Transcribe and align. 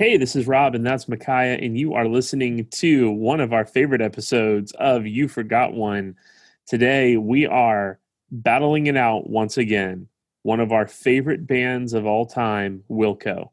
Hey, 0.00 0.16
this 0.16 0.34
is 0.34 0.46
Rob, 0.46 0.74
and 0.74 0.86
that's 0.86 1.10
Micaiah, 1.10 1.58
and 1.58 1.76
you 1.76 1.92
are 1.92 2.08
listening 2.08 2.64
to 2.70 3.10
one 3.10 3.38
of 3.38 3.52
our 3.52 3.66
favorite 3.66 4.00
episodes 4.00 4.72
of 4.78 5.06
You 5.06 5.28
Forgot 5.28 5.74
One. 5.74 6.16
Today, 6.66 7.18
we 7.18 7.46
are 7.46 7.98
battling 8.30 8.86
it 8.86 8.96
out 8.96 9.28
once 9.28 9.58
again. 9.58 10.08
One 10.42 10.58
of 10.58 10.72
our 10.72 10.86
favorite 10.86 11.46
bands 11.46 11.92
of 11.92 12.06
all 12.06 12.24
time, 12.24 12.82
Wilco. 12.90 13.50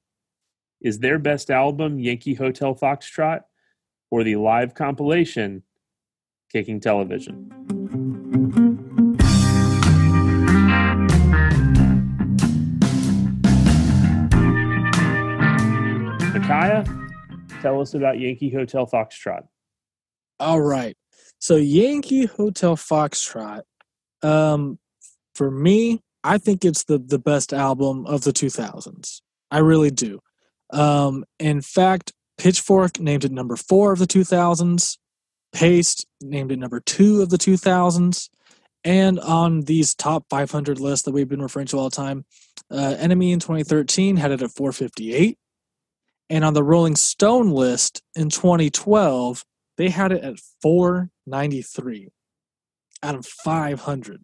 Is 0.80 1.00
their 1.00 1.20
best 1.20 1.52
album 1.52 2.00
Yankee 2.00 2.36
Hotel 2.36 2.74
Foxtrot 2.74 3.42
or 4.10 4.24
the 4.24 4.38
live 4.38 4.74
compilation 4.74 5.64
Kicking 6.50 6.80
Television? 6.80 8.67
Tell 17.62 17.82
us 17.82 17.94
about 17.94 18.20
Yankee 18.20 18.50
Hotel 18.50 18.86
Foxtrot. 18.86 19.48
All 20.40 20.62
right. 20.62 20.96
So 21.40 21.56
Yankee 21.56 22.26
Hotel 22.26 22.76
Foxtrot, 22.76 23.62
um, 24.22 24.80
for 25.36 25.50
me, 25.50 26.02
I 26.24 26.38
think 26.38 26.66
it's 26.66 26.84
the 26.84 26.98
the 26.98 27.20
best 27.20 27.54
album 27.54 28.06
of 28.06 28.24
the 28.24 28.32
2000s. 28.32 29.22
I 29.50 29.60
really 29.60 29.92
do. 29.92 30.20
Um, 30.72 31.24
in 31.40 31.62
fact, 31.62 32.12
Pitchfork 32.38 33.00
named 33.00 33.24
it 33.24 33.32
number 33.32 33.56
four 33.56 33.94
of 33.94 34.00
the 34.00 34.08
2000s. 34.08 34.98
Paste 35.54 36.06
named 36.22 36.52
it 36.52 36.60
number 36.60 36.80
two 36.82 37.22
of 37.22 37.30
the 37.30 37.38
2000s. 37.38 38.30
And 38.84 39.20
on 39.20 39.62
these 39.62 39.96
top 39.96 40.26
500 40.30 40.80
lists 40.80 41.06
that 41.06 41.12
we've 41.12 41.28
been 41.28 41.42
referring 41.42 41.68
to 41.68 41.78
all 41.78 41.90
the 41.90 41.96
time, 41.96 42.26
uh, 42.70 42.96
NME 43.00 43.32
in 43.32 43.40
2013 43.40 44.18
had 44.18 44.32
it 44.32 44.42
at 44.42 44.52
458. 44.52 45.38
And 46.30 46.44
on 46.44 46.54
the 46.54 46.64
Rolling 46.64 46.96
Stone 46.96 47.52
list 47.52 48.02
in 48.16 48.30
2012, 48.30 49.44
they 49.78 49.90
had 49.90 50.12
it 50.12 50.24
at 50.24 50.40
493 50.62 52.10
out 53.04 53.16
of 53.16 53.26
500. 53.26 54.22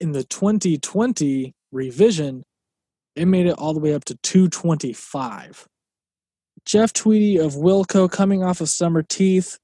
In 0.00 0.12
the 0.12 0.24
2020 0.24 1.54
revision, 1.70 2.42
it 3.14 3.26
made 3.26 3.46
it 3.46 3.56
all 3.58 3.74
the 3.74 3.80
way 3.80 3.94
up 3.94 4.04
to 4.06 4.16
225. 4.16 5.68
Jeff 6.64 6.92
Tweedy 6.92 7.38
of 7.38 7.54
Wilco, 7.54 8.10
coming 8.10 8.42
off 8.42 8.60
of 8.60 8.68
Summer 8.68 9.02
Teeth, 9.02 9.58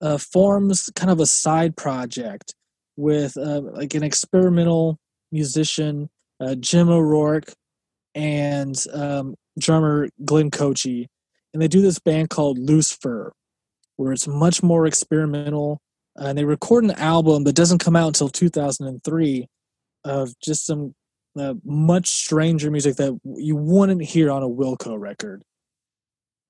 uh, 0.00 0.18
forms 0.18 0.90
kind 0.96 1.10
of 1.10 1.20
a 1.20 1.26
side 1.26 1.76
project 1.76 2.54
with 2.96 3.36
uh, 3.36 3.60
like 3.60 3.94
an 3.94 4.02
experimental 4.02 4.98
musician, 5.30 6.08
uh, 6.40 6.54
Jim 6.56 6.88
O'Rourke, 6.88 7.52
and 8.14 8.76
um, 8.92 9.34
drummer 9.58 10.08
Glenn 10.24 10.50
Kotche, 10.50 11.06
and 11.52 11.62
they 11.62 11.68
do 11.68 11.80
this 11.80 11.98
band 11.98 12.30
called 12.30 12.58
Loose 12.58 12.92
Fur, 12.92 13.32
where 13.96 14.12
it's 14.12 14.26
much 14.26 14.62
more 14.62 14.86
experimental. 14.86 15.80
Uh, 16.18 16.26
and 16.26 16.38
they 16.38 16.44
record 16.44 16.84
an 16.84 16.92
album 16.92 17.44
that 17.44 17.56
doesn't 17.56 17.78
come 17.78 17.96
out 17.96 18.06
until 18.06 18.28
2003 18.28 19.48
of 20.04 20.38
just 20.40 20.66
some 20.66 20.94
uh, 21.38 21.54
much 21.64 22.08
stranger 22.08 22.70
music 22.70 22.96
that 22.96 23.18
you 23.24 23.56
wouldn't 23.56 24.02
hear 24.02 24.30
on 24.30 24.42
a 24.42 24.48
Wilco 24.48 24.98
record. 24.98 25.42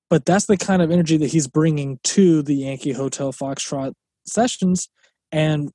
But 0.09 0.25
that's 0.25 0.45
the 0.45 0.57
kind 0.57 0.81
of 0.81 0.91
energy 0.91 1.17
that 1.17 1.31
he's 1.31 1.47
bringing 1.47 1.99
to 2.03 2.43
the 2.43 2.55
Yankee 2.55 2.91
Hotel 2.91 3.33
Foxtrot 3.33 3.93
sessions, 4.27 4.87
and 5.31 5.71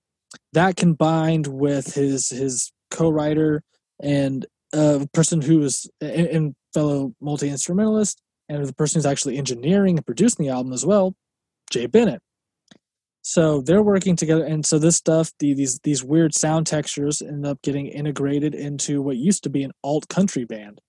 that 0.53 0.77
combined 0.77 1.49
with 1.49 1.95
his 1.95 2.29
his 2.29 2.71
co-writer 2.93 3.63
and 4.01 4.47
a 4.73 5.07
person 5.13 5.41
who 5.41 5.63
is 5.63 5.91
and, 6.01 6.27
and 6.27 6.55
fellow 6.75 7.15
multi 7.21 7.49
instrumentalist, 7.49 8.21
and 8.49 8.65
the 8.65 8.73
person 8.75 8.99
who's 8.99 9.07
actually 9.07 9.39
engineering 9.39 9.97
and 9.97 10.07
producing 10.07 10.45
the 10.45 10.53
album 10.53 10.73
as 10.73 10.85
well, 10.85 11.15
Jay 11.71 11.87
Bennett. 11.87 12.21
So 13.23 13.61
they're 13.61 13.83
working 13.83 14.17
together, 14.17 14.45
and 14.45 14.65
so 14.65 14.79
this 14.79 14.97
stuff, 14.97 15.31
the, 15.39 15.55
these 15.55 15.79
these 15.81 16.03
weird 16.03 16.35
sound 16.35 16.67
textures, 16.67 17.21
end 17.21 17.47
up 17.47 17.61
getting 17.63 17.87
integrated 17.87 18.55
into 18.55 19.03
what 19.03 19.17
used 19.17 19.43
to 19.45 19.51
be 19.51 19.63
an 19.63 19.73
alt 19.85 20.09
country 20.09 20.45
band. 20.45 20.81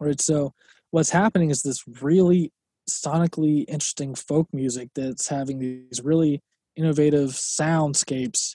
Right. 0.00 0.20
So 0.20 0.54
what's 0.90 1.10
happening 1.10 1.50
is 1.50 1.62
this 1.62 1.84
really 2.00 2.52
sonically 2.88 3.64
interesting 3.68 4.14
folk 4.14 4.48
music 4.52 4.88
that's 4.94 5.28
having 5.28 5.58
these 5.58 6.00
really 6.02 6.40
innovative 6.76 7.30
soundscapes 7.30 8.54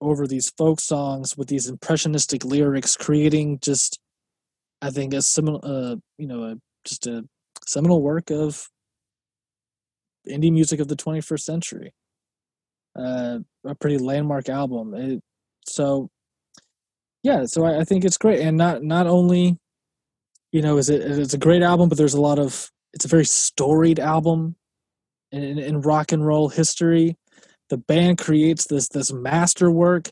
over 0.00 0.26
these 0.26 0.50
folk 0.58 0.80
songs 0.80 1.36
with 1.36 1.48
these 1.48 1.68
impressionistic 1.68 2.44
lyrics, 2.44 2.96
creating 2.96 3.58
just, 3.60 3.98
I 4.82 4.90
think, 4.90 5.14
a 5.14 5.22
similar, 5.22 5.60
uh, 5.62 5.96
you 6.18 6.26
know, 6.26 6.44
a, 6.44 6.56
just 6.84 7.06
a 7.06 7.24
seminal 7.66 8.02
work 8.02 8.30
of 8.30 8.68
indie 10.28 10.52
music 10.52 10.80
of 10.80 10.88
the 10.88 10.96
21st 10.96 11.40
century. 11.40 11.94
Uh, 12.98 13.40
a 13.64 13.74
pretty 13.74 13.98
landmark 13.98 14.48
album. 14.48 14.94
It, 14.94 15.20
so, 15.66 16.08
yeah, 17.22 17.44
so 17.44 17.64
I, 17.64 17.80
I, 17.80 17.84
think 17.84 18.04
it's 18.04 18.16
great, 18.16 18.40
and 18.40 18.56
not 18.56 18.82
not 18.82 19.06
only, 19.06 19.58
you 20.52 20.62
know, 20.62 20.78
is 20.78 20.88
it 20.88 21.02
it's 21.02 21.34
a 21.34 21.38
great 21.38 21.62
album, 21.62 21.88
but 21.88 21.98
there's 21.98 22.14
a 22.14 22.20
lot 22.20 22.38
of 22.38 22.70
it's 22.94 23.04
a 23.04 23.08
very 23.08 23.24
storied 23.24 24.00
album 24.00 24.56
in, 25.32 25.42
in, 25.42 25.58
in 25.58 25.80
rock 25.80 26.12
and 26.12 26.24
roll 26.24 26.48
history. 26.48 27.16
The 27.68 27.76
band 27.76 28.18
creates 28.18 28.66
this 28.66 28.88
this 28.88 29.12
masterwork. 29.12 30.08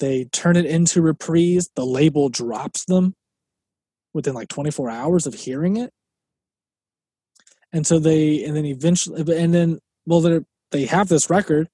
They 0.00 0.24
turn 0.26 0.56
it 0.56 0.66
into 0.66 1.00
reprise. 1.00 1.70
The 1.74 1.86
label 1.86 2.28
drops 2.28 2.84
them 2.84 3.14
within 4.18 4.34
like 4.34 4.48
24 4.48 4.90
hours 4.90 5.26
of 5.26 5.34
hearing 5.34 5.76
it. 5.76 5.92
And 7.72 7.86
so 7.86 7.98
they 7.98 8.44
and 8.44 8.56
then 8.56 8.64
eventually 8.64 9.20
and 9.20 9.54
then 9.54 9.78
well 10.06 10.20
they 10.20 10.40
they 10.72 10.86
have 10.86 11.08
this 11.08 11.30
record. 11.30 11.68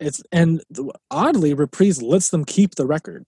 It's 0.00 0.22
and 0.32 0.62
oddly 1.10 1.52
reprise 1.54 2.02
lets 2.02 2.30
them 2.30 2.44
keep 2.44 2.76
the 2.76 2.86
record. 2.86 3.24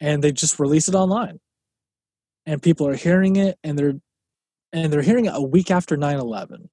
And 0.00 0.24
they 0.24 0.32
just 0.32 0.58
release 0.58 0.88
it 0.88 0.94
online. 0.94 1.38
And 2.46 2.62
people 2.62 2.88
are 2.88 2.96
hearing 2.96 3.36
it 3.36 3.56
and 3.62 3.78
they're 3.78 4.00
and 4.72 4.92
they're 4.92 5.02
hearing 5.02 5.26
it 5.26 5.32
a 5.34 5.42
week 5.42 5.70
after 5.70 5.96
9-11 5.96 6.68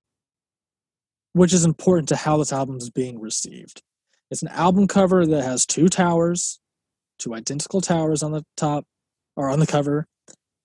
which 1.37 1.53
is 1.53 1.65
important 1.65 2.09
to 2.09 2.15
how 2.15 2.37
this 2.37 2.51
album 2.51 2.77
is 2.77 2.89
being 2.89 3.19
received. 3.19 3.83
It's 4.31 4.41
an 4.41 4.47
album 4.49 4.87
cover 4.87 5.23
that 5.25 5.43
has 5.43 5.67
two 5.67 5.87
towers, 5.87 6.59
two 7.19 7.35
identical 7.35 7.79
towers 7.79 8.23
on 8.23 8.31
the 8.31 8.43
top 8.55 8.85
or 9.37 9.49
on 9.49 9.59
the 9.61 9.67
cover, 9.67 10.05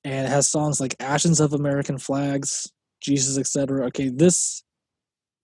and 0.03 0.27
it 0.27 0.31
has 0.31 0.49
songs 0.49 0.81
like 0.81 0.97
"Ashes 0.99 1.39
of 1.39 1.53
American 1.53 1.99
Flags," 1.99 2.73
"Jesus," 3.01 3.39
etc. 3.39 3.87
Okay, 3.87 4.09
this 4.09 4.65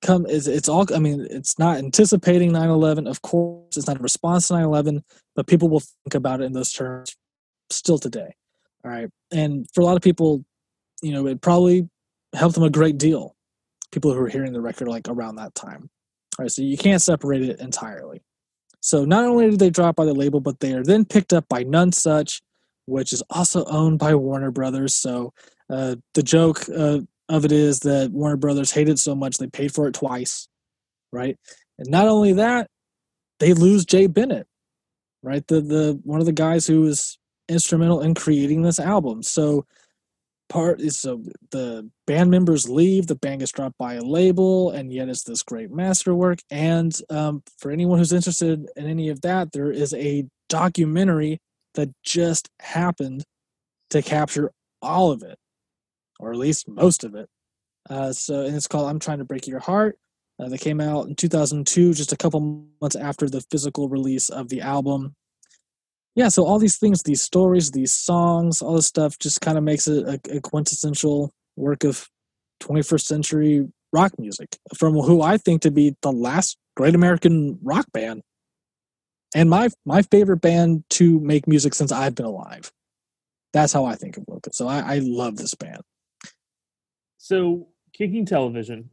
come 0.03 0.27
is 0.27 0.49
it's 0.49 0.69
all. 0.69 0.85
I 0.93 0.99
mean, 0.99 1.25
it's 1.31 1.57
not 1.59 1.79
anticipating 1.79 2.51
9/11. 2.51 3.09
Of 3.09 3.23
course, 3.23 3.77
it's 3.77 3.87
not 3.87 4.01
a 4.01 4.03
response 4.03 4.49
to 4.49 4.55
9/11, 4.55 5.05
but 5.37 5.47
people 5.47 5.69
will 5.69 5.81
think 5.81 6.15
about 6.15 6.41
it 6.41 6.45
in 6.47 6.53
those 6.53 6.73
terms 6.73 7.15
still 7.71 7.99
today. 7.99 8.35
All 8.85 8.91
right, 8.91 9.09
and 9.31 9.69
for 9.73 9.83
a 9.83 9.85
lot 9.85 9.97
of 9.97 10.03
people, 10.03 10.45
you 11.03 11.13
know, 11.13 11.29
it 11.29 11.41
probably 11.41 11.89
helped 12.35 12.57
them 12.57 12.65
a 12.65 12.71
great 12.71 12.99
deal 12.99 13.37
people 13.93 14.13
who 14.13 14.21
were 14.21 14.29
hearing 14.29 14.53
the 14.53 14.61
record 14.61 14.89
like 14.89 15.09
around 15.09 15.37
that 15.37 15.55
time. 15.55 15.91
All 16.39 16.45
right, 16.45 16.51
so 16.51 16.63
you 16.63 16.77
can't 16.77 17.03
separate 17.03 17.43
it 17.43 17.61
entirely. 17.61 18.23
So 18.81 19.05
not 19.05 19.25
only 19.25 19.51
did 19.51 19.59
they 19.59 19.71
drop 19.71 19.97
by 19.97 20.05
the 20.05 20.15
label, 20.15 20.41
but 20.41 20.61
they 20.61 20.73
are 20.75 20.85
then 20.85 21.05
picked 21.05 21.33
up 21.33 21.49
by 21.49 21.65
Nonesuch, 21.65 22.41
which 22.89 23.13
is 23.13 23.23
also 23.31 23.65
owned 23.67 23.99
by 23.99 24.15
Warner 24.15 24.51
Brothers. 24.51 24.97
So 24.97 25.33
uh, 25.71 25.97
the 26.15 26.23
joke 26.23 26.65
uh, 26.75 27.01
of 27.29 27.45
it 27.45 27.53
is 27.53 27.81
that 27.81 28.11
Warner 28.11 28.37
Brothers 28.37 28.73
hated 28.73 28.99
so 28.99 29.15
much 29.15 29.37
they 29.37 29.47
paid 29.47 29.73
for 29.73 29.87
it 29.87 29.95
twice, 29.95 30.49
right? 31.13 31.37
And 31.79 31.91
not 31.91 32.09
only 32.09 32.33
that, 32.35 32.69
they 33.41 33.53
lose 33.53 33.85
Jay 33.85 34.07
Bennett, 34.07 34.47
right? 35.23 35.47
The 35.47 35.61
the 35.61 36.01
one 36.03 36.21
of 36.21 36.27
the 36.27 36.33
guys 36.33 36.67
who 36.67 36.81
was 36.81 37.19
instrumental 37.49 38.01
in 38.01 38.15
creating 38.15 38.63
this 38.63 38.81
album. 38.81 39.23
So 39.23 39.65
part 40.49 40.81
is 40.81 40.99
so 40.99 41.23
the 41.51 41.89
band 42.07 42.31
members 42.31 42.69
leave 42.69 43.07
the 43.07 43.15
band 43.15 43.41
gets 43.41 43.53
dropped 43.53 43.77
by 43.79 43.95
a 43.95 44.03
label 44.03 44.71
and 44.71 44.91
yet 44.93 45.09
it's 45.09 45.23
this 45.25 45.43
great 45.43 45.71
masterwork 45.71 46.39
and 46.51 46.99
um, 47.11 47.43
for 47.59 47.71
anyone 47.71 47.99
who's 47.99 48.15
interested 48.15 48.67
in 48.77 48.87
any 48.87 49.11
of 49.11 49.21
that 49.21 49.53
there 49.53 49.71
is 49.71 49.93
a 49.95 50.27
documentary 50.49 51.39
that 51.79 51.91
just 52.03 52.49
happened 52.61 53.23
to 53.89 54.03
capture 54.03 54.51
all 54.83 55.13
of 55.13 55.23
it 55.23 55.39
or 56.19 56.33
at 56.33 56.37
least 56.37 56.69
most 56.69 57.05
of 57.05 57.15
it. 57.15 57.29
Uh, 57.89 58.13
so 58.13 58.45
and 58.45 58.55
it's 58.55 58.67
called 58.67 58.91
i'm 58.91 58.99
trying 58.99 59.17
to 59.17 59.25
break 59.25 59.47
your 59.47 59.61
heart 59.61 59.97
uh, 60.39 60.49
that 60.49 60.61
came 60.61 60.81
out 60.81 61.07
in 61.07 61.15
2002 61.15 61.95
just 61.95 62.13
a 62.13 62.17
couple 62.17 62.67
months 62.83 62.97
after 62.97 63.31
the 63.31 63.41
physical 63.51 63.89
release 63.89 64.29
of 64.29 64.49
the 64.49 64.61
album. 64.61 65.15
Yeah, 66.15 66.29
so 66.29 66.45
all 66.45 66.59
these 66.59 66.79
things, 66.79 67.05
these 67.05 67.23
stories, 67.23 67.71
these 67.71 67.95
songs, 67.95 68.61
all 68.61 68.75
this 68.75 68.87
stuff 68.87 69.19
just 69.19 69.41
kind 69.41 69.57
of 69.57 69.65
makes 69.65 69.87
it 69.87 70.05
a, 70.05 70.37
a, 70.37 70.41
quintessential 70.41 71.33
work 71.57 71.85
of 71.85 72.09
21st 72.61 73.01
century 73.03 73.69
rock 73.93 74.13
music 74.19 74.59
from 74.77 74.95
who 74.95 75.23
I 75.23 75.39
think 75.39 75.63
to 75.63 75.71
be 75.71 75.95
the 76.03 76.13
last 76.13 76.59
great 76.77 76.97
American 76.97 77.59
rock 77.63 77.87
band 77.93 78.23
and 79.35 79.51
my 79.51 79.69
my 79.85 80.03
favorite 80.03 80.41
band 80.41 80.85
to 80.91 81.21
make 81.21 81.47
music 81.47 81.75
since 81.75 81.93
I've 81.93 82.15
been 82.15 82.27
alive. 82.27 82.73
That's 83.53 83.73
how 83.73 83.85
I 83.85 83.95
think 83.95 84.17
of 84.17 84.25
Wilco. 84.27 84.53
So 84.53 84.69
I, 84.69 84.97
I 84.97 84.99
love 85.03 85.37
this 85.37 85.55
band. 85.55 85.81
So 87.17 87.69
Kicking 87.93 88.27
Television 88.27 88.91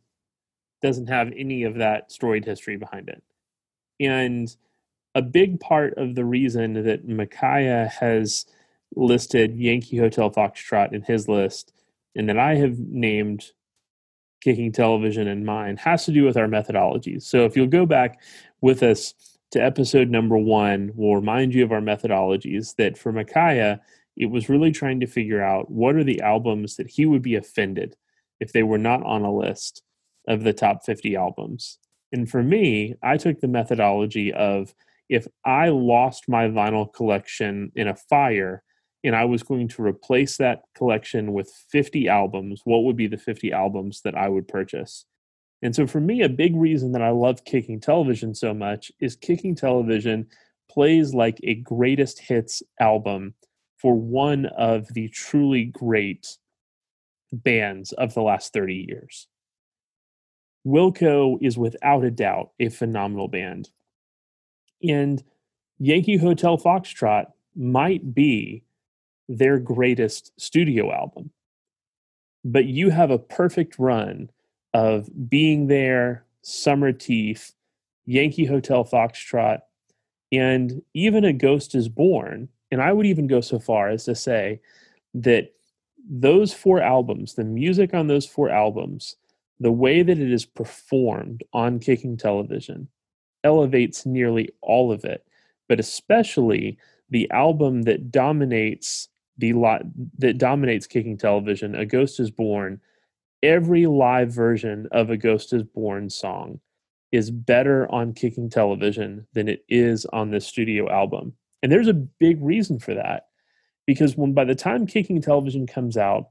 doesn't 0.81 1.07
have 1.07 1.31
any 1.35 1.63
of 1.63 1.75
that 1.75 2.11
storied 2.11 2.45
history 2.45 2.77
behind 2.77 3.09
it. 3.09 3.21
And 3.99 4.55
a 5.13 5.21
big 5.21 5.59
part 5.59 5.97
of 5.97 6.15
the 6.15 6.25
reason 6.25 6.73
that 6.85 7.07
Micaiah 7.07 7.91
has 7.99 8.45
listed 8.95 9.57
Yankee 9.57 9.97
Hotel 9.97 10.29
Foxtrot 10.31 10.93
in 10.93 11.01
his 11.01 11.27
list 11.27 11.73
and 12.15 12.29
that 12.29 12.37
I 12.37 12.55
have 12.55 12.77
named 12.79 13.51
Kicking 14.41 14.71
Television 14.71 15.27
in 15.27 15.43
mine 15.43 15.77
has 15.77 16.05
to 16.05 16.11
do 16.11 16.23
with 16.23 16.37
our 16.37 16.47
methodologies. 16.47 17.23
So 17.23 17.45
if 17.45 17.55
you'll 17.55 17.67
go 17.67 17.85
back 17.85 18.21
with 18.61 18.83
us 18.83 19.13
to 19.55 19.63
episode 19.63 20.09
number 20.09 20.37
one, 20.37 20.91
we'll 20.95 21.15
remind 21.15 21.53
you 21.53 21.63
of 21.63 21.71
our 21.71 21.79
methodologies 21.79 22.75
that 22.75 22.97
for 22.97 23.13
Micaiah, 23.13 23.79
it 24.17 24.25
was 24.25 24.49
really 24.49 24.71
trying 24.71 24.99
to 24.99 25.07
figure 25.07 25.41
out 25.41 25.71
what 25.71 25.95
are 25.95 26.03
the 26.03 26.19
albums 26.19 26.75
that 26.75 26.89
he 26.89 27.05
would 27.05 27.21
be 27.21 27.35
offended 27.35 27.95
if 28.41 28.51
they 28.51 28.63
were 28.63 28.77
not 28.77 29.01
on 29.03 29.21
a 29.21 29.33
list 29.33 29.81
of 30.27 30.43
the 30.43 30.51
top 30.51 30.85
50 30.85 31.15
albums. 31.15 31.79
And 32.11 32.29
for 32.29 32.43
me, 32.43 32.95
I 33.01 33.15
took 33.15 33.39
the 33.39 33.47
methodology 33.47 34.33
of 34.33 34.75
if 35.07 35.25
I 35.45 35.69
lost 35.69 36.27
my 36.27 36.47
vinyl 36.49 36.93
collection 36.93 37.71
in 37.77 37.87
a 37.87 37.95
fire 37.95 38.61
and 39.05 39.15
I 39.15 39.23
was 39.23 39.41
going 39.41 39.69
to 39.69 39.83
replace 39.83 40.35
that 40.35 40.63
collection 40.75 41.31
with 41.31 41.49
50 41.71 42.09
albums, 42.09 42.59
what 42.65 42.83
would 42.83 42.97
be 42.97 43.07
the 43.07 43.17
50 43.17 43.53
albums 43.53 44.01
that 44.01 44.15
I 44.15 44.27
would 44.27 44.49
purchase? 44.49 45.05
And 45.61 45.75
so 45.75 45.87
for 45.87 45.99
me, 45.99 46.21
a 46.21 46.29
big 46.29 46.55
reason 46.55 46.91
that 46.91 47.01
I 47.01 47.09
love 47.09 47.45
kicking 47.45 47.79
television 47.79 48.35
so 48.35 48.53
much 48.53 48.91
is 48.99 49.15
kicking 49.15 49.55
television 49.55 50.27
plays 50.69 51.13
like 51.13 51.39
a 51.43 51.55
greatest 51.55 52.19
hits 52.19 52.61
album 52.79 53.33
for 53.77 53.95
one 53.95 54.45
of 54.57 54.87
the 54.93 55.07
truly 55.09 55.65
great 55.65 56.37
bands 57.31 57.91
of 57.93 58.13
the 58.13 58.21
last 58.21 58.53
30 58.53 58.85
years. 58.87 59.27
Wilco 60.65 61.37
is 61.41 61.57
without 61.57 62.03
a 62.03 62.11
doubt 62.11 62.51
a 62.59 62.69
phenomenal 62.69 63.27
band. 63.27 63.69
And 64.81 65.23
Yankee 65.79 66.17
Hotel 66.17 66.57
Foxtrot 66.57 67.27
might 67.55 68.13
be 68.13 68.63
their 69.27 69.59
greatest 69.59 70.31
studio 70.39 70.91
album. 70.91 71.31
But 72.43 72.65
you 72.65 72.89
have 72.89 73.11
a 73.11 73.19
perfect 73.19 73.79
run 73.79 74.29
of 74.75 75.07
being 75.29 75.67
there, 75.67 76.25
Summer 76.41 76.91
Teeth, 76.91 77.53
Yankee 78.05 78.43
Hotel 78.43 78.83
Foxtrot, 78.83 79.59
and 80.33 80.81
even 80.93 81.23
A 81.23 81.31
Ghost 81.31 81.75
is 81.75 81.87
Born. 81.87 82.49
And 82.71 82.81
I 82.81 82.91
would 82.91 83.05
even 83.05 83.25
go 83.25 83.39
so 83.39 83.57
far 83.57 83.87
as 83.87 84.03
to 84.03 84.15
say 84.15 84.59
that 85.13 85.53
those 86.09 86.53
four 86.53 86.81
albums, 86.81 87.35
the 87.35 87.45
music 87.45 87.93
on 87.93 88.07
those 88.07 88.25
four 88.25 88.49
albums, 88.49 89.15
the 89.61 89.71
way 89.71 90.03
that 90.03 90.19
it 90.19 90.31
is 90.33 90.45
performed 90.45 91.45
on 91.53 91.79
kicking 91.79 92.17
television 92.17 92.89
elevates 93.45 94.05
nearly 94.05 94.49
all 94.59 94.91
of 94.91 95.05
it, 95.05 95.25
but 95.69 95.79
especially 95.79 96.77
the 97.09 97.31
album 97.31 97.83
that 97.83 98.11
dominates 98.11 99.07
the 99.37 99.53
lot 99.53 99.83
that 100.17 100.37
dominates 100.37 100.85
kicking 100.85 101.17
television, 101.17 101.75
A 101.75 101.85
Ghost 101.85 102.19
is 102.19 102.29
Born, 102.29 102.81
every 103.43 103.85
live 103.85 104.31
version 104.31 104.87
of 104.91 105.09
A 105.09 105.17
Ghost 105.17 105.53
is 105.53 105.63
Born 105.63 106.09
song 106.09 106.59
is 107.11 107.31
better 107.31 107.89
on 107.91 108.13
kicking 108.13 108.49
television 108.49 109.25
than 109.33 109.47
it 109.47 109.63
is 109.69 110.05
on 110.07 110.31
this 110.31 110.45
studio 110.45 110.91
album. 110.91 111.33
And 111.63 111.71
there's 111.71 111.87
a 111.87 111.93
big 111.93 112.41
reason 112.43 112.79
for 112.79 112.93
that 112.93 113.27
because 113.85 114.17
when 114.17 114.33
by 114.33 114.43
the 114.43 114.55
time 114.55 114.85
kicking 114.85 115.21
television 115.21 115.67
comes 115.67 115.97
out, 115.97 116.29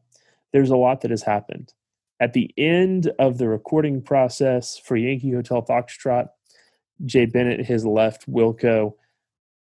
there's 0.53 0.71
a 0.71 0.77
lot 0.77 1.01
that 1.01 1.11
has 1.11 1.23
happened. 1.23 1.73
At 2.21 2.33
the 2.33 2.53
end 2.57 3.11
of 3.19 3.39
the 3.39 3.49
recording 3.49 4.03
process 4.03 4.79
for 4.79 4.97
Yankee 4.97 5.33
Hotel 5.33 5.63
Foxtrot, 5.63 6.29
Jay 7.05 7.27
Bennett 7.27 7.67
has 7.67 7.85
left 7.85 8.31
Wilco. 8.31 8.95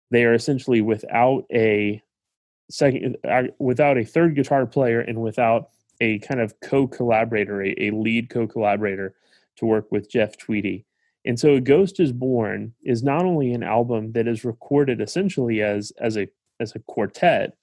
They 0.10 0.26
are 0.26 0.34
essentially 0.34 0.82
without 0.82 1.46
a 1.54 2.02
second, 2.70 3.18
uh, 3.28 3.44
without 3.60 3.98
a 3.98 4.04
third 4.04 4.36
guitar 4.36 4.66
player, 4.66 5.00
and 5.00 5.22
without 5.22 5.70
a 6.02 6.20
kind 6.20 6.42
of 6.42 6.60
co-collaborator, 6.60 7.64
a, 7.64 7.76
a 7.78 7.92
lead 7.92 8.30
co-collaborator 8.30 9.16
to 9.58 9.66
work 9.66 9.90
with 9.92 10.10
Jeff 10.10 10.38
Tweedy. 10.38 10.86
And 11.24 11.40
so 11.40 11.54
A 11.54 11.62
Ghost 11.62 12.00
is 12.00 12.12
Born 12.12 12.74
is 12.84 13.04
not 13.04 13.24
only 13.26 13.54
an 13.54 13.64
album 13.64 14.12
that 14.14 14.28
is 14.28 14.44
recorded 14.44 15.00
essentially 15.00 15.62
as 15.62 15.94
as 16.00 16.18
a 16.18 16.28
as 16.60 16.76
a 16.76 16.80
quartet, 16.80 17.56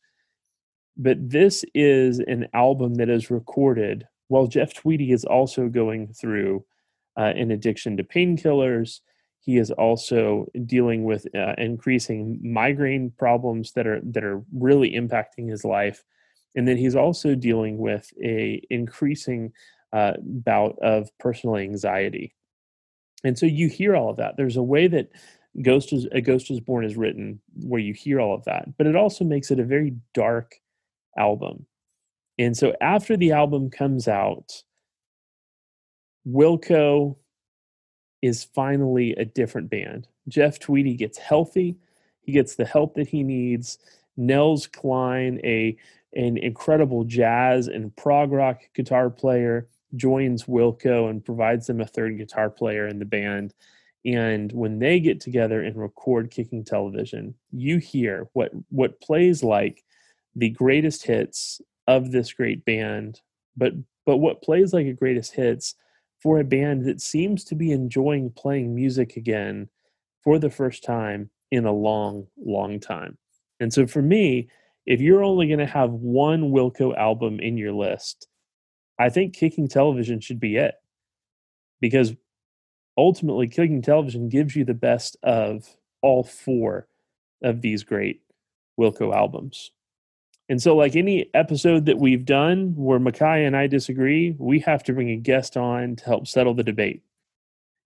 but 0.96 1.18
this 1.28 1.64
is 1.74 2.20
an 2.20 2.48
album 2.54 2.94
that 2.94 3.08
is 3.08 3.30
recorded 3.30 4.06
while 4.28 4.46
Jeff 4.46 4.74
Tweedy 4.74 5.10
is 5.10 5.24
also 5.24 5.68
going 5.68 6.12
through 6.12 6.64
uh, 7.16 7.32
an 7.36 7.50
addiction 7.50 7.96
to 7.96 8.04
painkillers. 8.04 9.00
He 9.40 9.56
is 9.56 9.70
also 9.70 10.46
dealing 10.66 11.04
with 11.04 11.26
uh, 11.34 11.54
increasing 11.58 12.38
migraine 12.42 13.10
problems 13.18 13.72
that 13.72 13.86
are 13.86 14.00
that 14.02 14.22
are 14.22 14.42
really 14.52 14.92
impacting 14.92 15.50
his 15.50 15.64
life, 15.64 16.04
and 16.54 16.66
then 16.66 16.76
he's 16.76 16.96
also 16.96 17.34
dealing 17.34 17.78
with 17.78 18.12
a 18.22 18.62
increasing 18.70 19.52
uh, 19.92 20.14
bout 20.20 20.78
of 20.82 21.08
personal 21.18 21.56
anxiety. 21.56 22.34
And 23.24 23.38
so 23.38 23.46
you 23.46 23.68
hear 23.68 23.96
all 23.96 24.10
of 24.10 24.16
that. 24.16 24.36
There's 24.36 24.56
a 24.56 24.62
way 24.62 24.86
that 24.88 25.10
Ghost 25.62 25.92
is 25.92 26.06
a 26.12 26.20
Ghost 26.20 26.50
is 26.50 26.60
Born 26.60 26.84
is 26.84 26.96
written 26.96 27.40
where 27.62 27.80
you 27.80 27.92
hear 27.92 28.20
all 28.20 28.34
of 28.34 28.44
that, 28.44 28.76
but 28.76 28.86
it 28.86 28.96
also 28.96 29.24
makes 29.24 29.50
it 29.50 29.58
a 29.58 29.64
very 29.64 29.94
dark 30.14 30.56
album. 31.16 31.66
And 32.38 32.56
so 32.56 32.74
after 32.80 33.16
the 33.16 33.32
album 33.32 33.70
comes 33.70 34.06
out, 34.06 34.62
Wilco 36.26 37.16
is 38.22 38.44
finally 38.44 39.12
a 39.12 39.24
different 39.24 39.70
band. 39.70 40.06
Jeff 40.28 40.58
Tweedy 40.58 40.94
gets 40.94 41.18
healthy. 41.18 41.76
He 42.20 42.32
gets 42.32 42.54
the 42.54 42.64
help 42.64 42.94
that 42.94 43.08
he 43.08 43.22
needs. 43.22 43.78
Nels 44.16 44.66
Cline, 44.66 45.40
a 45.44 45.76
an 46.14 46.38
incredible 46.38 47.04
jazz 47.04 47.68
and 47.68 47.94
prog 47.96 48.32
rock 48.32 48.62
guitar 48.74 49.10
player, 49.10 49.68
joins 49.96 50.44
Wilco 50.44 51.08
and 51.08 51.24
provides 51.24 51.66
them 51.66 51.80
a 51.80 51.86
third 51.86 52.18
guitar 52.18 52.50
player 52.50 52.86
in 52.86 52.98
the 52.98 53.04
band. 53.04 53.54
And 54.04 54.52
when 54.52 54.78
they 54.78 55.00
get 55.00 55.20
together 55.20 55.62
and 55.62 55.76
record 55.76 56.30
Kicking 56.30 56.64
Television, 56.64 57.34
you 57.50 57.78
hear 57.78 58.28
what 58.32 58.52
what 58.70 59.00
plays 59.00 59.42
like 59.42 59.84
the 60.36 60.50
greatest 60.50 61.04
hits 61.04 61.60
of 61.86 62.12
this 62.12 62.32
great 62.32 62.64
band, 62.64 63.20
but 63.56 63.72
but 64.06 64.18
what 64.18 64.42
plays 64.42 64.72
like 64.72 64.86
a 64.86 64.92
greatest 64.92 65.34
hits 65.34 65.74
for 66.22 66.38
a 66.38 66.44
band 66.44 66.84
that 66.86 67.00
seems 67.00 67.44
to 67.44 67.54
be 67.54 67.72
enjoying 67.72 68.30
playing 68.30 68.74
music 68.74 69.16
again 69.16 69.68
for 70.22 70.38
the 70.38 70.50
first 70.50 70.82
time 70.82 71.30
in 71.50 71.64
a 71.64 71.72
long, 71.72 72.26
long 72.36 72.80
time. 72.80 73.16
And 73.60 73.72
so 73.72 73.86
for 73.86 74.02
me, 74.02 74.48
if 74.88 75.02
you're 75.02 75.22
only 75.22 75.46
going 75.46 75.58
to 75.58 75.66
have 75.66 75.90
one 75.90 76.50
Wilco 76.50 76.96
album 76.96 77.40
in 77.40 77.58
your 77.58 77.72
list, 77.72 78.26
I 78.98 79.10
think 79.10 79.36
Kicking 79.36 79.68
Television 79.68 80.18
should 80.18 80.40
be 80.40 80.56
it. 80.56 80.76
Because 81.78 82.14
ultimately, 82.96 83.48
Kicking 83.48 83.82
Television 83.82 84.30
gives 84.30 84.56
you 84.56 84.64
the 84.64 84.72
best 84.72 85.18
of 85.22 85.68
all 86.00 86.24
four 86.24 86.88
of 87.42 87.60
these 87.60 87.84
great 87.84 88.22
Wilco 88.80 89.14
albums. 89.14 89.72
And 90.48 90.60
so, 90.60 90.74
like 90.74 90.96
any 90.96 91.28
episode 91.34 91.84
that 91.84 91.98
we've 91.98 92.24
done 92.24 92.72
where 92.74 92.98
Micaiah 92.98 93.46
and 93.46 93.54
I 93.54 93.66
disagree, 93.66 94.34
we 94.38 94.58
have 94.60 94.82
to 94.84 94.94
bring 94.94 95.10
a 95.10 95.16
guest 95.16 95.58
on 95.58 95.96
to 95.96 96.04
help 96.06 96.26
settle 96.26 96.54
the 96.54 96.64
debate. 96.64 97.02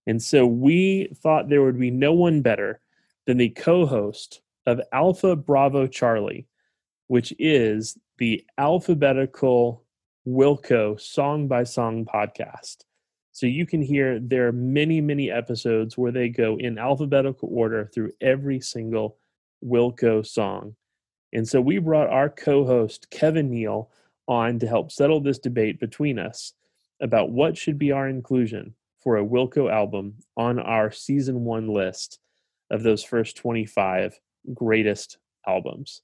And 0.07 0.23
so, 0.23 0.47
we 0.47 1.09
thought 1.21 1.49
there 1.49 1.63
would 1.63 1.77
be 1.77 1.91
no 1.91 2.13
one 2.13 2.41
better 2.41 2.79
than 3.25 3.35
the 3.35 3.49
co 3.49 3.85
host 3.85 4.39
of 4.65 4.79
Alpha 4.93 5.35
Bravo 5.35 5.85
Charlie, 5.85 6.47
which 7.13 7.31
is 7.37 7.95
the 8.17 8.43
alphabetical 8.57 9.83
Wilco 10.27 10.99
song 10.99 11.47
by 11.47 11.63
song 11.63 12.05
podcast. 12.05 12.77
So, 13.33 13.45
you 13.45 13.67
can 13.67 13.83
hear 13.83 14.19
there 14.19 14.47
are 14.47 14.51
many, 14.51 14.99
many 14.99 15.29
episodes 15.29 15.95
where 15.95 16.11
they 16.11 16.29
go 16.29 16.57
in 16.57 16.79
alphabetical 16.79 17.49
order 17.51 17.85
through 17.85 18.13
every 18.19 18.59
single 18.61 19.19
Wilco 19.63 20.25
song. 20.25 20.75
And 21.33 21.47
so 21.47 21.61
we 21.61 21.77
brought 21.77 22.09
our 22.09 22.29
co 22.29 22.65
host, 22.65 23.11
Kevin 23.11 23.51
Neal, 23.51 23.91
on 24.27 24.57
to 24.57 24.65
help 24.65 24.91
settle 24.91 25.19
this 25.19 25.37
debate 25.37 25.79
between 25.79 26.17
us 26.17 26.53
about 26.99 27.29
what 27.29 27.55
should 27.55 27.77
be 27.77 27.91
our 27.91 28.09
inclusion 28.09 28.73
for 29.03 29.17
a 29.17 29.23
Wilco 29.23 29.71
album 29.71 30.15
on 30.35 30.57
our 30.57 30.89
season 30.89 31.43
one 31.43 31.67
list 31.67 32.17
of 32.71 32.81
those 32.81 33.03
first 33.03 33.37
25 33.37 34.19
greatest 34.55 35.19
albums. 35.45 36.01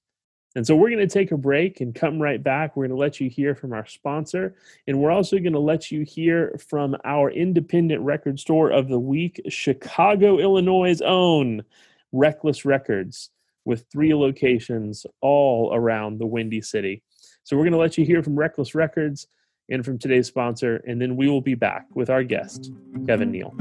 And 0.55 0.65
so 0.65 0.75
we're 0.75 0.89
going 0.89 1.07
to 1.07 1.13
take 1.13 1.31
a 1.31 1.37
break 1.37 1.79
and 1.79 1.93
come 1.93 2.19
right 2.19 2.41
back. 2.41 2.75
We're 2.75 2.87
going 2.87 2.97
to 2.97 3.01
let 3.01 3.19
you 3.19 3.29
hear 3.29 3.53
from 3.53 3.71
our 3.71 3.85
sponsor, 3.85 4.55
and 4.87 4.99
we're 4.99 5.11
also 5.11 5.37
going 5.37 5.53
to 5.53 5.59
let 5.59 5.91
you 5.91 6.03
hear 6.03 6.59
from 6.69 6.95
our 7.03 7.29
independent 7.29 8.01
record 8.01 8.39
store 8.39 8.71
of 8.71 8.87
the 8.87 8.99
week, 8.99 9.41
Chicago, 9.49 10.39
Illinois' 10.39 11.01
own 11.01 11.63
Reckless 12.11 12.65
Records 12.65 13.29
with 13.65 13.85
three 13.91 14.15
locations 14.15 15.05
all 15.21 15.71
around 15.73 16.17
the 16.17 16.25
Windy 16.25 16.61
City. 16.61 17.03
So 17.43 17.55
we're 17.55 17.63
going 17.63 17.73
to 17.73 17.77
let 17.77 17.97
you 17.97 18.05
hear 18.05 18.23
from 18.23 18.37
Reckless 18.37 18.73
Records 18.73 19.27
and 19.69 19.85
from 19.85 19.99
today's 19.99 20.27
sponsor, 20.27 20.77
and 20.87 20.99
then 20.99 21.15
we 21.15 21.29
will 21.29 21.41
be 21.41 21.55
back 21.55 21.85
with 21.93 22.09
our 22.09 22.23
guest, 22.23 22.71
Kevin 23.05 23.29
Neal. 23.29 23.53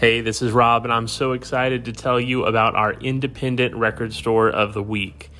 Hey, 0.00 0.22
this 0.22 0.40
is 0.40 0.50
Rob, 0.50 0.84
and 0.84 0.92
I'm 0.94 1.08
so 1.08 1.32
excited 1.32 1.84
to 1.84 1.92
tell 1.92 2.18
you 2.18 2.46
about 2.46 2.74
our 2.74 2.94
independent 2.94 3.76
record 3.76 4.14
store 4.14 4.48
of 4.48 4.72
the 4.72 4.82
week. 4.82 5.30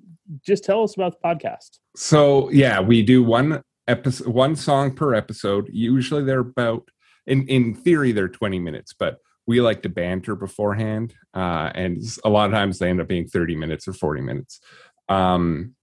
just 0.45 0.63
tell 0.63 0.83
us 0.83 0.95
about 0.95 1.21
the 1.21 1.27
podcast. 1.27 1.77
So, 1.95 2.49
yeah, 2.49 2.79
we 2.81 3.03
do 3.03 3.23
one 3.23 3.61
episode 3.87 4.27
one 4.27 4.55
song 4.55 4.93
per 4.93 5.13
episode. 5.13 5.69
Usually 5.71 6.23
they're 6.23 6.39
about 6.39 6.89
in 7.25 7.47
in 7.47 7.73
theory 7.73 8.11
they're 8.11 8.27
20 8.27 8.59
minutes, 8.59 8.93
but 8.97 9.19
we 9.47 9.61
like 9.61 9.81
to 9.83 9.89
banter 9.89 10.35
beforehand, 10.35 11.13
uh, 11.33 11.71
and 11.73 12.03
a 12.25 12.29
lot 12.29 12.45
of 12.45 12.51
times 12.51 12.77
they 12.77 12.89
end 12.89 12.99
up 12.99 13.07
being 13.07 13.27
30 13.27 13.55
minutes 13.55 13.87
or 13.87 13.93
40 13.93 14.21
minutes. 14.21 14.59
Um, 15.07 15.75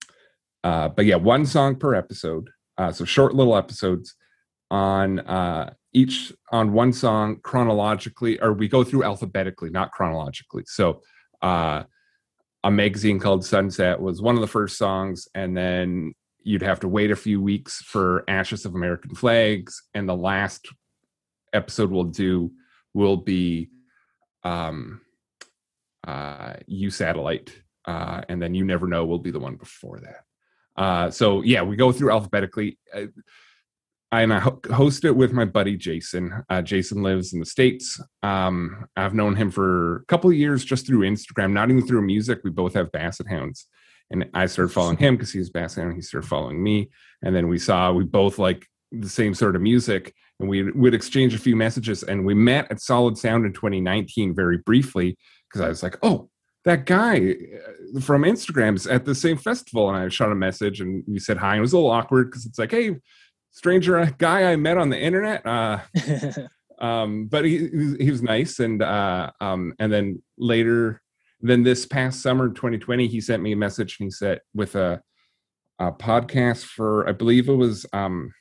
uh, 0.63 0.91
but 0.91 1.07
yeah, 1.07 1.17
one 1.17 1.47
song 1.47 1.77
per 1.77 1.95
episode. 1.95 2.51
Uh, 2.77 2.93
so 2.93 3.05
short 3.05 3.35
little 3.35 3.57
episodes 3.57 4.15
on 4.71 5.21
uh, 5.21 5.73
each 5.93 6.33
on 6.53 6.73
one 6.73 6.93
song 6.93 7.39
chronologically, 7.43 8.41
or 8.41 8.53
we 8.53 8.69
go 8.69 8.85
through 8.85 9.05
alphabetically, 9.05 9.71
not 9.71 9.93
chronologically. 9.93 10.65
So 10.67 11.01
uh, 11.41 11.85
a 12.65 12.71
magazine 12.71 13.19
called 13.19 13.45
Sunset 13.45 14.01
was 14.01 14.21
one 14.21 14.35
of 14.35 14.41
the 14.43 14.47
first 14.47 14.77
songs, 14.77 15.27
and 15.35 15.57
then 15.57 16.15
you'd 16.43 16.63
have 16.63 16.81
to 16.81 16.89
wait 16.89 17.11
a 17.11 17.17
few 17.17 17.41
weeks 17.41 17.81
for 17.83 18.25
Ashes 18.29 18.67
of 18.67 18.75
American 18.75 19.15
Flags, 19.15 19.83
and 19.95 20.07
the 20.09 20.17
last 20.17 20.69
episode 21.55 21.91
we'll 21.91 22.05
do 22.05 22.51
will 22.95 23.17
be 23.17 23.71
um, 24.45 25.01
uh, 26.07 26.55
You 26.67 26.91
satellite, 26.91 27.53
uh, 27.85 28.23
and 28.29 28.41
then 28.41 28.55
you 28.55 28.65
never 28.65 28.87
know 28.87 29.05
will 29.05 29.19
be 29.19 29.31
the 29.31 29.41
one 29.41 29.57
before 29.57 30.01
that. 30.01 30.25
Uh, 30.81 31.11
so 31.11 31.43
yeah, 31.43 31.63
we 31.63 31.77
go 31.77 31.93
through 31.93 32.11
alphabetically. 32.11 32.79
Uh, 32.95 33.07
and 34.13 34.33
I 34.33 34.49
host 34.73 35.05
it 35.05 35.17
with 35.17 35.33
my 35.33 35.45
buddy 35.45 35.77
Jason. 35.77 36.45
Uh, 36.49 36.63
Jason 36.63 37.03
lives 37.03 37.33
in 37.33 37.41
the 37.41 37.47
states. 37.47 38.01
Um, 38.23 38.87
I've 38.97 39.15
known 39.15 39.35
him 39.35 39.51
for 39.51 39.97
a 39.97 40.05
couple 40.05 40.31
of 40.31 40.37
years 40.37 40.65
just 40.65 40.87
through 40.87 41.01
Instagram, 41.01 41.53
not 41.53 41.69
even 41.71 41.87
through 41.87 42.03
music. 42.03 42.41
We 42.45 42.51
both 42.51 42.75
have 42.75 42.93
basset 42.93 43.27
hounds, 43.29 43.67
and 44.11 44.27
I 44.33 44.47
started 44.47 44.73
following 44.73 44.99
him 44.99 45.17
because 45.17 45.33
he's 45.33 45.51
basset 45.51 45.85
hound. 45.85 45.97
He 45.97 46.03
started 46.03 46.29
following 46.29 46.63
me, 46.63 46.91
and 47.23 47.35
then 47.35 47.49
we 47.49 47.59
saw 47.59 47.93
we 47.93 48.05
both 48.05 48.39
like 48.39 48.67
the 48.93 49.09
same 49.09 49.35
sort 49.35 49.57
of 49.57 49.63
music 49.63 50.15
and 50.41 50.49
we 50.49 50.71
would 50.73 50.95
exchange 50.95 51.35
a 51.35 51.39
few 51.39 51.57
messages 51.57 52.03
and 52.03 52.25
we 52.25 52.35
met 52.35 52.71
at 52.71 52.81
solid 52.81 53.17
sound 53.17 53.45
in 53.47 53.53
2019 53.53 54.35
very 54.35 54.59
briefly 54.59 55.17
because 55.49 55.61
i 55.61 55.69
was 55.69 55.83
like 55.83 55.97
oh 56.03 56.29
that 56.65 56.87
guy 56.87 57.35
uh, 57.97 58.01
from 58.01 58.23
instagram's 58.23 58.87
at 58.87 59.05
the 59.05 59.15
same 59.15 59.37
festival. 59.37 59.89
And 59.89 59.99
i 59.99 60.09
shot 60.09 60.33
a 60.33 60.35
message 60.35 60.81
and 60.81 61.05
we 61.07 61.19
said 61.19 61.37
hi. 61.37 61.53
And 61.53 61.59
it 61.59 61.63
was 61.63 61.73
a 61.73 61.77
little 61.77 61.91
awkward 61.91 62.31
because 62.31 62.47
it's 62.47 62.59
like 62.59 62.71
hey 62.71 62.97
stranger 63.51 64.05
guy 64.19 64.51
i 64.51 64.57
met 64.57 64.77
on 64.77 64.91
the 64.91 64.99
internet. 64.99 65.47
Uh, 65.47 65.79
um, 66.81 67.27
but 67.27 67.45
he, 67.45 67.95
he 68.01 68.11
was 68.11 68.23
nice 68.23 68.59
and 68.59 68.83
uh, 68.83 69.31
um, 69.41 69.75
and 69.79 69.93
then 69.93 70.23
later 70.39 71.01
then 71.41 71.63
this 71.63 71.87
past 71.87 72.23
summer 72.23 72.49
2020 72.49 73.07
he 73.07 73.21
sent 73.21 73.43
me 73.43 73.53
a 73.53 73.57
message 73.57 73.99
and 74.01 74.07
he 74.07 74.11
said 74.11 74.41
with 74.55 74.75
a, 74.75 75.01
a 75.79 75.93
podcast 75.93 76.65
for 76.65 77.09
i 77.09 77.13
believe 77.13 77.49
it 77.49 77.55
was 77.55 77.87
um, 77.93 78.33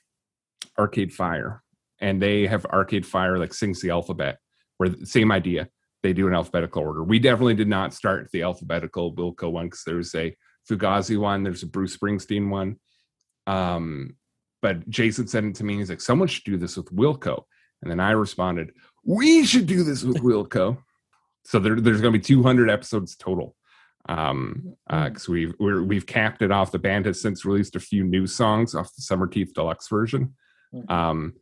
Arcade 0.78 1.14
Fire, 1.14 1.63
and 2.04 2.22
they 2.22 2.46
have 2.46 2.66
Arcade 2.66 3.06
Fire 3.06 3.40
like 3.40 3.54
sings 3.54 3.80
the 3.82 3.90
alphabet, 3.90 4.38
where 4.78 4.90
the 4.90 5.06
same 5.06 5.32
idea. 5.32 5.70
They 6.04 6.12
do 6.12 6.28
an 6.28 6.34
alphabetical 6.34 6.84
order. 6.84 7.02
We 7.02 7.18
definitely 7.18 7.56
did 7.56 7.70
not 7.70 7.94
start 7.94 8.28
the 8.34 8.42
alphabetical 8.42 9.16
Wilco 9.16 9.50
one 9.50 9.68
because 9.68 9.84
there's 9.86 10.14
a 10.14 10.36
Fugazi 10.70 11.18
one, 11.18 11.44
there's 11.44 11.64
a 11.64 11.68
Bruce 11.68 11.96
Springsteen 11.96 12.50
one. 12.50 12.76
Um, 13.48 14.18
but 14.62 14.88
Jason 14.90 15.28
sent 15.28 15.46
it 15.46 15.56
to 15.56 15.64
me. 15.64 15.78
He's 15.78 15.90
like, 15.90 16.02
someone 16.02 16.28
should 16.28 16.44
do 16.44 16.58
this 16.58 16.76
with 16.76 16.94
Wilco. 16.94 17.44
And 17.82 17.90
then 17.90 18.02
I 18.02 18.12
responded, 18.12 18.72
we 19.06 19.46
should 19.46 19.66
do 19.66 19.84
this 19.84 20.04
with 20.04 20.18
Wilco. 20.18 20.78
so 21.46 21.58
there, 21.58 21.80
there's 21.80 22.02
going 22.02 22.12
to 22.12 22.20
be 22.20 22.24
200 22.24 22.70
episodes 22.70 23.16
total 23.16 23.56
um 24.10 24.76
because 24.86 25.30
uh, 25.30 25.32
we've 25.32 25.54
we 25.58 25.96
have 25.96 26.06
capped 26.06 26.42
it 26.42 26.52
off 26.52 26.74
the 26.74 26.78
band 26.78 27.06
has 27.06 27.22
since 27.22 27.46
released 27.46 27.78
a 27.78 27.80
few 27.80 28.04
new 28.04 28.28
songs 28.28 28.76
off 28.76 28.94
the 28.98 29.02
summer 29.02 29.26
teeth 29.26 29.54
deluxe 29.54 29.88
version 29.88 30.34
Mm-hmm. 30.74 30.92
Um, 30.92 31.34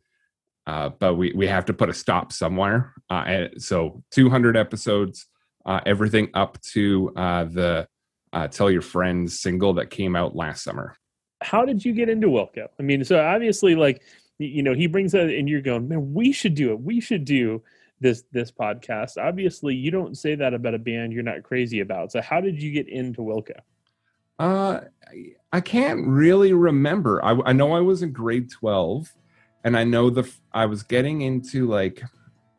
uh, 0.66 0.90
but 0.90 1.14
we 1.14 1.32
we 1.34 1.46
have 1.46 1.64
to 1.66 1.72
put 1.72 1.88
a 1.88 1.94
stop 1.94 2.32
somewhere. 2.32 2.94
Uh, 3.10 3.46
so 3.58 4.02
200 4.12 4.56
episodes, 4.56 5.26
uh, 5.66 5.80
everything 5.86 6.30
up 6.34 6.60
to 6.60 7.12
uh, 7.16 7.44
the 7.44 7.88
uh, 8.32 8.48
"Tell 8.48 8.70
Your 8.70 8.82
Friends" 8.82 9.40
single 9.40 9.74
that 9.74 9.90
came 9.90 10.14
out 10.14 10.36
last 10.36 10.62
summer. 10.62 10.96
How 11.42 11.64
did 11.64 11.84
you 11.84 11.92
get 11.92 12.08
into 12.08 12.28
Wilco? 12.28 12.68
I 12.78 12.82
mean, 12.82 13.04
so 13.04 13.20
obviously, 13.20 13.74
like 13.74 14.02
you 14.38 14.62
know, 14.62 14.74
he 14.74 14.86
brings 14.86 15.12
that, 15.12 15.28
and 15.28 15.48
you're 15.48 15.60
going, 15.60 15.88
man, 15.88 16.14
we 16.14 16.32
should 16.32 16.54
do 16.54 16.72
it. 16.72 16.80
We 16.80 17.00
should 17.00 17.24
do 17.24 17.62
this 18.00 18.24
this 18.30 18.52
podcast. 18.52 19.16
Obviously, 19.16 19.74
you 19.74 19.90
don't 19.90 20.16
say 20.16 20.34
that 20.36 20.54
about 20.54 20.74
a 20.74 20.78
band 20.78 21.12
you're 21.12 21.22
not 21.22 21.42
crazy 21.42 21.80
about. 21.80 22.12
So, 22.12 22.20
how 22.20 22.40
did 22.40 22.62
you 22.62 22.70
get 22.70 22.88
into 22.88 23.22
Wilco? 23.22 23.58
Uh, 24.38 24.80
I 25.52 25.60
can't 25.60 26.06
really 26.06 26.52
remember. 26.52 27.24
I, 27.24 27.38
I 27.46 27.52
know 27.52 27.72
I 27.72 27.80
was 27.80 28.02
in 28.02 28.12
grade 28.12 28.50
12 28.50 29.12
and 29.64 29.76
I 29.76 29.84
know 29.84 30.10
the 30.10 30.30
I 30.52 30.66
was 30.66 30.82
getting 30.82 31.22
into 31.22 31.66
like 31.66 32.02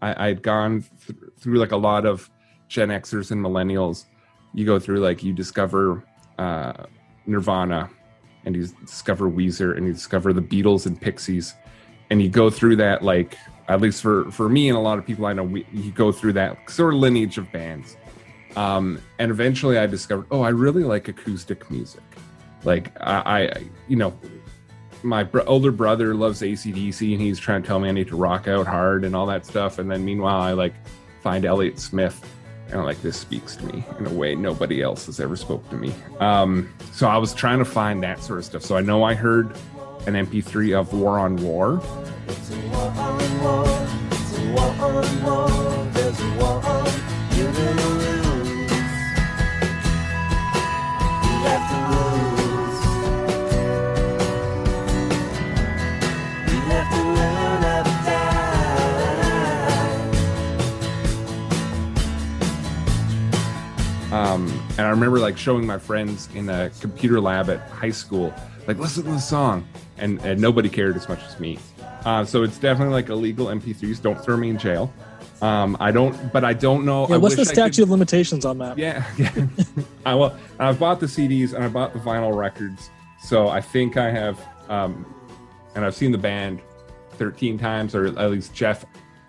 I, 0.02 0.30
I'd 0.30 0.42
gone 0.42 0.84
th- 1.06 1.20
through 1.40 1.58
like 1.58 1.72
a 1.72 1.78
lot 1.78 2.06
of 2.06 2.30
Gen 2.68 2.90
Xers 2.90 3.32
and 3.32 3.44
millennials. 3.44 4.06
You 4.54 4.66
go 4.66 4.80
through 4.80 5.00
like 5.00 5.24
you 5.24 5.34
discover 5.34 6.04
uh, 6.38 6.86
Nirvana, 7.26 7.90
and 8.46 8.56
you 8.56 8.68
discover 8.86 9.30
Weezer, 9.30 9.76
and 9.78 9.88
you 9.88 9.94
discover 9.94 10.34
the 10.34 10.42
Beatles 10.42 10.86
and 10.86 11.00
Pixies, 11.00 11.54
and 12.10 12.22
you 12.22 12.30
go 12.30 12.50
through 12.50 12.78
that 12.78 13.04
like 13.04 13.38
at 13.68 13.82
least 13.82 14.02
for 14.02 14.30
for 14.32 14.50
me 14.50 14.70
and 14.70 14.78
a 14.78 14.82
lot 14.82 14.98
of 14.98 15.06
people 15.06 15.26
I 15.26 15.34
know, 15.34 15.44
we 15.44 15.66
you 15.72 15.92
go 15.92 16.12
through 16.12 16.34
that 16.34 16.70
sort 16.70 16.94
of 16.94 17.00
lineage 17.00 17.38
of 17.38 17.52
bands. 17.52 17.98
Um, 18.56 19.02
and 19.18 19.32
eventually, 19.32 19.80
I 19.80 19.88
discovered, 19.88 20.28
oh, 20.30 20.42
I 20.42 20.50
really 20.50 20.84
like 20.84 21.08
acoustic 21.08 21.72
music. 21.72 22.04
Like 22.64 22.92
I, 23.02 23.46
I 23.46 23.64
you 23.88 23.96
know, 23.96 24.14
my 25.04 25.28
older 25.46 25.72
brother 25.72 26.16
loves 26.16 26.42
ACDC, 26.42 27.14
and 27.14 27.22
he's 27.22 27.40
trying 27.40 27.62
to 27.62 27.68
tell 27.68 27.80
me 27.80 27.90
I 27.90 27.92
need 27.92 28.08
to 28.08 28.16
rock 28.16 28.48
out 28.48 28.66
hard 28.66 29.04
and 29.04 29.16
all 29.16 29.26
that 29.28 29.46
stuff. 29.46 29.80
And 29.80 29.92
then 29.92 30.04
meanwhile, 30.04 30.42
I 30.42 30.54
like 30.54 30.74
find 31.22 31.46
Elliott 31.46 31.80
Smith, 31.80 32.26
and 32.68 32.80
I'm 32.80 32.86
like, 32.86 33.02
this 33.02 33.18
speaks 33.18 33.56
to 33.58 33.66
me 33.66 33.84
in 34.00 34.08
a 34.08 34.14
way 34.14 34.36
nobody 34.36 34.82
else 34.82 35.06
has 35.06 35.20
ever 35.20 35.36
spoke 35.36 35.70
to 35.70 35.76
me. 35.76 35.94
Um, 36.20 36.74
so 36.92 37.08
I 37.08 37.18
was 37.18 37.34
trying 37.34 37.60
to 37.60 37.66
find 37.66 38.02
that 38.04 38.24
sort 38.24 38.40
of 38.40 38.46
stuff. 38.46 38.64
So 38.64 38.78
I 38.78 38.82
know 38.82 39.04
I 39.04 39.14
heard 39.14 39.52
an 40.08 40.16
MP3 40.16 40.78
of 40.78 40.94
War 40.94 41.20
on 41.20 41.38
War. 41.38 41.82
Remember 64.94 65.20
like 65.20 65.38
showing 65.38 65.66
my 65.66 65.78
friends 65.78 66.30
in 66.36 66.50
a 66.50 66.70
computer 66.82 67.20
lab 67.20 67.50
at 67.50 67.60
high 67.70 67.92
school, 67.92 68.34
like 68.68 68.78
listen 68.78 69.04
to 69.04 69.12
the 69.12 69.20
song, 69.20 69.68
and 69.98 70.20
and 70.22 70.40
nobody 70.40 70.70
cared 70.70 70.96
as 70.96 71.08
much 71.10 71.22
as 71.24 71.40
me. 71.40 71.60
Uh, 72.06 72.26
so 72.26 72.44
it's 72.44 72.58
definitely 72.58 72.94
like 72.94 73.10
illegal 73.10 73.48
MP3s. 73.48 74.02
Don't 74.02 74.22
throw 74.24 74.38
me 74.38 74.50
in 74.50 74.58
jail. 74.58 74.92
Um, 75.42 75.76
I 75.80 75.92
don't, 75.92 76.32
but 76.32 76.46
I 76.46 76.54
don't 76.54 76.86
know. 76.86 77.08
Yeah, 77.10 77.16
I 77.16 77.18
what's 77.18 77.36
the 77.36 77.46
statute 77.46 77.76
could- 77.82 77.84
of 77.84 77.90
limitations 77.90 78.46
on 78.46 78.58
that? 78.60 78.78
Yeah, 78.78 79.06
yeah. 79.18 79.32
I 80.06 80.16
well, 80.16 80.38
I've 80.60 80.80
bought 80.80 81.00
the 81.00 81.06
CDs 81.06 81.54
and 81.54 81.64
I 81.64 81.68
bought 81.68 81.94
the 81.94 82.00
vinyl 82.00 82.36
records, 82.36 82.90
so 83.22 83.50
I 83.50 83.62
think 83.62 83.98
I 83.98 84.10
have. 84.10 84.40
Um, 84.70 85.06
and 85.76 85.84
I've 85.84 85.96
seen 85.96 86.12
the 86.12 86.18
band 86.18 86.62
thirteen 87.18 87.58
times, 87.58 87.96
or 87.96 88.06
at 88.06 88.32
least 88.32 88.54
Jeff 88.54 88.86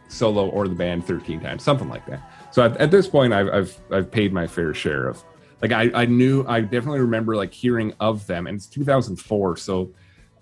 solo 0.09 0.49
or 0.51 0.69
the 0.69 0.75
band 0.75 1.05
thirteen 1.07 1.41
times, 1.41 1.63
something 1.65 1.89
like 1.89 2.07
that. 2.07 2.21
So 2.53 2.63
at, 2.65 2.77
at 2.77 2.91
this 2.93 3.09
point, 3.09 3.33
I've, 3.33 3.49
I've 3.49 3.81
I've 3.91 4.11
paid 4.11 4.33
my 4.33 4.47
fair 4.47 4.73
share 4.75 5.09
of. 5.09 5.25
Like 5.65 5.73
I, 5.73 6.03
I 6.03 6.05
knew 6.05 6.45
I 6.47 6.61
definitely 6.61 7.01
remember 7.01 7.37
like 7.37 7.55
hearing 7.55 7.95
of 7.99 8.27
them, 8.27 8.47
and 8.47 8.55
it's 8.55 8.67
2004, 8.67 9.57
so 9.57 9.95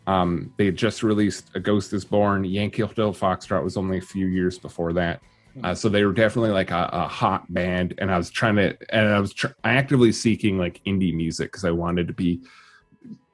um, 0.09 0.53
they 0.57 0.65
had 0.65 0.75
just 0.75 1.05
released 1.05 1.49
A 1.55 1.61
Ghost 1.61 1.93
Is 1.93 2.05
Born. 2.05 2.43
Yankee 2.43 2.83
Hotel 2.83 3.15
Foxtrot 3.15 3.63
was 3.63 3.77
only 3.77 3.99
a 3.99 4.01
few 4.01 4.27
years 4.27 4.59
before 4.59 4.93
that. 4.95 5.23
Uh, 5.63 5.77
so 5.77 5.89
they 5.89 6.03
were 6.03 6.13
definitely 6.13 6.51
like 6.51 6.73
a, 6.73 6.91
a 6.93 7.07
hot 7.07 7.45
band, 7.55 7.95
and 7.99 8.11
I 8.11 8.17
was 8.17 8.31
trying 8.31 8.57
to, 8.57 8.77
and 8.91 9.11
I 9.11 9.21
was 9.21 9.33
tr- 9.33 9.53
actively 9.63 10.11
seeking 10.11 10.59
like 10.59 10.83
indie 10.89 11.15
music 11.15 11.53
because 11.53 11.65
I 11.65 11.71
wanted 11.71 12.09
to 12.09 12.15
be. 12.15 12.41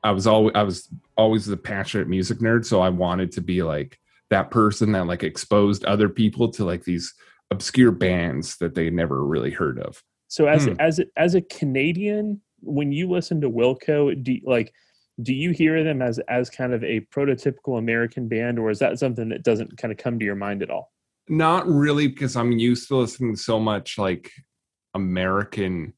I 0.04 0.11
was 0.11 0.26
always 0.26 0.52
I 0.54 0.64
was 0.64 0.90
always 1.16 1.47
the 1.47 1.57
passionate 1.57 2.07
music 2.07 2.40
nerd, 2.40 2.66
so 2.66 2.83
I 2.83 2.90
wanted 2.90 3.33
to 3.33 3.40
be 3.40 3.62
like 3.62 3.99
that 4.28 4.50
person 4.50 4.92
that 4.92 5.07
like 5.07 5.23
exposed 5.23 5.87
other 5.87 6.11
people 6.11 6.50
to 6.50 6.66
like 6.66 6.85
these 6.85 7.14
obscure 7.50 7.92
bands 7.92 8.59
that 8.59 8.75
they 8.75 8.90
never 8.90 9.25
really 9.25 9.52
heard 9.52 9.78
of. 9.78 10.04
So 10.28 10.47
as 10.47 10.66
Hmm. 10.66 10.75
as 10.78 10.99
a- 10.99 11.06
as 11.16 11.35
a 11.35 11.40
Canadian, 11.42 12.40
when 12.61 12.92
you 12.92 13.08
listen 13.08 13.40
to 13.40 13.50
Wilco, 13.50 14.23
do 14.23 14.32
you, 14.35 14.42
like 14.44 14.73
do 15.20 15.35
you 15.35 15.50
hear 15.50 15.82
them 15.82 16.00
as 16.00 16.18
as 16.28 16.49
kind 16.49 16.73
of 16.73 16.85
a 16.85 17.00
prototypical 17.12 17.78
American 17.78 18.28
band, 18.28 18.58
or 18.58 18.70
is 18.70 18.78
that 18.78 18.99
something 18.99 19.28
that 19.30 19.42
doesn't 19.42 19.76
kind 19.76 19.90
of 19.90 19.99
come 19.99 20.18
to 20.18 20.25
your 20.25 20.37
mind 20.37 20.62
at 20.62 20.70
all? 20.70 20.92
Not 21.28 21.66
really, 21.66 22.06
because 22.08 22.37
I'm 22.37 22.52
used 22.52 22.88
to 22.88 22.97
listening 22.97 23.35
to 23.35 23.40
so 23.42 23.58
much 23.58 23.99
like 23.99 24.30
American 24.94 25.94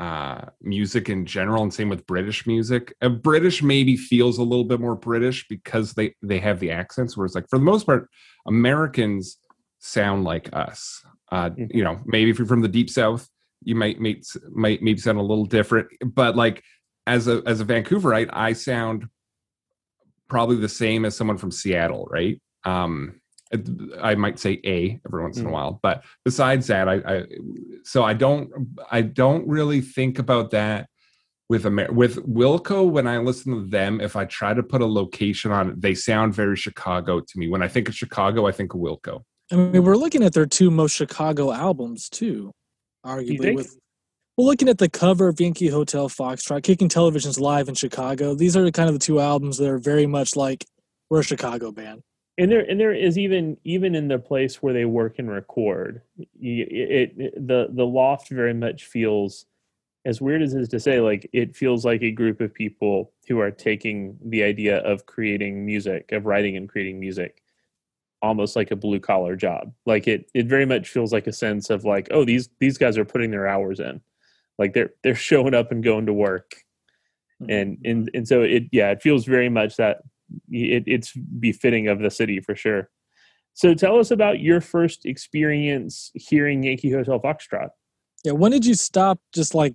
uh 0.00 0.42
music 0.62 1.08
in 1.08 1.26
general 1.26 1.60
and 1.64 1.74
same 1.74 1.88
with 1.88 2.06
british 2.06 2.46
music 2.46 2.94
uh, 3.02 3.08
british 3.08 3.64
maybe 3.64 3.96
feels 3.96 4.38
a 4.38 4.42
little 4.44 4.64
bit 4.64 4.78
more 4.78 4.94
british 4.94 5.44
because 5.48 5.94
they 5.94 6.14
they 6.22 6.38
have 6.38 6.60
the 6.60 6.70
accents 6.70 7.16
whereas 7.16 7.34
like 7.34 7.48
for 7.50 7.58
the 7.58 7.64
most 7.64 7.84
part 7.84 8.08
americans 8.46 9.38
sound 9.80 10.22
like 10.22 10.48
us 10.52 11.04
uh 11.32 11.50
Mhm. 11.50 11.74
you 11.74 11.82
know 11.82 11.98
maybe 12.04 12.30
if 12.30 12.38
you're 12.38 12.46
from 12.46 12.60
the 12.62 12.68
deep 12.68 12.88
south 12.88 13.28
you 13.68 13.74
might 13.74 14.00
might 14.00 14.24
might 14.50 14.82
maybe 14.82 14.98
sound 14.98 15.18
a 15.18 15.22
little 15.22 15.44
different 15.44 15.88
but 16.04 16.34
like 16.36 16.62
as 17.06 17.28
a 17.28 17.42
as 17.46 17.60
a 17.60 17.64
vancouverite 17.64 18.30
i 18.32 18.52
sound 18.52 19.06
probably 20.28 20.56
the 20.56 20.68
same 20.68 21.04
as 21.04 21.16
someone 21.16 21.36
from 21.38 21.50
seattle 21.50 22.06
right? 22.10 22.40
Um 22.64 23.20
i 24.02 24.14
might 24.14 24.38
say 24.38 24.60
a 24.64 24.98
every 25.06 25.22
once 25.22 25.38
in 25.38 25.46
a 25.46 25.48
Mm. 25.48 25.52
while 25.52 25.80
but 25.82 26.04
besides 26.24 26.66
that 26.66 26.86
I, 26.86 26.96
I 26.96 27.24
so 27.82 28.04
i 28.04 28.12
don't 28.12 28.50
i 28.90 29.00
don't 29.00 29.48
really 29.48 29.80
think 29.80 30.18
about 30.18 30.50
that 30.50 30.88
with 31.48 31.64
Amer- 31.64 31.90
with 31.92 32.16
wilco 32.28 32.86
when 32.86 33.06
i 33.06 33.16
listen 33.16 33.54
to 33.54 33.66
them 33.78 34.02
if 34.02 34.16
i 34.16 34.26
try 34.26 34.52
to 34.52 34.62
put 34.62 34.82
a 34.82 34.86
location 34.86 35.50
on 35.50 35.70
it 35.70 35.80
they 35.80 35.94
sound 35.94 36.34
very 36.34 36.56
chicago 36.56 37.20
to 37.20 37.38
me. 37.38 37.48
When 37.48 37.62
i 37.62 37.68
think 37.68 37.88
of 37.88 37.94
chicago 37.94 38.46
i 38.46 38.52
think 38.52 38.74
of 38.74 38.80
wilco. 38.80 39.22
I 39.50 39.56
mean, 39.56 39.82
we're 39.82 39.96
looking 39.96 40.22
at 40.24 40.34
their 40.34 40.44
two 40.44 40.70
most 40.70 40.92
Chicago 40.92 41.50
albums 41.52 42.10
too, 42.10 42.52
arguably. 43.04 43.54
With 43.54 43.76
well, 44.36 44.46
looking 44.46 44.68
at 44.68 44.78
the 44.78 44.88
cover 44.88 45.26
of 45.26 45.40
Yankee 45.40 45.66
Hotel 45.66 46.08
Foxtrot, 46.08 46.62
Kicking 46.62 46.88
Television's 46.88 47.40
live 47.40 47.68
in 47.68 47.74
Chicago. 47.74 48.34
These 48.36 48.56
are 48.56 48.70
kind 48.70 48.88
of 48.88 48.94
the 48.94 49.04
two 49.04 49.18
albums 49.18 49.58
that 49.58 49.68
are 49.68 49.78
very 49.78 50.06
much 50.06 50.36
like 50.36 50.64
we're 51.10 51.20
a 51.20 51.24
Chicago 51.24 51.72
band. 51.72 52.02
and 52.38 52.50
there 52.50 52.60
and 52.60 52.78
there 52.78 52.94
is 52.94 53.18
even 53.18 53.56
even 53.64 53.94
in 53.94 54.08
the 54.08 54.18
place 54.18 54.62
where 54.62 54.72
they 54.72 54.84
work 54.84 55.18
and 55.18 55.28
record 55.28 56.02
it, 56.40 57.12
it 57.12 57.48
the 57.48 57.68
the 57.72 57.84
loft 57.84 58.28
very 58.30 58.54
much 58.54 58.84
feels 58.84 59.46
as 60.04 60.20
weird 60.20 60.40
as 60.40 60.54
it 60.54 60.60
is 60.60 60.68
to 60.68 60.80
say 60.80 61.00
like 61.00 61.28
it 61.32 61.56
feels 61.56 61.84
like 61.84 62.02
a 62.02 62.10
group 62.10 62.40
of 62.40 62.54
people 62.54 63.12
who 63.26 63.40
are 63.40 63.50
taking 63.50 64.16
the 64.24 64.42
idea 64.42 64.78
of 64.78 65.04
creating 65.04 65.66
music 65.66 66.12
of 66.12 66.24
writing 66.26 66.56
and 66.56 66.68
creating 66.68 67.00
music 67.00 67.42
almost 68.22 68.56
like 68.56 68.70
a 68.70 68.76
blue 68.76 69.00
collar 69.00 69.36
job. 69.36 69.72
Like 69.86 70.08
it 70.08 70.30
it 70.34 70.46
very 70.46 70.66
much 70.66 70.88
feels 70.88 71.12
like 71.12 71.26
a 71.26 71.32
sense 71.32 71.70
of 71.70 71.84
like 71.84 72.08
oh 72.10 72.24
these 72.24 72.48
these 72.58 72.78
guys 72.78 72.98
are 72.98 73.04
putting 73.04 73.30
their 73.30 73.46
hours 73.46 73.80
in. 73.80 74.00
Like 74.58 74.74
they're 74.74 74.90
they're 75.02 75.14
showing 75.14 75.54
up 75.54 75.70
and 75.70 75.82
going 75.82 76.06
to 76.06 76.12
work. 76.12 76.56
Hmm. 77.40 77.50
And 77.50 77.78
and 77.84 78.10
and 78.14 78.28
so 78.28 78.42
it 78.42 78.64
yeah 78.72 78.90
it 78.90 79.02
feels 79.02 79.24
very 79.24 79.48
much 79.48 79.76
that 79.76 80.02
it, 80.50 80.84
it's 80.86 81.12
befitting 81.12 81.88
of 81.88 82.00
the 82.00 82.10
city 82.10 82.40
for 82.40 82.54
sure. 82.54 82.90
So 83.54 83.74
tell 83.74 83.98
us 83.98 84.10
about 84.10 84.40
your 84.40 84.60
first 84.60 85.04
experience 85.04 86.12
hearing 86.14 86.62
yankee 86.62 86.92
hotel 86.92 87.20
foxtrot. 87.20 87.70
Yeah, 88.24 88.32
when 88.32 88.52
did 88.52 88.66
you 88.66 88.74
stop 88.74 89.20
just 89.32 89.54
like 89.54 89.74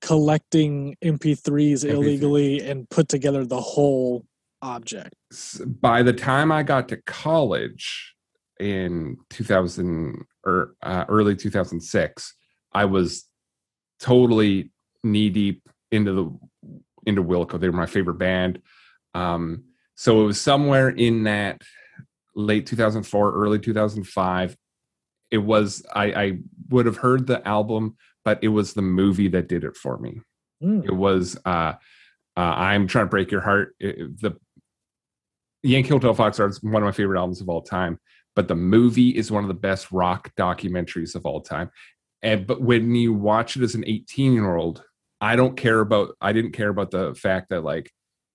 collecting 0.00 0.96
MP3s 1.02 1.84
MP3. 1.84 1.88
illegally 1.88 2.60
and 2.60 2.88
put 2.90 3.08
together 3.08 3.44
the 3.44 3.60
whole 3.60 4.24
object? 4.62 5.14
By 5.64 6.02
the 6.02 6.12
time 6.12 6.50
I 6.52 6.62
got 6.62 6.88
to 6.88 6.96
college 7.02 8.14
in 8.58 9.16
2000 9.30 10.24
or 10.44 10.74
uh, 10.82 11.04
early 11.08 11.36
2006, 11.36 12.34
I 12.72 12.84
was 12.84 13.24
totally 14.00 14.70
knee 15.04 15.30
deep 15.30 15.62
into 15.90 16.12
the 16.12 16.38
into 17.06 17.22
Wilco. 17.22 17.58
They 17.60 17.68
were 17.68 17.76
my 17.76 17.86
favorite 17.86 18.18
band. 18.18 18.60
Um, 19.14 19.64
so 19.94 20.22
it 20.22 20.26
was 20.26 20.40
somewhere 20.40 20.88
in 20.88 21.24
that 21.24 21.62
late 22.34 22.66
2004, 22.66 23.32
early 23.32 23.58
2005. 23.58 24.56
It 25.30 25.38
was 25.38 25.84
I, 25.94 26.04
I 26.12 26.38
would 26.68 26.86
have 26.86 26.98
heard 26.98 27.26
the 27.26 27.46
album, 27.46 27.96
but 28.24 28.38
it 28.42 28.48
was 28.48 28.74
the 28.74 28.82
movie 28.82 29.28
that 29.28 29.48
did 29.48 29.64
it 29.64 29.76
for 29.76 29.98
me 29.98 30.20
Hmm. 30.62 30.80
it 30.84 30.94
was 30.96 31.36
uh, 31.44 31.74
uh 32.34 32.40
i'm 32.40 32.86
trying 32.86 33.04
to 33.04 33.10
break 33.10 33.30
your 33.30 33.42
heart 33.42 33.74
it- 33.78 34.18
the 34.22 34.32
yankee 35.62 35.88
hotel 35.88 36.14
foxtrot 36.14 36.50
is 36.50 36.62
one 36.62 36.82
of 36.82 36.86
my 36.86 36.92
favorite 36.92 37.18
albums 37.18 37.40
of 37.40 37.48
all 37.48 37.62
time 37.62 37.98
but 38.36 38.46
the 38.48 38.54
movie 38.54 39.16
is 39.16 39.32
one 39.32 39.42
of 39.42 39.48
the 39.48 39.54
best 39.54 39.90
rock 39.90 40.30
documentaries 40.36 41.16
of 41.16 41.24
all 41.24 41.40
time. 41.40 41.70
And 42.22 42.46
but 42.46 42.62
when 42.62 42.94
you 42.94 43.14
watch 43.14 43.56
it 43.56 43.62
as 43.62 43.74
an 43.74 43.84
18 43.86 44.32
year 44.32 44.54
old 44.54 44.84
i 45.20 45.34
don't 45.34 45.56
care 45.56 45.80
about 45.80 46.14
i 46.20 46.32
didn't 46.32 46.52
care 46.52 46.68
about 46.68 46.90
the 46.90 47.14
fact 47.14 47.48
that 47.48 47.64
like 47.64 47.90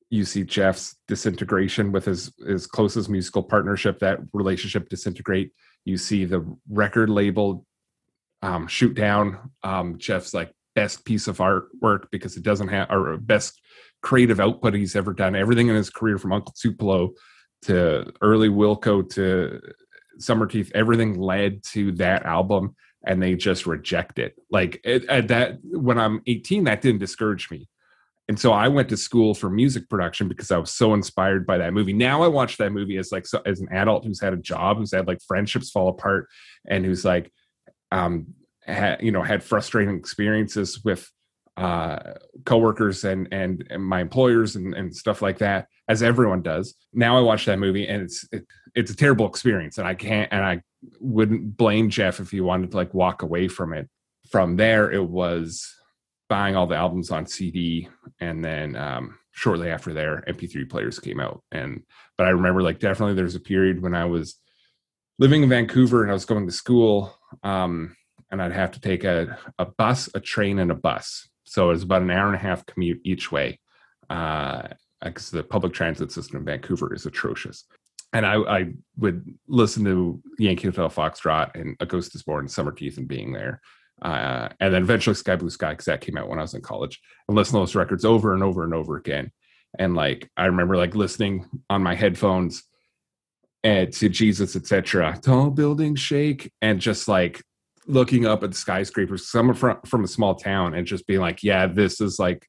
you 0.10 0.26
see 0.26 0.44
jeff's 0.44 0.98
disintegration 1.08 1.92
with 1.92 2.06
his 2.06 2.34
his 2.46 2.68
closest 2.68 3.10
musical 3.10 3.44
partnership 3.44 4.00
that 4.00 4.20
relationship 4.34 4.90
disintegrate. 4.90 5.52
You 5.86 5.98
see 5.98 6.26
the 6.26 6.46
record 6.70 7.10
label 7.10 7.66
um 8.42 8.68
shoot 8.68 8.96
down 8.96 9.52
um 9.64 9.98
jeff's 9.98 10.34
like 10.34 10.52
best 10.74 11.06
piece 11.06 11.28
of 11.28 11.38
artwork 11.38 12.06
because 12.12 12.38
it 12.38 12.44
doesn't 12.44 12.70
have 12.70 12.90
or 12.90 13.18
best 13.18 13.62
creative 14.02 14.40
output 14.40 14.74
he's 14.74 14.96
ever 14.96 15.14
done. 15.14 15.36
Everything 15.36 15.68
in 15.68 15.76
his 15.76 15.90
career 15.90 16.18
from 16.18 16.34
uncle 16.34 16.54
tupelo 16.60 17.12
to 17.64 18.12
early 18.22 18.50
wilco 18.50 19.08
to 19.08 19.60
summer 20.18 20.48
teeth 20.48 20.72
everything 20.74 21.20
led 21.20 21.64
to 21.64 21.92
that 21.94 22.26
album 22.26 22.76
and 23.06 23.22
they 23.22 23.36
just 23.36 23.66
reject 23.66 24.20
it. 24.20 24.36
Like 24.50 24.80
it, 24.84 25.06
at 25.06 25.28
that 25.30 25.58
when 25.64 25.98
i'm 25.98 26.22
18 26.28 26.66
that 26.66 26.82
didn't 26.82 27.00
discourage 27.00 27.50
me. 27.52 27.68
And 28.28 28.40
so 28.40 28.54
I 28.54 28.70
went 28.70 28.88
to 28.90 28.96
school 28.98 29.34
for 29.34 29.50
music 29.50 29.90
production 29.90 30.30
because 30.30 30.52
I 30.52 30.58
was 30.58 30.72
so 30.72 30.94
inspired 30.94 31.46
by 31.46 31.58
that 31.58 31.74
movie. 31.74 31.92
Now 31.92 32.24
I 32.24 32.28
watch 32.28 32.56
that 32.58 32.72
movie 32.72 32.96
as 32.96 33.12
like 33.12 33.28
so, 33.28 33.42
as 33.46 33.60
an 33.60 33.68
adult 33.72 34.06
who's 34.06 34.22
had 34.22 34.32
a 34.32 34.38
job, 34.38 34.78
who's 34.78 34.94
had 34.94 35.06
like 35.06 35.20
friendships 35.28 35.70
fall 35.70 35.90
apart, 35.90 36.30
and 36.66 36.86
who's 36.86 37.04
like, 37.04 37.30
um, 37.92 38.28
had, 38.64 39.02
you 39.04 39.12
know, 39.12 39.22
had 39.22 39.44
frustrating 39.44 39.98
experiences 39.98 40.82
with 40.82 41.12
uh 41.58 42.00
coworkers 42.46 43.04
and 43.04 43.28
and, 43.32 43.68
and 43.70 43.84
my 43.84 44.00
employers 44.00 44.56
and, 44.56 44.74
and 44.74 44.96
stuff 44.96 45.22
like 45.22 45.38
that 45.40 45.68
as 45.88 46.02
everyone 46.02 46.42
does. 46.42 46.76
Now 46.94 47.18
i 47.18 47.22
watch 47.22 47.46
that 47.46 47.60
movie 47.60 47.88
and 47.88 48.04
it's 48.04 48.28
it, 48.32 48.46
it's 48.74 48.92
a 48.92 48.96
terrible 48.96 49.28
experience 49.28 49.78
and 49.78 49.88
i 49.88 49.94
can't 49.94 50.32
and 50.32 50.46
i 50.46 50.62
wouldn't 51.00 51.58
blame 51.58 51.90
jeff 51.90 52.20
if 52.20 52.32
he 52.32 52.42
wanted 52.42 52.72
to 52.72 52.78
like 52.78 52.94
walk 52.94 53.22
away 53.22 53.48
from 53.48 53.74
it. 53.74 53.90
From 54.30 54.56
there 54.56 54.92
it 54.92 55.04
was 55.04 55.76
buying 56.30 56.56
all 56.56 56.68
the 56.68 56.76
albums 56.76 57.12
on 57.12 57.26
cd 57.26 57.90
and 58.22 58.44
then 58.44 58.76
um 58.78 59.18
shortly 59.32 59.70
after 59.70 59.94
there 59.94 60.24
mp3 60.30 60.70
players 60.70 61.00
came 61.00 61.20
out. 61.20 61.44
And 61.52 61.84
but 62.18 62.28
i 62.28 62.30
remember 62.30 62.62
like 62.62 62.80
definitely 62.80 63.16
there's 63.16 63.36
a 63.36 63.42
period 63.42 63.82
when 63.82 63.94
i 63.94 64.06
was 64.06 64.38
living 65.20 65.44
in 65.44 65.50
vancouver 65.50 66.02
and 66.02 66.12
i 66.12 66.14
was 66.14 66.26
going 66.26 66.46
to 66.46 66.52
school 66.54 67.14
um 67.44 67.96
and 68.32 68.42
i'd 68.42 68.54
have 68.54 68.72
to 68.72 68.80
take 68.80 69.04
a, 69.04 69.38
a 69.60 69.66
bus 69.66 70.10
a 70.16 70.20
train 70.20 70.60
and 70.60 70.72
a 70.72 70.76
bus 70.76 71.28
so 71.52 71.66
it 71.66 71.74
was 71.74 71.84
about 71.84 72.02
an 72.02 72.10
hour 72.10 72.28
and 72.28 72.36
a 72.36 72.40
half 72.40 72.66
commute 72.66 73.02
each 73.04 73.32
way 73.32 73.60
uh 74.10 74.64
because 75.04 75.32
the 75.32 75.44
public 75.44 75.74
transit 75.74 76.12
system 76.12 76.38
in 76.38 76.46
vancouver 76.46 76.94
is 76.94 77.06
atrocious 77.06 77.66
and 78.14 78.26
I, 78.26 78.36
I 78.36 78.74
would 78.98 79.26
listen 79.48 79.86
to 79.86 80.22
Yankee 80.38 80.68
Hotel 80.68 80.90
Foxtrot 80.90 81.56
and 81.56 81.78
A 81.80 81.86
Ghost 81.86 82.14
is 82.14 82.24
Born, 82.24 82.48
Summer 82.48 82.72
Teeth, 82.72 82.98
and 82.98 83.08
being 83.08 83.32
there. 83.32 83.62
Uh, 84.02 84.50
and 84.60 84.74
then 84.74 84.82
eventually 84.82 85.14
Sky 85.14 85.36
Blue 85.36 85.50
Sky, 85.50 85.72
because 85.72 85.86
that 85.86 86.02
came 86.02 86.18
out 86.18 86.28
when 86.28 86.40
I 86.40 86.42
was 86.42 86.54
in 86.54 86.62
college, 86.62 87.00
and 87.28 87.38
listen 87.38 87.54
to 87.54 87.60
those 87.60 87.76
records 87.76 88.04
over 88.04 88.34
and 88.34 88.44
over 88.44 88.64
and 88.64 88.74
over 88.74 88.98
again. 88.98 89.32
And 89.80 89.96
like 89.96 90.30
I 90.36 90.48
remember 90.48 90.76
like 90.76 90.96
listening 90.96 91.46
on 91.70 91.84
my 91.84 91.96
headphones 91.96 92.64
and 93.64 93.94
to 93.94 94.10
Jesus, 94.10 94.56
etc. 94.56 95.18
Tall 95.22 95.50
buildings 95.50 96.00
shake, 96.00 96.52
and 96.62 96.82
just 96.82 97.08
like 97.08 97.44
looking 97.88 98.26
up 98.26 98.44
at 98.44 98.52
the 98.52 98.58
skyscrapers, 98.58 99.30
someone 99.30 99.56
from 99.56 99.80
from 99.86 100.04
a 100.04 100.08
small 100.08 100.36
town, 100.36 100.74
and 100.74 100.88
just 100.88 101.08
being 101.08 101.20
like, 101.20 101.44
yeah, 101.44 101.68
this 101.68 102.02
is 102.02 102.20
like 102.20 102.48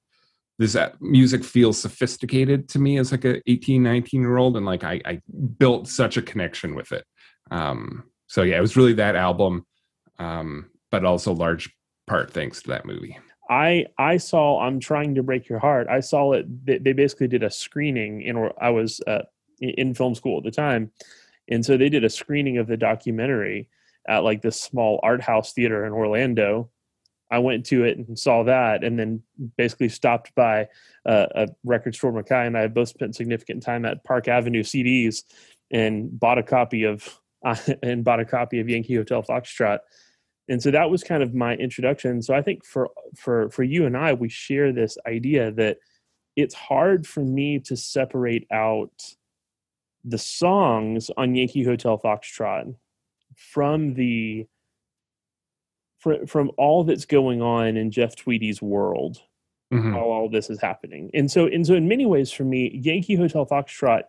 this 0.58 0.76
uh, 0.76 0.90
music 1.00 1.44
feels 1.44 1.78
sophisticated 1.78 2.68
to 2.68 2.78
me 2.78 2.98
as 2.98 3.10
like 3.10 3.24
a 3.24 3.40
18 3.50 3.82
19 3.82 4.20
year 4.20 4.36
old 4.36 4.56
and 4.56 4.66
like 4.66 4.84
I, 4.84 5.00
I 5.04 5.20
built 5.58 5.88
such 5.88 6.16
a 6.16 6.22
connection 6.22 6.74
with 6.74 6.92
it 6.92 7.04
um 7.50 8.04
so 8.28 8.42
yeah 8.42 8.58
it 8.58 8.60
was 8.60 8.76
really 8.76 8.92
that 8.94 9.16
album 9.16 9.66
um 10.18 10.70
but 10.90 11.04
also 11.04 11.32
large 11.32 11.74
part 12.06 12.30
thanks 12.30 12.62
to 12.62 12.68
that 12.68 12.84
movie 12.84 13.18
I 13.50 13.86
I 13.98 14.18
saw 14.18 14.60
I'm 14.60 14.78
trying 14.78 15.16
to 15.16 15.22
break 15.22 15.48
your 15.48 15.58
heart. 15.58 15.88
I 15.88 16.00
saw 16.00 16.32
it. 16.32 16.46
They 16.64 16.92
basically 16.92 17.28
did 17.28 17.42
a 17.42 17.50
screening 17.50 18.22
in. 18.22 18.50
I 18.60 18.70
was 18.70 19.00
uh, 19.06 19.24
in 19.60 19.94
film 19.94 20.14
school 20.14 20.38
at 20.38 20.44
the 20.44 20.50
time, 20.50 20.92
and 21.48 21.66
so 21.66 21.76
they 21.76 21.90
did 21.90 22.04
a 22.04 22.08
screening 22.08 22.56
of 22.56 22.66
the 22.66 22.76
documentary 22.76 23.68
at 24.08 24.24
like 24.24 24.42
this 24.42 24.60
small 24.60 25.00
art 25.02 25.20
house 25.20 25.52
theater 25.52 25.84
in 25.86 25.92
Orlando. 25.92 26.70
I 27.30 27.38
went 27.38 27.64
to 27.66 27.84
it 27.84 27.96
and 27.96 28.18
saw 28.18 28.42
that, 28.42 28.84
and 28.84 28.98
then 28.98 29.22
basically 29.56 29.88
stopped 29.88 30.34
by 30.34 30.68
uh, 31.06 31.26
a 31.34 31.48
record 31.64 31.94
store. 31.94 32.12
Micaiah 32.12 32.46
and 32.46 32.58
I 32.58 32.66
both 32.66 32.90
spent 32.90 33.16
significant 33.16 33.62
time 33.62 33.86
at 33.86 34.04
Park 34.04 34.28
Avenue 34.28 34.62
CDs 34.62 35.22
and 35.70 36.18
bought 36.20 36.38
a 36.38 36.42
copy 36.42 36.84
of 36.84 37.18
and 37.82 38.04
bought 38.04 38.20
a 38.20 38.24
copy 38.24 38.60
of 38.60 38.68
Yankee 38.68 38.96
Hotel 38.96 39.22
Foxtrot 39.22 39.78
and 40.48 40.62
so 40.62 40.70
that 40.70 40.90
was 40.90 41.02
kind 41.02 41.22
of 41.22 41.34
my 41.34 41.54
introduction 41.54 42.20
so 42.22 42.34
i 42.34 42.42
think 42.42 42.64
for 42.64 42.90
for 43.16 43.48
for 43.50 43.62
you 43.62 43.86
and 43.86 43.96
i 43.96 44.12
we 44.12 44.28
share 44.28 44.72
this 44.72 44.98
idea 45.06 45.50
that 45.52 45.78
it's 46.36 46.54
hard 46.54 47.06
for 47.06 47.20
me 47.20 47.58
to 47.58 47.76
separate 47.76 48.46
out 48.52 48.92
the 50.04 50.18
songs 50.18 51.10
on 51.16 51.34
yankee 51.34 51.64
hotel 51.64 51.98
foxtrot 51.98 52.74
from 53.50 53.94
the 53.94 54.46
fr- 55.98 56.26
from 56.26 56.50
all 56.56 56.84
that's 56.84 57.04
going 57.04 57.42
on 57.42 57.76
in 57.76 57.90
jeff 57.90 58.14
tweedy's 58.16 58.60
world 58.62 59.18
Mhm. 59.72 59.94
while 59.94 60.04
all 60.04 60.28
this 60.28 60.50
is 60.50 60.60
happening. 60.60 61.10
And 61.14 61.30
so 61.30 61.46
and 61.46 61.66
so 61.66 61.72
in 61.74 61.88
many 61.88 62.04
ways 62.04 62.30
for 62.30 62.44
me 62.44 62.70
yankee 62.84 63.14
hotel 63.14 63.46
foxtrot 63.46 64.02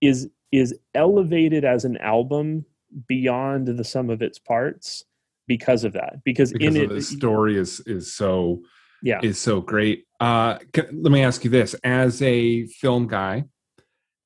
is 0.00 0.28
is 0.50 0.74
elevated 0.96 1.64
as 1.64 1.84
an 1.84 1.96
album 1.98 2.64
beyond 3.06 3.68
the 3.68 3.84
sum 3.84 4.10
of 4.10 4.20
its 4.20 4.40
parts 4.40 5.04
because 5.46 5.84
of 5.84 5.92
that 5.92 6.24
because, 6.24 6.52
because 6.52 6.74
in 6.74 6.82
it 6.82 6.88
the 6.88 7.00
story 7.02 7.56
is 7.56 7.78
is 7.86 8.12
so 8.12 8.62
yeah. 9.02 9.20
is 9.22 9.38
so 9.38 9.60
great. 9.60 10.06
Uh 10.18 10.58
c- 10.74 10.82
let 10.92 11.12
me 11.12 11.22
ask 11.22 11.44
you 11.44 11.50
this. 11.50 11.74
As 11.84 12.20
a 12.22 12.66
film 12.66 13.06
guy 13.06 13.44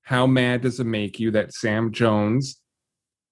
how 0.03 0.27
mad 0.27 0.63
does 0.63 0.81
it 0.81 0.87
make 0.87 1.21
you 1.21 1.31
that 1.33 1.53
sam 1.53 1.93
jones 1.93 2.59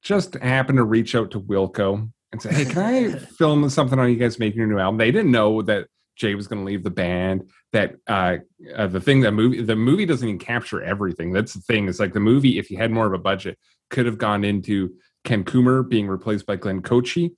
just 0.02 0.34
happened 0.34 0.76
to 0.76 0.84
reach 0.84 1.14
out 1.14 1.30
to 1.30 1.40
wilco 1.40 2.10
and 2.32 2.42
say 2.42 2.52
hey 2.52 2.64
can 2.64 2.78
i 2.78 3.12
film 3.38 3.68
something 3.68 3.98
on 3.98 4.10
you 4.10 4.16
guys 4.16 4.38
making 4.38 4.58
your 4.58 4.66
new 4.66 4.78
album? 4.78 4.98
They 4.98 5.10
didn't 5.10 5.30
know 5.30 5.62
that 5.62 5.86
jay 6.16 6.34
was 6.34 6.46
going 6.46 6.60
to 6.60 6.66
leave 6.66 6.82
the 6.82 6.90
band 6.90 7.48
that 7.72 7.94
uh, 8.06 8.36
uh 8.76 8.86
the 8.86 9.00
thing 9.00 9.20
that 9.22 9.32
movie 9.32 9.62
the 9.62 9.76
movie 9.76 10.04
doesn't 10.04 10.28
even 10.28 10.38
capture 10.38 10.82
everything. 10.82 11.32
That's 11.32 11.54
the 11.54 11.60
thing 11.60 11.88
it's 11.88 12.00
like 12.00 12.12
the 12.12 12.20
movie 12.20 12.58
if 12.58 12.70
you 12.70 12.76
had 12.76 12.90
more 12.90 13.06
of 13.06 13.12
a 13.12 13.18
budget 13.18 13.58
could 13.90 14.06
have 14.06 14.18
gone 14.18 14.44
into 14.44 14.94
ken 15.24 15.44
coomer 15.44 15.88
being 15.88 16.08
replaced 16.08 16.46
by 16.46 16.56
glenn 16.56 16.82
Kotche 16.82 17.32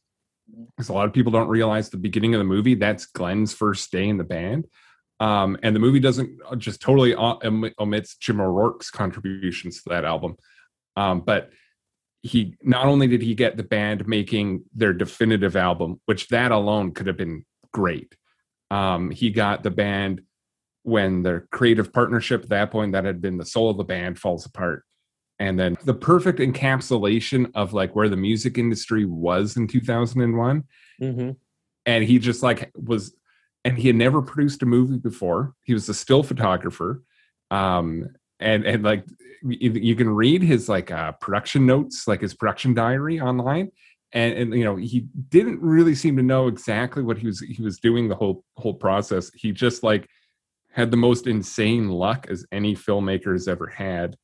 because 0.77 0.89
a 0.89 0.93
lot 0.93 1.07
of 1.07 1.13
people 1.13 1.33
don't 1.33 1.49
realize 1.49 1.91
the 1.91 1.97
beginning 1.97 2.35
of 2.35 2.39
the 2.39 2.45
movie 2.45 2.75
that's 2.75 3.07
glenn's 3.07 3.53
first 3.53 3.91
day 3.91 4.09
in 4.09 4.19
the 4.19 4.25
band. 4.25 4.67
Um, 5.21 5.57
and 5.63 5.75
the 5.75 5.81
movie 5.81 6.01
doesn't 6.01 6.41
uh, 6.51 6.57
just 6.57 6.83
totally 6.83 7.15
om- 7.15 7.73
omits 7.79 8.17
jim 8.17 8.41
o'rourke's 8.41 8.91
contributions 8.91 9.83
to 9.83 9.91
that 9.91 10.05
album. 10.05 10.37
Um, 10.97 11.21
but 11.21 11.51
he 12.25 12.57
not 12.63 12.87
only 12.87 13.07
did 13.07 13.23
he 13.23 13.35
get 13.35 13.57
the 13.57 13.63
band 13.63 14.09
making 14.09 14.65
their 14.75 14.93
definitive 14.93 15.57
album 15.57 16.01
which 16.07 16.29
that 16.29 16.51
alone 16.51 16.93
could 16.93 17.07
have 17.07 17.17
been 17.17 17.45
great 17.73 18.17
um, 18.71 19.11
he 19.11 19.31
got 19.31 19.63
the 19.63 19.71
band 19.71 20.23
when 20.83 21.23
their 21.23 21.41
creative 21.51 21.93
partnership 21.93 22.43
at 22.43 22.49
that 22.51 22.71
point 22.71 22.93
that 22.93 23.05
had 23.05 23.21
been 23.21 23.39
the 23.39 23.45
soul 23.45 23.71
of 23.71 23.77
the 23.77 23.85
band 23.85 24.19
falls 24.19 24.47
apart. 24.47 24.85
And 25.39 25.59
then 25.59 25.77
the 25.85 25.95
perfect 25.95 26.39
encapsulation 26.39 27.51
of 27.55 27.73
like 27.73 27.97
where 27.97 28.09
the 28.09 28.17
music 28.17 28.57
industry 28.59 29.05
was 29.05 29.57
in 29.57 29.67
2001 29.67 30.65
hmm 30.99 31.31
and 31.87 32.03
he 32.03 32.19
just 32.19 32.43
like 32.43 32.71
was 32.75 33.15
and 33.63 33.77
he 33.77 33.89
had 33.89 33.97
never 33.97 34.23
produced 34.23 34.63
a 34.63 34.67
movie 34.67 34.97
before. 34.97 35.53
He 35.65 35.75
was 35.75 35.89
a 35.89 35.95
still 35.95 36.23
photographer 36.23 37.03
um 37.51 38.09
and 38.41 38.65
and 38.65 38.83
like 38.83 39.05
you, 39.47 39.95
can 39.95 40.09
read 40.09 40.43
his 40.43 40.69
like 40.69 40.91
uh 40.91 41.13
production 41.13 41.67
notes 41.67 42.09
like 42.09 42.21
his 42.21 42.35
production 42.35 42.73
diary 42.75 43.21
online 43.21 43.71
and 44.13 44.33
and 44.35 44.55
you 44.55 44.65
know 44.65 44.77
he 44.77 45.07
didn't 45.29 45.61
really 45.61 45.95
seem 45.95 46.17
to 46.17 46.23
know 46.23 46.47
exactly 46.47 47.03
what 47.03 47.19
he 47.19 47.27
was 47.27 47.41
he 47.41 47.63
was 47.63 47.79
doing 47.79 48.09
the 48.09 48.15
whole 48.15 48.45
whole 48.57 48.75
process. 48.75 49.31
He 49.35 49.53
just 49.53 49.83
like 49.83 50.09
had 50.73 50.91
the 50.91 50.97
most 50.97 51.27
insane 51.27 51.89
luck 51.89 52.27
as 52.31 52.47
any 52.53 52.75
filmmaker 52.75 53.33
has 53.33 53.49
ever 53.49 53.67
had. 53.67 54.17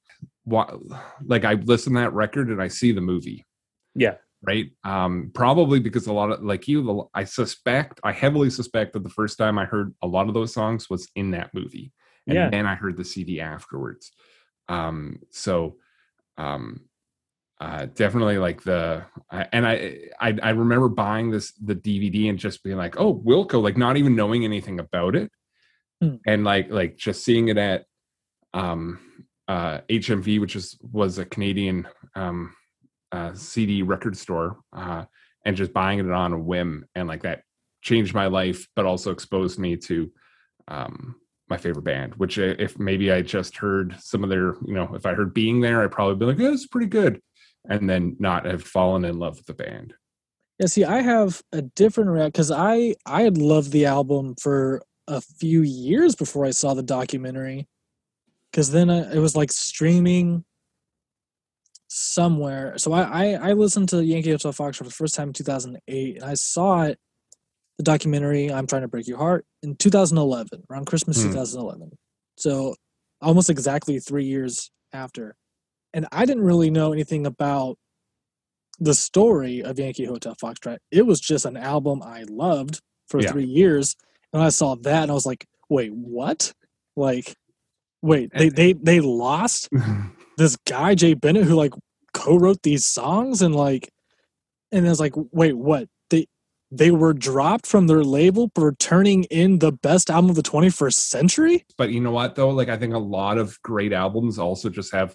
Like 0.47 1.45
i 1.45 1.55
listen 1.55 1.95
to 1.95 2.01
that 2.01 2.13
record 2.13 2.49
and 2.49 2.63
i 2.63 2.69
see 2.69 2.93
the 2.93 3.01
movie. 3.01 3.47
Yeah. 3.95 4.15
Right? 4.43 4.71
Um 4.85 5.31
probably 5.35 5.81
because 5.81 6.07
a 6.07 6.13
lot 6.13 6.31
of 6.31 6.43
like 6.43 6.67
you 6.67 7.09
i 7.15 7.25
suspect 7.25 8.01
i 8.05 8.13
heavily 8.13 8.49
suspect 8.51 8.95
that 8.95 9.03
the 9.03 9.11
first 9.11 9.37
time 9.39 9.59
i 9.59 9.65
heard 9.65 9.95
a 10.03 10.07
lot 10.07 10.29
of 10.29 10.35
those 10.35 10.55
songs 10.55 10.89
was 10.89 11.09
in 11.15 11.33
that 11.33 11.53
movie 11.53 11.93
and 12.27 12.37
Yeah. 12.37 12.49
then 12.49 12.65
i 12.67 12.75
heard 12.75 12.97
the 12.97 13.05
cd 13.05 13.41
afterwards 13.41 14.11
um 14.71 15.19
so 15.31 15.77
um 16.39 16.81
uh 17.61 17.85
definitely 17.95 18.39
like 18.39 18.63
the 18.63 19.05
and 19.53 19.67
I, 19.67 19.99
I 20.19 20.39
i 20.43 20.51
remember 20.51 20.89
buying 20.89 21.31
this 21.31 21.53
the 21.63 21.75
dvd 21.75 22.31
and 22.31 22.39
just 22.39 22.63
being 22.63 22.79
like 22.79 22.99
oh 22.99 23.23
wilco 23.27 23.63
like 23.63 23.77
not 23.77 23.99
even 23.99 24.17
knowing 24.17 24.45
anything 24.45 24.81
about 24.81 25.15
it 25.15 25.31
Hmm. 26.03 26.15
and 26.27 26.45
like 26.45 26.71
like 26.71 26.97
just 26.97 27.23
seeing 27.23 27.49
it 27.49 27.59
at 27.59 27.85
um 28.55 28.99
uh 29.49 29.81
hmv 29.91 30.41
which 30.41 30.57
is 30.57 30.79
was 30.81 31.19
a 31.19 31.27
canadian 31.27 31.87
um 32.15 32.55
uh, 33.13 33.35
CD 33.35 33.83
record 33.83 34.17
store 34.17 34.59
uh, 34.73 35.05
and 35.45 35.57
just 35.57 35.73
buying 35.73 35.99
it 35.99 36.11
on 36.11 36.33
a 36.33 36.39
whim, 36.39 36.87
and 36.95 37.09
like 37.09 37.23
that 37.23 37.43
changed 37.83 38.15
my 38.15 38.27
life, 38.27 38.69
but 38.77 38.87
also 38.87 39.11
exposed 39.11 39.59
me 39.59 39.77
to 39.77 40.11
um, 40.69 41.17
my 41.51 41.57
favorite 41.57 41.83
band. 41.83 42.15
Which 42.15 42.39
uh, 42.39 42.55
if 42.59 42.79
maybe 42.79 43.13
I 43.13 43.23
just 43.23 43.57
heard 43.57 43.97
some 43.99 44.25
of 44.25 44.31
their, 44.31 44.55
you 44.65 44.75
know, 44.75 44.95
if 44.95 45.05
I 45.05 45.15
heard 45.15 45.35
"Being 45.35 45.61
There," 45.61 45.83
I'd 45.83 45.93
probably 45.93 46.15
be 46.15 46.25
like, 46.25 46.39
"Yeah, 46.39 46.53
it's 46.53 46.67
pretty 46.67 46.87
good," 46.87 47.21
and 47.69 47.91
then 47.91 48.17
not 48.19 48.47
have 48.47 48.63
fallen 48.63 49.05
in 49.05 49.19
love 49.19 49.37
with 49.37 49.47
the 49.47 49.55
band. 49.55 49.95
Yeah, 50.59 50.67
see, 50.67 50.85
I 50.85 51.03
have 51.03 51.43
a 51.53 51.63
different 51.63 52.11
reaction 52.11 52.31
because 52.31 52.51
I 52.51 52.95
I 53.05 53.23
had 53.23 53.37
loved 53.37 53.73
the 53.73 53.87
album 53.87 54.37
for 54.41 54.83
a 55.09 55.21
few 55.21 55.63
years 55.63 56.15
before 56.15 56.45
I 56.45 56.51
saw 56.51 56.75
the 56.75 56.83
documentary. 56.83 57.67
Because 58.51 58.71
then 58.71 58.91
I, 58.91 59.13
it 59.13 59.19
was 59.19 59.37
like 59.37 59.53
streaming 59.53 60.45
somewhere. 61.89 62.79
So 62.79 62.93
I, 62.93 63.03
I 63.03 63.51
I 63.51 63.53
listened 63.53 63.89
to 63.91 64.05
Yankee 64.05 64.31
Hotel 64.31 64.53
Fox 64.53 64.79
for 64.79 64.85
the 64.85 64.91
first 64.91 65.15
time 65.15 65.29
in 65.29 65.35
2008, 65.35 66.17
and 66.17 66.25
I 66.25 66.35
saw 66.35 66.83
it 66.83 66.99
the 67.81 67.85
documentary 67.85 68.53
I'm 68.53 68.67
Trying 68.67 68.83
to 68.83 68.89
Break 68.89 69.09
Your 69.09 69.17
Heart 69.17 69.47
in 69.63 69.75
2011, 69.75 70.65
around 70.71 70.85
Christmas 70.85 71.17
Hmm. 71.23 71.29
2011. 71.29 71.91
So 72.37 72.75
almost 73.23 73.49
exactly 73.49 73.99
three 73.99 74.25
years 74.27 74.71
after. 74.93 75.35
And 75.95 76.07
I 76.13 76.27
didn't 76.27 76.45
really 76.45 76.71
know 76.71 76.93
anything 76.93 77.25
about 77.25 77.79
the 78.79 78.93
story 78.95 79.63
of 79.63 79.79
Yankee 79.79 80.05
Hotel 80.05 80.37
Foxtrot. 80.43 80.77
It 80.91 81.07
was 81.07 81.21
just 81.21 81.47
an 81.47 81.57
album 81.57 82.03
I 82.03 82.25
loved 82.29 82.83
for 83.09 83.23
Yeah. 83.23 83.33
three 83.33 83.47
years. 83.47 83.97
And 84.35 84.43
I 84.43 84.51
saw 84.51 84.75
that 84.77 85.03
and 85.05 85.11
I 85.11 85.15
was 85.15 85.25
like, 85.25 85.47
wait, 85.71 85.93
what? 85.95 86.53
Like, 86.97 87.35
wait, 88.03 88.31
they, 88.35 88.51
they, 88.51 88.75
they 88.75 89.01
lost 89.01 89.71
this 90.37 90.57
guy 90.69 90.95
Jay 90.95 91.15
Bennett 91.15 91.45
who 91.45 91.55
like 91.55 91.73
co-wrote 92.13 92.63
these 92.63 92.87
songs 92.87 93.41
and 93.41 93.55
like 93.55 93.89
and 94.71 94.87
I 94.87 94.91
was 94.91 95.01
like, 95.01 95.15
wait, 95.33 95.55
what? 95.57 95.89
They 96.71 96.91
were 96.91 97.13
dropped 97.13 97.67
from 97.67 97.87
their 97.89 98.05
label 98.05 98.51
for 98.55 98.73
turning 98.75 99.25
in 99.25 99.59
the 99.59 99.73
best 99.73 100.09
album 100.11 100.31
of 100.31 100.37
the 100.37 100.43
21st 100.43 100.93
century? 100.95 101.65
but 101.77 101.91
you 101.91 102.01
know 102.01 102.13
what 102.13 102.35
though? 102.37 102.51
Like 102.51 102.69
I 102.69 102.77
think 102.77 102.95
a 102.95 102.99
lot 102.99 103.39
of 103.39 103.61
great 103.63 103.93
albums 103.93 104.39
also 104.39 104.69
just 104.69 104.93
have 104.93 105.15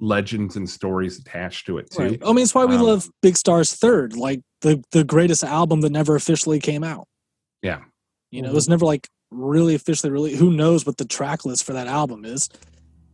legends 0.00 0.56
and 0.56 0.68
stories 0.68 1.18
attached 1.18 1.66
to 1.66 1.78
it 1.78 1.90
too. 1.90 2.02
Right. 2.02 2.22
I 2.24 2.32
mean, 2.32 2.44
it's 2.44 2.54
why 2.54 2.64
we 2.64 2.76
Um, 2.76 2.82
love 2.82 3.08
Big 3.20 3.36
Star's 3.36 3.74
Third, 3.74 4.16
like 4.16 4.40
the 4.62 4.82
the 4.92 5.04
greatest 5.04 5.44
album 5.44 5.80
that 5.82 5.90
never 5.92 6.14
officially 6.14 6.60
came 6.60 6.84
out. 6.84 7.06
Yeah. 7.62 7.80
You 8.30 8.42
know, 8.42 8.50
it 8.50 8.54
was 8.54 8.68
never 8.68 8.86
like 8.86 9.08
really 9.30 9.74
officially 9.74 10.10
really 10.12 10.34
who 10.36 10.50
knows 10.52 10.86
what 10.86 10.98
the 10.98 11.04
track 11.04 11.44
list 11.44 11.64
for 11.64 11.72
that 11.72 11.86
album 11.88 12.24
is. 12.24 12.48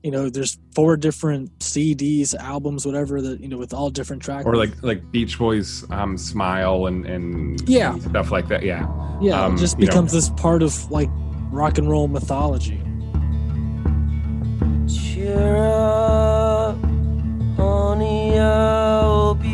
You 0.02 0.12
know, 0.12 0.30
there's 0.30 0.58
four 0.76 0.96
different 0.96 1.58
CDs, 1.58 2.32
albums, 2.34 2.86
whatever 2.86 3.20
that, 3.20 3.40
you 3.40 3.48
know, 3.48 3.58
with 3.58 3.74
all 3.74 3.90
different 3.90 4.22
tracks 4.22 4.46
Or 4.46 4.54
like 4.54 4.80
like 4.82 5.10
Beach 5.10 5.38
Boys 5.38 5.84
um 5.90 6.16
Smile 6.16 6.86
and 6.86 7.04
and 7.04 7.68
Yeah. 7.68 7.98
stuff 7.98 8.30
like 8.30 8.46
that. 8.48 8.62
Yeah. 8.62 8.86
Yeah, 9.20 9.44
Um, 9.44 9.56
it 9.56 9.58
just 9.58 9.76
you 9.78 9.86
know- 9.86 9.90
becomes 9.90 10.12
this 10.12 10.30
part 10.30 10.62
of 10.62 10.88
like 10.90 11.10
rock 11.50 11.78
and 11.78 11.90
roll 11.90 12.06
mythology. 12.06 12.80
Cheer 14.86 15.56
up, 15.66 16.76
honey, 17.56 18.38
I 18.38 19.00
hope 19.02 19.44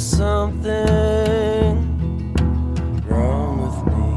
Something 0.00 1.76
wrong 3.06 3.52
with 3.62 3.78
me. 3.92 4.08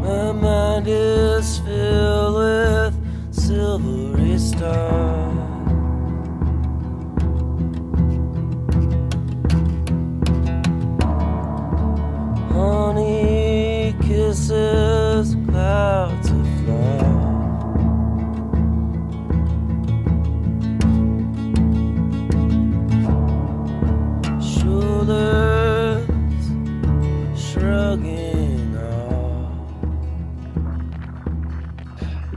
My 0.00 0.32
mind 0.32 0.86
is 0.86 1.58
filled 1.58 2.34
with 2.36 2.94
silvery 3.34 4.38
stars. 4.38 5.34
Honey 12.52 13.94
kisses 14.02 14.93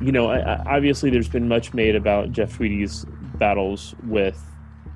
you 0.07 0.13
know, 0.13 0.27
I, 0.27 0.39
I, 0.39 0.77
obviously 0.77 1.09
there's 1.09 1.27
been 1.27 1.49
much 1.49 1.73
made 1.73 1.93
about 1.93 2.31
Jeff 2.31 2.55
Tweedy's 2.55 3.05
battles 3.35 3.93
with 4.05 4.41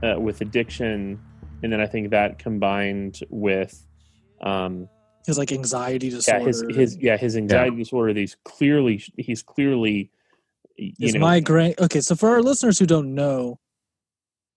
uh, 0.01 0.17
with 0.17 0.39
addiction, 0.39 1.19
and 1.61 1.73
then 1.73 1.81
I 1.81 1.85
think 1.85 2.11
that 2.11 2.39
combined 2.39 3.19
with 3.29 3.85
um, 4.41 4.87
His 5.27 5.37
like 5.37 5.51
anxiety 5.51 6.07
yeah 6.07 6.15
disorder. 6.15 6.45
his 6.45 6.63
his 6.69 6.97
yeah 6.97 7.17
his 7.17 7.35
anxiety 7.35 7.75
disorder. 7.75 8.17
He's 8.17 8.37
clearly 8.45 9.03
he's 9.17 9.43
clearly 9.43 10.11
you 10.77 10.93
his 10.97 11.15
know 11.15 11.19
migraine. 11.19 11.75
Okay, 11.77 11.99
so 11.99 12.15
for 12.15 12.29
our 12.29 12.41
listeners 12.41 12.79
who 12.79 12.85
don't 12.85 13.13
know, 13.13 13.59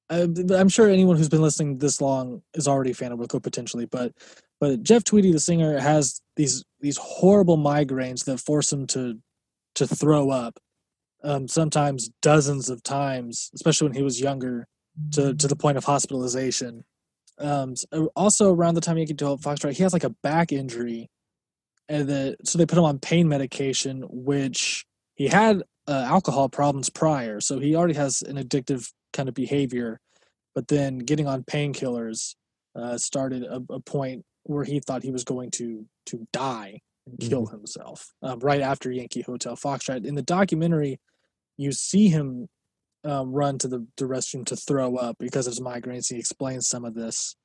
I, 0.08 0.28
I'm 0.54 0.68
sure 0.68 0.88
anyone 0.88 1.16
who's 1.16 1.28
been 1.28 1.42
listening 1.42 1.78
this 1.78 2.00
long 2.00 2.42
is 2.54 2.68
already 2.68 2.92
a 2.92 2.94
fan 2.94 3.10
of 3.10 3.18
Wilco 3.18 3.42
potentially, 3.42 3.86
but 3.86 4.12
but 4.60 4.84
Jeff 4.84 5.02
Tweedy, 5.02 5.32
the 5.32 5.40
singer, 5.40 5.80
has 5.80 6.22
these 6.36 6.64
these 6.78 6.96
horrible 6.96 7.58
migraines 7.58 8.24
that 8.26 8.38
force 8.38 8.72
him 8.72 8.86
to 8.86 9.18
to 9.74 9.86
throw 9.86 10.30
up. 10.30 10.58
Um, 11.22 11.48
sometimes 11.48 12.10
dozens 12.20 12.68
of 12.68 12.82
times, 12.82 13.50
especially 13.54 13.88
when 13.88 13.96
he 13.96 14.02
was 14.02 14.20
younger, 14.20 14.66
to 15.12 15.34
to 15.34 15.48
the 15.48 15.56
point 15.56 15.78
of 15.78 15.84
hospitalization. 15.84 16.84
Um, 17.38 17.74
uh, 17.92 18.04
also, 18.14 18.52
around 18.52 18.74
the 18.74 18.80
time 18.80 18.96
he 18.96 19.02
Yankee 19.02 19.14
Dope 19.14 19.40
Foxtrot, 19.40 19.72
he 19.72 19.82
has 19.82 19.92
like 19.92 20.04
a 20.04 20.10
back 20.10 20.52
injury, 20.52 21.10
and 21.88 22.08
the, 22.08 22.36
so 22.44 22.58
they 22.58 22.66
put 22.66 22.78
him 22.78 22.84
on 22.84 22.98
pain 22.98 23.28
medication, 23.28 24.04
which 24.08 24.84
he 25.14 25.28
had 25.28 25.62
uh, 25.88 26.04
alcohol 26.08 26.48
problems 26.48 26.90
prior, 26.90 27.40
so 27.40 27.58
he 27.58 27.74
already 27.74 27.94
has 27.94 28.22
an 28.22 28.36
addictive 28.36 28.90
kind 29.12 29.28
of 29.28 29.34
behavior. 29.34 30.00
But 30.54 30.68
then 30.68 30.98
getting 30.98 31.26
on 31.26 31.42
painkillers 31.42 32.36
uh, 32.76 32.96
started 32.98 33.42
a, 33.42 33.62
a 33.70 33.80
point 33.80 34.24
where 34.44 34.64
he 34.64 34.78
thought 34.78 35.02
he 35.02 35.10
was 35.10 35.24
going 35.24 35.50
to 35.52 35.86
to 36.06 36.26
die 36.32 36.80
and 37.06 37.18
kill 37.18 37.46
himself. 37.46 38.12
Um, 38.22 38.38
right 38.40 38.60
after 38.60 38.90
Yankee 38.90 39.22
Hotel 39.22 39.56
Foxtrot, 39.56 40.04
in 40.06 40.14
the 40.14 40.22
documentary, 40.22 41.00
you 41.56 41.72
see 41.72 42.08
him 42.08 42.48
um, 43.04 43.32
run 43.32 43.58
to 43.58 43.68
the, 43.68 43.86
the 43.96 44.06
restroom 44.06 44.46
to 44.46 44.56
throw 44.56 44.96
up 44.96 45.16
because 45.18 45.46
of 45.46 45.52
his 45.52 45.60
migraines. 45.60 46.10
He 46.12 46.18
explains 46.18 46.66
some 46.68 46.84
of 46.84 46.94
this, 46.94 47.36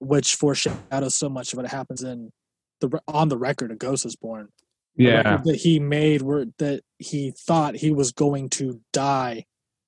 which 0.00 0.34
foreshadows 0.34 1.14
so 1.14 1.28
much 1.28 1.52
of 1.52 1.58
what 1.58 1.66
happens 1.70 2.02
in 2.02 2.32
the 2.80 3.00
on 3.06 3.28
the 3.28 3.38
record. 3.38 3.70
A 3.70 3.76
Ghost 3.76 4.04
is 4.04 4.16
Born 4.16 4.48
Yeah. 4.96 5.40
that 5.44 5.56
he 5.56 5.78
made 5.78 6.22
were 6.22 6.46
that 6.58 6.82
he 6.98 7.32
thought 7.36 7.76
he 7.76 7.92
was 7.92 8.10
going 8.12 8.50
to 8.50 8.80
die 8.92 9.44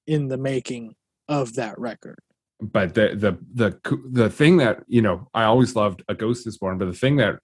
in 0.07 0.29
the 0.29 0.39
making 0.39 0.95
of 1.29 1.55
that 1.55 1.77
record. 1.81 2.17
but 2.61 2.95
the 2.95 3.09
the 3.17 3.37
the 3.53 3.99
the 4.13 4.31
thing 4.31 4.59
that 4.59 4.85
you 4.87 5.03
know 5.03 5.29
I 5.35 5.45
always 5.45 5.75
loved 5.75 6.05
a 6.09 6.15
ghost 6.15 6.47
is 6.47 6.57
born 6.57 6.79
but 6.79 6.87
the 6.87 6.93
thing 6.95 7.17
that 7.17 7.41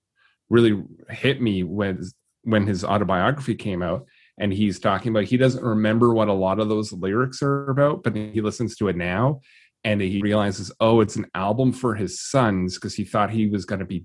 really 0.53 0.83
hit 1.11 1.41
me 1.41 1.63
was 1.63 2.15
when 2.45 2.67
his 2.67 2.85
autobiography 2.85 3.55
came 3.55 3.83
out 3.83 4.07
and 4.39 4.53
he's 4.53 4.79
talking 4.79 5.11
about 5.11 5.25
he 5.25 5.37
doesn't 5.37 5.65
remember 5.65 6.13
what 6.13 6.29
a 6.29 6.33
lot 6.33 6.61
of 6.61 6.69
those 6.69 6.93
lyrics 6.93 7.43
are 7.43 7.71
about 7.71 8.03
but 8.03 8.15
he 8.15 8.41
listens 8.41 8.77
to 8.77 8.89
it 8.89 8.97
now 8.97 9.41
and 9.85 10.01
he 10.01 10.21
realizes 10.21 10.71
oh 10.81 11.01
it's 11.01 11.17
an 11.17 11.27
album 11.35 11.73
for 11.73 11.95
his 11.95 12.21
sons 12.21 12.75
because 12.75 12.95
he 12.95 13.05
thought 13.05 13.31
he 13.31 13.49
was 13.49 13.65
going 13.65 13.79
to 13.79 13.85
be 13.85 14.05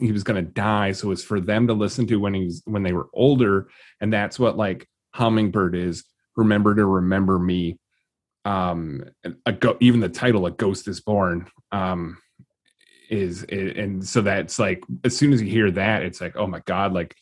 he 0.00 0.12
was 0.12 0.24
going 0.24 0.42
to 0.42 0.50
die 0.52 0.92
so 0.92 1.10
it's 1.10 1.22
for 1.22 1.40
them 1.40 1.66
to 1.66 1.74
listen 1.74 2.06
to 2.06 2.16
when 2.16 2.32
he 2.32 2.44
was 2.44 2.62
when 2.64 2.82
they 2.82 2.92
were 2.92 3.08
older 3.12 3.68
and 4.00 4.12
that's 4.12 4.38
what 4.38 4.56
like 4.56 4.88
hummingbird 5.14 5.74
is 5.74 6.04
remember 6.36 6.74
to 6.74 6.86
remember 6.86 7.38
me. 7.38 7.78
Um 8.44 9.04
a 9.46 9.52
go- 9.52 9.76
even 9.80 10.00
the 10.00 10.08
title 10.08 10.46
a 10.46 10.50
ghost 10.50 10.88
is 10.88 11.00
born 11.00 11.46
um 11.70 12.18
is 13.12 13.42
and 13.44 14.06
so 14.06 14.22
that's 14.22 14.58
like 14.58 14.82
as 15.04 15.14
soon 15.16 15.32
as 15.32 15.42
you 15.42 15.48
hear 15.48 15.70
that 15.70 16.02
it's 16.02 16.20
like 16.20 16.34
oh 16.36 16.46
my 16.46 16.60
god 16.64 16.92
like 16.94 17.14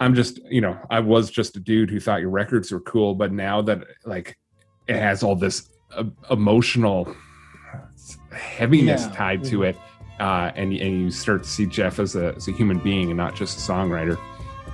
i'm 0.00 0.12
just 0.14 0.40
you 0.50 0.60
know 0.60 0.76
i 0.90 0.98
was 0.98 1.30
just 1.30 1.56
a 1.56 1.60
dude 1.60 1.88
who 1.88 2.00
thought 2.00 2.20
your 2.20 2.30
records 2.30 2.72
were 2.72 2.80
cool 2.80 3.14
but 3.14 3.32
now 3.32 3.62
that 3.62 3.78
like 4.04 4.36
it 4.88 4.96
has 4.96 5.22
all 5.22 5.36
this 5.36 5.68
uh, 5.96 6.02
emotional 6.30 7.14
heaviness 8.32 9.02
Yeah. 9.02 9.12
tied 9.12 9.44
to 9.44 9.62
it 9.62 9.76
uh 10.18 10.50
and 10.56 10.72
and 10.72 11.00
you 11.02 11.10
start 11.12 11.44
to 11.44 11.48
see 11.48 11.66
jeff 11.66 11.98
as 12.00 12.16
a 12.16 12.34
as 12.34 12.48
a 12.48 12.52
human 12.52 12.78
being 12.80 13.08
and 13.10 13.16
not 13.16 13.36
just 13.36 13.58
a 13.58 13.72
songwriter 13.72 14.18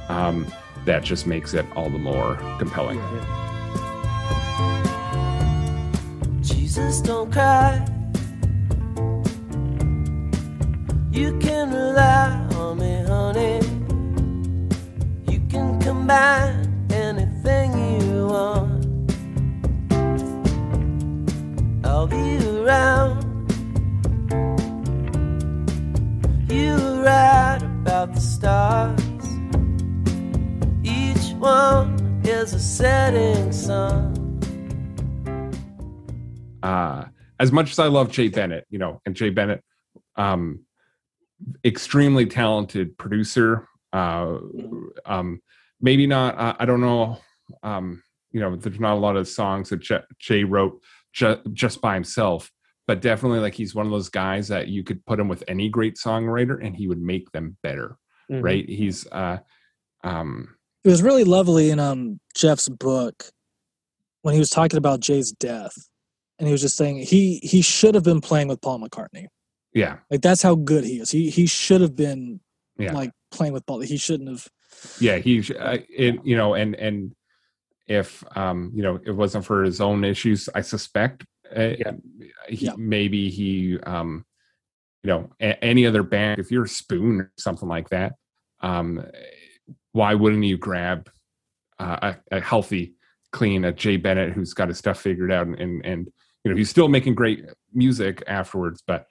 um 0.09 0.46
that 0.87 1.05
just 1.05 1.26
makes 1.26 1.52
it 1.55 1.66
all 1.76 1.90
the 1.90 1.98
more 1.98 2.37
compelling 2.59 2.98
Jesus, 6.42 7.02
don't 7.02 7.31
cry. 7.31 7.85
You 11.12 11.38
can 11.38 11.70
rely 11.70 12.31
on 12.57 12.79
me, 12.79 13.03
honey. 13.07 13.61
You 15.31 15.40
can 15.51 15.79
combine 15.81 16.88
anything 16.90 18.01
you 18.01 18.27
want. 18.27 19.12
I'll 21.85 22.07
be 22.07 22.38
around. 22.48 23.20
You 26.51 26.77
were 26.77 27.03
right 27.03 27.61
about 27.62 28.14
the 28.14 28.20
stars. 28.20 29.01
Each 30.83 31.35
one 31.35 32.22
is 32.25 32.55
a 32.55 32.59
setting 32.61 33.53
sun. 33.53 34.09
uh 36.62 37.05
as 37.38 37.51
much 37.53 37.70
as 37.72 37.79
I 37.79 37.88
love 37.88 38.11
Jay 38.11 38.29
Bennett, 38.29 38.66
you 38.70 38.79
know, 38.79 39.01
and 39.05 39.16
Jay 39.16 39.31
Bennett, 39.31 39.64
um, 40.16 40.61
extremely 41.64 42.26
talented 42.26 42.96
producer, 42.98 43.68
Uh, 43.92 44.38
um, 45.05 45.40
maybe 45.81 46.07
not. 46.07 46.38
I, 46.38 46.57
I 46.61 46.64
don't 46.64 46.81
know. 46.81 47.18
Um, 47.62 48.02
you 48.31 48.40
know, 48.40 48.57
there's 48.57 48.81
not 48.81 48.94
a 48.94 49.00
lot 49.00 49.16
of 49.16 49.28
songs 49.28 49.68
that 49.68 49.81
J- 49.81 50.00
Jay 50.18 50.44
wrote 50.44 50.81
ju- 51.12 51.40
just 51.52 51.81
by 51.83 51.92
himself, 51.94 52.50
but 52.87 53.02
definitely 53.02 53.40
like 53.40 53.55
he's 53.55 53.74
one 53.74 53.85
of 53.85 53.92
those 53.92 54.09
guys 54.09 54.48
that 54.48 54.68
you 54.68 54.83
could 54.83 55.05
put 55.05 55.20
him 55.20 55.28
with 55.28 55.44
any 55.48 55.68
great 55.68 55.96
songwriter 55.96 56.64
and 56.64 56.74
he 56.74 56.88
would 56.88 57.02
make 57.02 57.31
them 57.33 57.57
better. 57.62 57.98
Mhm. 58.31 58.42
Right? 58.42 58.66
He's 58.68 59.07
uh, 59.12 59.38
um, 60.05 60.57
It 60.85 60.88
was 60.88 61.02
really 61.02 61.24
lovely 61.24 61.70
in 61.70 61.78
um 61.78 62.18
Jeff's 62.35 62.68
book 62.70 63.24
when 64.22 64.33
he 64.33 64.38
was 64.38 64.48
talking 64.50 64.78
about 64.78 65.00
Jay's 65.00 65.33
death, 65.33 65.74
and 66.38 66.48
he 66.48 66.52
was 66.52 66.62
just 66.62 66.76
saying 66.76 66.98
he 66.98 67.40
he 67.42 67.61
should 67.61 67.94
have 67.94 68.05
been 68.05 68.20
playing 68.22 68.48
with 68.48 68.61
Paul 68.62 68.81
McCartney. 68.81 69.26
Yeah, 69.74 69.98
Like 70.11 70.22
that's 70.22 70.42
how 70.42 70.54
good 70.54 70.85
he 70.85 71.00
is. 71.00 71.11
He 71.11 71.30
he 71.30 71.46
should 71.46 71.80
have 71.80 71.96
been 71.96 72.40
Yeah. 72.78 72.92
like 72.92 73.11
playing 73.30 73.52
with 73.52 73.64
ball. 73.66 73.80
He 73.80 73.96
shouldn't 73.96 74.28
have. 74.28 74.48
yeah. 75.00 75.18
He, 75.18 75.40
uh, 75.54 75.78
it, 75.88 76.20
you 76.24 76.37
know, 76.37 76.54
and 76.54 76.74
and 76.76 77.14
if 77.87 78.22
um, 78.37 78.70
you 78.74 78.82
know, 78.82 79.00
it 79.04 79.12
wasn't 79.12 79.44
for 79.44 79.62
his 79.64 79.80
own 79.80 80.04
issues, 80.04 80.48
I 80.54 80.61
suspect, 80.62 81.24
uh, 81.56 81.74
Yeah. 81.78 81.92
he 82.48 82.66
Yeah. 82.66 82.72
maybe 82.76 83.28
he, 83.30 83.78
um, 83.80 84.24
you 85.02 85.08
know, 85.08 85.30
a- 85.40 85.62
any 85.64 85.85
other 85.87 86.02
band, 86.02 86.38
if 86.40 86.50
you're 86.50 86.66
Spoon 86.66 87.20
or 87.22 87.32
something 87.37 87.68
like 87.68 87.88
that, 87.90 88.14
um, 88.61 89.04
why 89.92 90.14
wouldn't 90.14 90.44
you 90.44 90.56
grab 90.56 91.11
uh, 91.78 92.14
a, 92.30 92.37
a 92.37 92.40
healthy, 92.40 92.94
clean, 93.32 93.64
a 93.64 93.72
Jay 93.72 93.96
Bennett 93.96 94.32
who's 94.32 94.54
got 94.54 94.68
his 94.68 94.78
stuff 94.78 95.00
figured 95.00 95.32
out, 95.32 95.46
and, 95.48 95.58
and 95.58 95.85
and 95.85 96.08
you 96.44 96.50
know 96.50 96.56
he's 96.56 96.70
still 96.70 96.88
making 96.88 97.14
great 97.14 97.44
music 97.72 98.22
afterwards, 98.26 98.82
but 98.87 99.06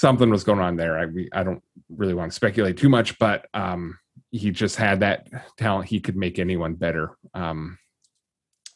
something 0.00 0.30
was 0.30 0.44
going 0.44 0.60
on 0.60 0.76
there. 0.76 0.98
I 0.98 1.06
I 1.38 1.42
don't 1.42 1.62
really 1.90 2.14
want 2.14 2.32
to 2.32 2.34
speculate 2.34 2.78
too 2.78 2.88
much, 2.88 3.18
but 3.18 3.46
um, 3.52 3.98
he 4.30 4.50
just 4.50 4.76
had 4.76 5.00
that 5.00 5.28
talent. 5.58 5.88
He 5.88 6.00
could 6.00 6.16
make 6.16 6.38
anyone 6.38 6.74
better. 6.74 7.18
Um, 7.34 7.78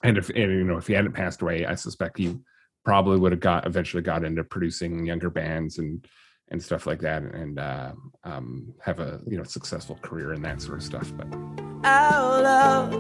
and 0.03 0.19
if 0.19 0.29
and, 0.29 0.39
you 0.39 0.65
know 0.65 0.77
if 0.77 0.87
he 0.87 0.93
hadn't 0.93 1.13
passed 1.13 1.41
away, 1.41 1.65
I 1.65 1.77
suspect 1.77 2.19
he 2.19 2.37
probably 2.85 3.19
would 3.19 3.33
have 3.33 3.41
got 3.41 3.67
eventually 3.67 4.03
got 4.03 4.23
into 4.23 4.45
producing 4.45 5.07
younger 5.07 5.31
bands 5.31 5.79
and 5.79 6.07
and 6.51 6.63
stuff 6.63 6.87
like 6.87 7.01
that, 7.01 7.23
and 7.23 7.59
uh, 7.59 7.93
um, 8.25 8.75
have 8.83 9.01
a 9.01 9.19
you 9.27 9.39
know 9.39 9.45
successful 9.45 9.99
career 10.03 10.33
and 10.33 10.45
that 10.45 10.61
sort 10.61 10.77
of 10.77 10.85
stuff. 10.85 11.11
But 11.17 11.27
Our 11.85 12.43
love. 12.43 12.93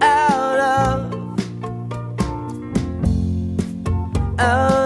Our 0.00 0.56
love. 0.56 1.10
Our 4.38 4.83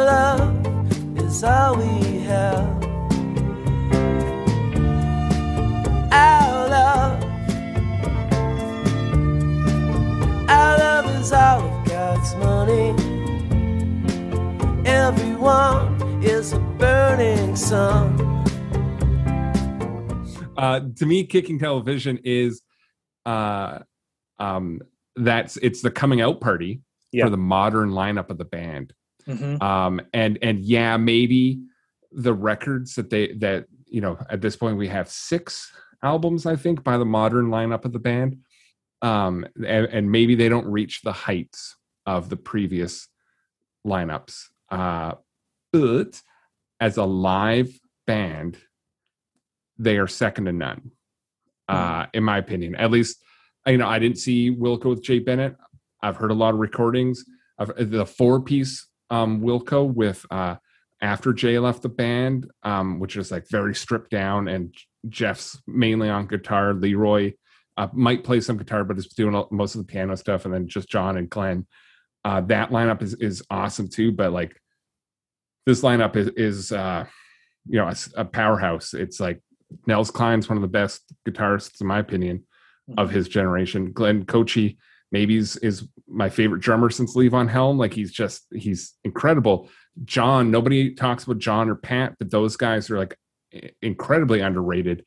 love 1.43 1.45
is 1.45 1.45
all 1.45 1.77
we 1.77 2.19
have. 2.21 2.85
Our 6.13 6.69
love. 6.69 7.25
Our 10.49 10.79
love 10.79 11.21
is 11.21 11.33
all 11.33 11.61
of 11.63 11.89
God's 11.89 12.35
money. 12.37 12.91
Everyone 14.87 16.23
is 16.23 16.53
a 16.53 16.59
burning 16.59 17.55
sun. 17.57 18.19
uh, 20.57 20.81
to 20.97 21.07
me, 21.07 21.25
kicking 21.25 21.59
television 21.59 22.19
is 22.25 22.63
uh, 23.27 23.81
um, 24.39 24.81
that's 25.15 25.57
it's 25.59 25.83
the 25.83 25.91
coming 25.91 26.21
out 26.21 26.41
party 26.41 26.81
Yeah. 27.13 27.25
for 27.25 27.31
the 27.31 27.37
modern 27.37 27.91
lineup 27.91 28.31
of 28.31 28.39
the 28.39 28.45
band. 28.45 28.93
Mhm. 29.29 29.63
um 29.63 30.01
and 30.15 30.39
and 30.43 30.61
yeah 30.65 30.97
maybe 30.97 31.61
the 32.13 32.33
records 32.33 32.95
that 32.95 33.11
they 33.11 33.33
that 33.35 33.67
you 33.87 34.01
know 34.01 34.19
at 34.31 34.41
this 34.41 34.57
point 34.57 34.79
we 34.79 34.89
have 34.89 35.09
six 35.11 35.71
albums 36.03 36.47
i 36.47 36.57
think 36.57 36.83
by 36.83 36.97
the 36.97 37.05
modern 37.05 37.47
lineup 37.49 37.85
of 37.85 37.93
the 37.93 37.99
band. 37.99 38.39
Um 39.03 39.47
and, 39.57 39.87
and 39.87 40.11
maybe 40.11 40.35
they 40.35 40.49
don't 40.49 40.67
reach 40.67 41.03
the 41.03 41.13
heights 41.13 41.77
of 42.07 42.29
the 42.31 42.37
previous 42.37 43.09
lineups. 43.87 44.47
Uh 44.71 45.13
but 45.73 46.21
as 46.81 46.97
a 46.97 47.05
live 47.05 47.71
band 48.07 48.57
they 49.79 49.99
are 49.99 50.09
second 50.09 50.47
to 50.47 50.53
none 50.53 50.91
uh 51.69 52.07
in 52.15 52.25
my 52.25 52.39
opinion. 52.39 52.75
At 52.77 52.91
least 52.91 53.19
you 53.67 53.77
know 53.77 53.87
i 53.89 53.99
didn't 53.99 54.19
see 54.19 54.51
wilco 54.51 54.87
with 54.87 55.03
jay 55.03 55.19
bennett. 55.19 55.55
I've 56.03 56.17
heard 56.17 56.31
a 56.31 56.35
lot 56.43 56.55
of 56.55 56.61
recordings 56.61 57.25
of 57.59 57.73
the 57.77 58.07
four 58.07 58.41
piece 58.41 58.87
um 59.11 59.41
wilco 59.41 59.85
with 59.93 60.25
uh 60.31 60.57
after 61.01 61.33
jay 61.33 61.59
left 61.59 61.83
the 61.83 61.89
band 61.89 62.51
um 62.63 62.99
which 62.99 63.17
is 63.17 63.31
like 63.31 63.49
very 63.49 63.75
stripped 63.75 64.11
down 64.11 64.49
and 64.49 64.75
jeff's 65.09 65.61
mainly 65.67 66.09
on 66.09 66.27
guitar 66.27 66.75
leroy 66.75 67.33
uh, 67.77 67.89
might 67.93 68.25
play 68.25 68.41
some 68.41 68.57
guitar 68.57 68.83
but 68.83 68.99
is 68.99 69.07
doing 69.09 69.45
most 69.51 69.75
of 69.75 69.81
the 69.81 69.91
piano 69.91 70.17
stuff 70.17 70.45
and 70.45 70.53
then 70.53 70.67
just 70.67 70.89
john 70.89 71.17
and 71.17 71.31
glenn. 71.31 71.67
Uh 72.25 72.41
that 72.41 72.71
lineup 72.71 73.03
is 73.03 73.15
is 73.15 73.43
awesome 73.51 73.89
too 73.89 74.11
but 74.11 74.33
like 74.33 74.61
this 75.65 75.83
lineup 75.83 76.17
is 76.17 76.29
is 76.29 76.73
uh 76.73 77.07
you 77.69 77.79
know 77.79 77.89
a, 77.89 77.97
a 78.17 78.25
powerhouse. 78.25 78.95
It's 78.95 79.21
like 79.21 79.41
nels 79.87 80.11
klein's 80.11 80.49
one 80.49 80.57
of 80.57 80.63
the 80.63 80.69
best 80.69 81.03
guitarists 81.29 81.81
in 81.81 81.87
my 81.87 81.99
opinion 81.99 82.45
of 82.97 83.11
his 83.11 83.29
generation. 83.29 83.93
Glenn 83.93 84.25
kochi 84.25 84.79
maybe 85.13 85.37
is 85.37 85.57
is 85.57 85.89
my 86.07 86.29
favorite 86.29 86.61
drummer 86.61 86.91
since 86.91 87.17
Levon 87.17 87.49
Helm. 87.49 87.79
Like 87.79 87.95
he's 87.95 88.13
just 88.13 88.47
he's 88.53 88.95
incredible. 89.05 89.69
John, 90.05 90.51
nobody 90.51 90.95
talks 90.95 91.25
about 91.25 91.39
John 91.39 91.69
or 91.69 91.75
Pat, 91.75 92.15
but 92.19 92.31
those 92.31 92.57
guys 92.57 92.91
are 92.91 92.99
like 92.99 93.19
incredibly 93.83 94.41
underrated. 94.41 95.05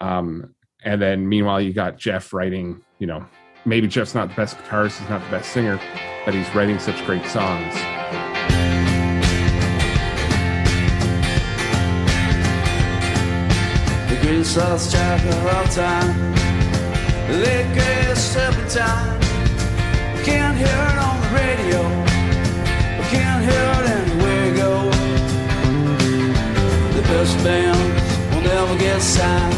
Um, 0.00 0.54
and 0.84 1.00
then 1.00 1.28
meanwhile, 1.28 1.60
you 1.60 1.72
got 1.72 1.98
Jeff 1.98 2.32
writing. 2.32 2.82
You 2.98 3.06
know, 3.06 3.26
maybe 3.64 3.88
Jeff's 3.88 4.14
not 4.14 4.28
the 4.28 4.34
best 4.34 4.56
guitarist, 4.58 4.98
he's 4.98 5.08
not 5.08 5.22
the 5.24 5.30
best 5.30 5.52
singer, 5.52 5.80
but 6.24 6.34
he's 6.34 6.52
writing 6.54 6.78
such 6.78 7.04
great 7.04 7.24
songs. 7.26 7.74
The 14.08 14.18
greatest 14.22 14.56
lost 14.56 14.92
track 14.92 15.24
of 15.24 15.46
all 15.46 15.64
time. 15.64 16.32
The 17.28 17.70
greatest 17.74 18.32
serpentine. 18.32 19.15
We 19.15 19.15
can't 20.26 20.58
hear 20.58 20.66
it 20.66 20.98
on 21.08 21.16
the 21.22 21.30
radio. 21.38 21.80
We 22.98 23.04
can't 23.14 23.42
hear 23.48 23.66
it 23.78 23.86
anywhere 23.98 24.46
you 24.48 24.56
go. 24.56 24.74
The 26.96 27.02
best 27.12 27.34
bands 27.44 28.34
will 28.34 28.42
never 28.42 28.76
get 28.76 29.00
signed. 29.00 29.54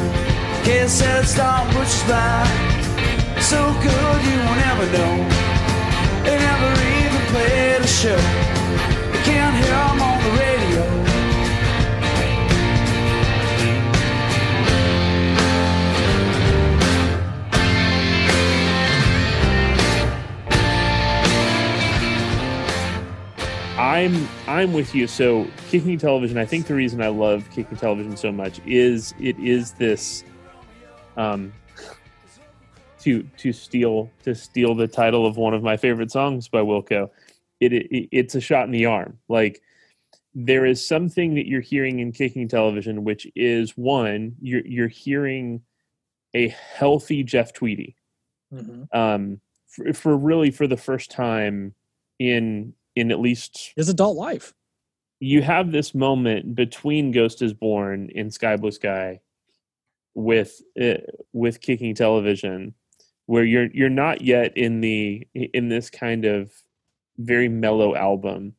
Can't 0.66 0.90
said 0.90 1.24
stop 1.24 1.66
which 1.68 1.88
is. 2.04 2.44
So 3.50 3.61
good 3.87 4.20
you 4.28 4.38
will 4.44 4.61
never 4.68 4.87
know. 4.96 5.14
They 6.24 6.37
never 6.37 6.70
even 7.00 7.22
played 7.33 7.81
a 7.81 7.90
show. 8.00 8.20
We 9.12 9.18
can't 9.24 9.57
hear 9.62 9.78
them 9.88 10.02
on 10.02 10.18
the 10.22 10.33
radio. 10.37 10.58
I'm 23.79 24.29
I'm 24.49 24.73
with 24.73 24.93
you. 24.93 25.07
So 25.07 25.47
kicking 25.69 25.99
television, 25.99 26.37
I 26.37 26.45
think 26.45 26.67
the 26.67 26.75
reason 26.75 27.01
I 27.01 27.09
love 27.09 27.49
kicking 27.51 27.77
television 27.77 28.17
so 28.17 28.33
much 28.33 28.61
is 28.67 29.14
it 29.21 29.38
is 29.38 29.71
this 29.73 30.25
um 31.17 31.53
to 33.01 33.23
to 33.37 33.53
steal 33.53 34.11
to 34.25 34.35
steal 34.35 34.75
the 34.75 34.88
title 34.88 35.25
of 35.27 35.37
one 35.37 35.55
of 35.55 35.62
my 35.62 35.77
favorite 35.77 36.11
songs 36.11 36.49
by 36.49 36.59
Wilco. 36.59 37.09
It, 37.61 37.73
it 37.73 38.09
it's 38.11 38.35
a 38.35 38.41
shot 38.41 38.64
in 38.64 38.73
the 38.73 38.87
arm. 38.87 39.17
Like 39.29 39.62
there 40.35 40.67
is 40.67 40.85
something 40.85 41.37
that 41.37 41.47
you're 41.47 41.61
hearing 41.61 42.01
in 42.01 42.11
kicking 42.11 42.49
television, 42.49 43.05
which 43.05 43.29
is 43.37 43.77
one 43.77 44.35
you're 44.41 44.67
you're 44.67 44.88
hearing 44.88 45.62
a 46.35 46.49
healthy 46.49 47.23
Jeff 47.23 47.53
Tweedy 47.53 47.95
Mhm. 48.53 48.88
um, 48.93 49.41
for, 49.69 49.93
for 49.93 50.17
really 50.17 50.51
for 50.51 50.67
the 50.67 50.77
first 50.77 51.11
time 51.12 51.75
in 52.19 52.75
in 52.98 53.11
at 53.11 53.20
least 53.20 53.72
His 53.76 53.88
adult 53.88 54.16
life. 54.16 54.54
you 55.20 55.42
have 55.42 55.72
this 55.72 55.94
moment 55.94 56.55
between 56.55 57.11
Ghost 57.12 57.42
is 57.42 57.53
Born 57.53 58.11
and 58.14 58.32
Sky 58.32 58.57
Blue 58.57 58.70
Sky 58.70 59.20
with 60.14 60.61
uh, 60.80 60.94
with 61.32 61.61
kicking 61.61 61.94
television 61.94 62.74
where 63.26 63.44
you're 63.44 63.68
you're 63.72 63.88
not 63.90 64.22
yet 64.22 64.57
in 64.57 64.80
the 64.80 65.26
in 65.34 65.68
this 65.68 65.90
kind 65.90 66.24
of 66.24 66.53
very 67.18 67.49
mellow 67.49 67.94
album 67.94 68.55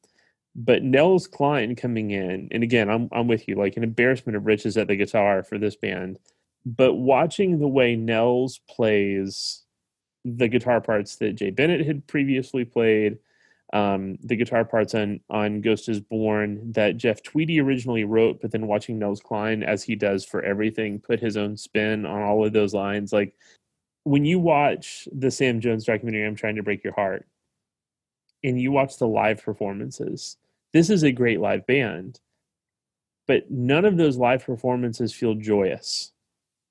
but 0.55 0.83
Nels 0.83 1.27
Klein 1.27 1.75
coming 1.75 2.11
in 2.11 2.47
and 2.51 2.63
again 2.63 2.89
I'm 2.89 3.09
I'm 3.11 3.27
with 3.27 3.47
you 3.47 3.55
like 3.55 3.77
an 3.77 3.83
embarrassment 3.83 4.35
of 4.35 4.45
riches 4.45 4.77
at 4.77 4.87
the 4.87 4.95
guitar 4.95 5.43
for 5.43 5.57
this 5.57 5.75
band 5.75 6.19
but 6.65 6.93
watching 6.95 7.59
the 7.59 7.67
way 7.67 7.95
Nels 7.95 8.59
plays 8.69 9.63
the 10.25 10.47
guitar 10.49 10.81
parts 10.81 11.15
that 11.17 11.35
Jay 11.35 11.49
Bennett 11.49 11.85
had 11.85 12.05
previously 12.07 12.65
played 12.65 13.17
um, 13.72 14.17
the 14.24 14.36
guitar 14.36 14.65
parts 14.65 14.95
on 14.95 15.20
on 15.30 15.61
Ghost 15.61 15.89
is 15.89 15.99
Born 15.99 16.72
that 16.72 16.97
Jeff 16.97 17.22
Tweedy 17.22 17.61
originally 17.61 18.03
wrote, 18.03 18.41
but 18.41 18.51
then 18.51 18.67
watching 18.67 18.97
Nels 18.97 19.22
Cline 19.22 19.61
as 19.61 19.84
he 19.84 19.95
does 19.95 20.26
for 20.26 20.41
everything, 20.41 20.99
put 20.99 21.20
his 21.20 21.38
own 21.38 21.55
spin 21.55 22.05
on 22.05 22.22
all 22.22 22.45
of 22.45 22.53
those 22.53 22.74
lines. 22.74 23.13
Like 23.13 23.36
when 24.03 24.26
you 24.26 24.39
watch 24.39 25.07
the 25.11 25.30
Sam 25.30 25.59
Jones 25.59 25.86
documentary, 25.86 26.26
I'm 26.26 26.36
trying 26.36 26.55
to 26.55 26.63
break 26.63 26.84
your 26.84 26.93
heart, 26.93 27.28
and 28.43 28.59
you 28.59 28.72
watch 28.72 28.97
the 28.97 29.07
live 29.07 29.43
performances. 29.43 30.38
This 30.74 30.89
is 30.89 31.03
a 31.03 31.11
great 31.11 31.39
live 31.39 31.67
band, 31.67 32.20
but 33.28 33.51
none 33.51 33.86
of 33.86 33.97
those 33.97 34.17
live 34.17 34.43
performances 34.43 35.13
feel 35.13 35.36
joyous. 35.36 36.11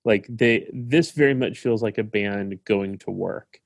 Like 0.04 0.26
they, 0.28 0.68
this 0.72 1.12
very 1.12 1.34
much 1.34 1.58
feels 1.58 1.82
like 1.82 1.98
a 1.98 2.04
band 2.04 2.58
going 2.64 2.98
to 2.98 3.10
work 3.10 3.60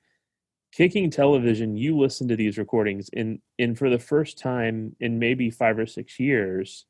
kicking 0.73 1.11
television 1.11 1.77
you 1.77 1.97
listen 1.97 2.27
to 2.29 2.37
these 2.37 2.57
recordings 2.59 3.11
and 3.15 3.39
and 3.59 3.79
for 3.79 3.91
the 3.91 3.99
first 3.99 4.39
time 4.39 4.97
in 5.01 5.19
maybe 5.19 5.51
five 5.51 5.79
or 5.79 5.87
six 5.87 6.19
years 6.19 6.87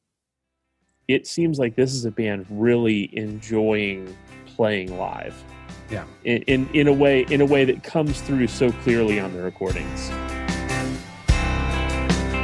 it 1.08 1.26
seems 1.26 1.58
like 1.58 1.74
this 1.74 1.92
is 1.92 2.04
a 2.04 2.10
band 2.10 2.46
really 2.48 3.10
enjoying 3.18 4.16
playing 4.46 4.96
live 4.96 5.34
Yeah. 5.90 6.04
in 6.24 6.42
in, 6.42 6.68
in 6.72 6.86
a 6.88 6.92
way 6.92 7.26
in 7.28 7.40
a 7.40 7.46
way 7.46 7.64
that 7.64 7.82
comes 7.82 8.20
through 8.20 8.46
so 8.46 8.70
clearly 8.84 9.18
on 9.18 9.32
the 9.32 9.42
recordings 9.42 10.10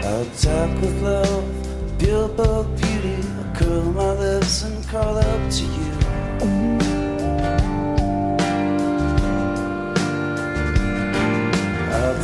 I'll 0.09 0.24
talk 0.36 0.80
with 0.80 1.03
love, 1.03 1.99
pure 1.99 2.28
bug 2.28 2.66
beauty. 2.80 3.16
I'll 3.36 3.55
curl 3.55 3.84
my 3.93 4.12
lips 4.14 4.62
and 4.62 4.89
crawl 4.89 5.18
up 5.18 5.51
to 5.51 5.64
you. 5.64 6.88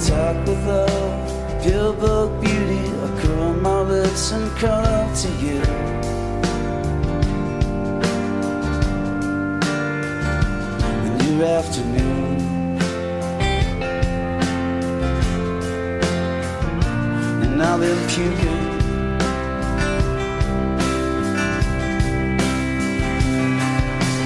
Talk 0.01 0.37
with 0.47 0.67
love, 0.67 1.63
pure 1.63 1.93
bug 1.93 2.41
beauty. 2.41 2.81
I'll 3.01 3.19
curl 3.21 3.55
my 3.55 3.81
lips 3.83 4.33
and 4.33 4.51
call 4.59 4.85
up 4.85 5.15
to 5.19 5.29
you. 5.45 5.61
In 11.21 11.39
your 11.39 11.47
afternoon. 11.47 12.35
and 17.45 17.63
I've 17.63 17.81
been 17.81 18.09
puking. 18.09 18.65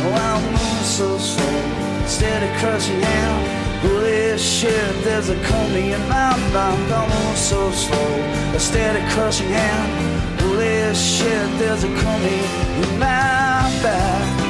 Oh, 0.01 0.15
I'm 0.15 0.43
moving 0.45 0.85
so 0.85 1.19
slow, 1.19 2.01
instead 2.01 2.43
of 2.43 2.59
crushing 2.59 3.01
down. 3.01 3.68
Holy 3.83 4.39
shit, 4.39 5.05
there's 5.05 5.29
a 5.29 5.41
coming 5.45 5.91
in 5.91 6.01
my 6.09 6.37
mind. 6.37 6.93
I'm 6.93 7.09
moving 7.09 7.37
so 7.37 7.71
slow, 7.71 8.15
instead 8.53 8.97
of 8.97 9.13
crushing 9.13 9.51
down. 9.51 10.39
Holy 10.41 10.95
shit, 10.95 11.59
there's 11.59 11.85
a 11.85 11.95
coming 12.03 12.45
in 12.83 12.99
my 12.99 13.81
back. 13.83 14.49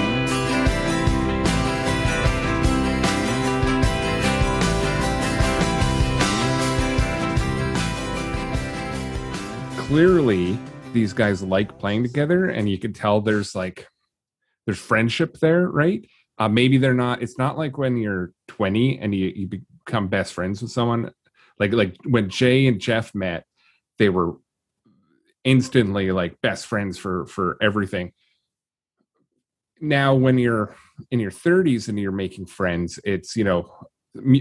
clearly 9.88 10.58
these 10.92 11.14
guys 11.14 11.42
like 11.42 11.78
playing 11.78 12.02
together 12.02 12.50
and 12.50 12.68
you 12.68 12.78
can 12.78 12.92
tell 12.92 13.22
there's 13.22 13.54
like 13.54 13.88
there's 14.66 14.78
friendship 14.78 15.38
there 15.40 15.66
right 15.66 16.06
uh, 16.39 16.49
maybe 16.49 16.78
they're 16.78 16.95
not 16.95 17.22
it's 17.22 17.39
not 17.39 17.59
like 17.59 17.78
when 17.78 17.97
you're 17.97 18.32
20 18.49 18.99
and 18.99 19.14
you, 19.14 19.32
you 19.34 19.49
become 19.49 20.09
best 20.09 20.32
friends 20.32 20.62
with 20.62 20.70
someone 20.70 21.11
like 21.59 21.72
like 21.72 21.97
when 22.05 22.28
jay 22.28 22.66
and 22.66 22.80
jeff 22.80 23.14
met 23.14 23.45
they 23.99 24.09
were 24.09 24.36
instantly 25.45 26.12
like 26.12 26.41
best 26.43 26.66
friends 26.66 26.99
for 26.99 27.26
for 27.26 27.57
everything. 27.62 28.12
Now 29.80 30.14
when 30.14 30.39
you're 30.39 30.74
in 31.11 31.20
your 31.20 31.30
30s 31.30 31.89
and 31.89 31.99
you're 31.99 32.12
making 32.12 32.47
friends 32.47 32.99
it's 33.05 33.36
you 33.36 33.45
know 33.45 33.72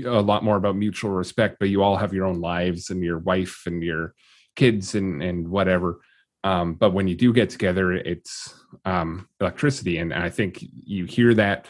a 0.05 0.21
lot 0.21 0.43
more 0.43 0.57
about 0.57 0.75
mutual 0.75 1.11
respect 1.11 1.57
but 1.59 1.69
you 1.69 1.83
all 1.83 1.97
have 1.97 2.13
your 2.13 2.25
own 2.25 2.41
lives 2.41 2.89
and 2.89 3.03
your 3.03 3.19
wife 3.19 3.61
and 3.67 3.83
your 3.83 4.13
kids 4.55 4.95
and 4.95 5.21
and 5.21 5.47
whatever. 5.47 5.99
Um 6.43 6.73
but 6.73 6.93
when 6.93 7.07
you 7.07 7.15
do 7.15 7.31
get 7.31 7.49
together 7.49 7.93
it's 7.93 8.53
um 8.85 9.29
electricity. 9.39 9.99
And 9.99 10.13
i 10.13 10.29
think 10.29 10.63
you 10.83 11.05
hear 11.05 11.33
that 11.35 11.67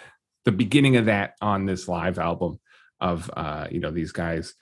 the 0.48 0.52
beginning 0.54 0.96
of 0.96 1.08
that 1.08 1.34
on 1.42 1.66
this 1.66 1.90
live 1.90 2.18
album 2.18 2.58
of 3.02 3.30
uh 3.36 3.68
you 3.70 3.82
know 3.82 3.92
these 3.92 4.14
guys 4.14 4.54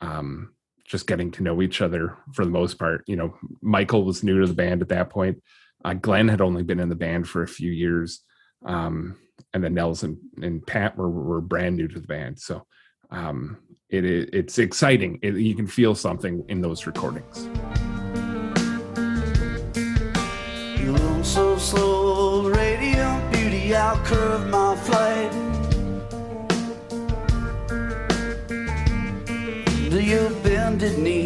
um 0.00 0.54
just 0.84 1.08
getting 1.08 1.32
to 1.32 1.42
know 1.42 1.60
each 1.60 1.80
other 1.80 2.16
for 2.34 2.44
the 2.44 2.50
most 2.52 2.78
part. 2.78 3.02
You 3.08 3.16
know 3.16 3.36
michael 3.60 4.04
was 4.04 4.22
new 4.22 4.40
to 4.40 4.46
the 4.46 4.54
band 4.54 4.80
at 4.80 4.90
that 4.90 5.10
point. 5.10 5.42
Uh, 5.84 5.94
glenn 5.94 6.28
had 6.28 6.40
only 6.40 6.62
been 6.62 6.78
in 6.78 6.88
the 6.88 6.94
band 6.94 7.28
for 7.28 7.42
a 7.42 7.48
few 7.48 7.72
years 7.72 8.20
um 8.64 9.16
and 9.52 9.64
then 9.64 9.74
nels 9.74 10.04
and, 10.04 10.18
and 10.40 10.64
pat 10.68 10.96
were, 10.96 11.10
were 11.10 11.40
brand 11.40 11.76
new 11.76 11.88
to 11.88 11.98
the 11.98 12.06
band. 12.06 12.38
So 12.38 12.64
um 13.10 13.58
it, 13.88 14.04
it 14.04 14.30
it's 14.32 14.60
exciting. 14.60 15.18
It, 15.20 15.34
you 15.34 15.56
can 15.56 15.66
feel 15.66 15.96
something 15.96 16.44
in 16.48 16.60
those 16.60 16.86
recordings 16.86 17.48
knee. 30.92 31.24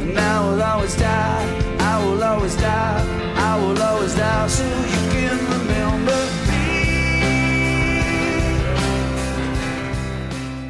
And 0.00 0.18
I 0.18 0.40
will 0.46 0.62
always 0.62 0.96
die, 0.96 1.76
I 1.80 2.04
will 2.04 2.22
always 2.22 2.56
die, 2.56 3.34
I 3.36 3.56
will 3.58 3.82
always 3.82 4.14
die, 4.14 4.46
so 4.48 4.64
you 4.64 5.10
can 5.10 5.38
remember 5.48 6.18
me. 6.48 6.80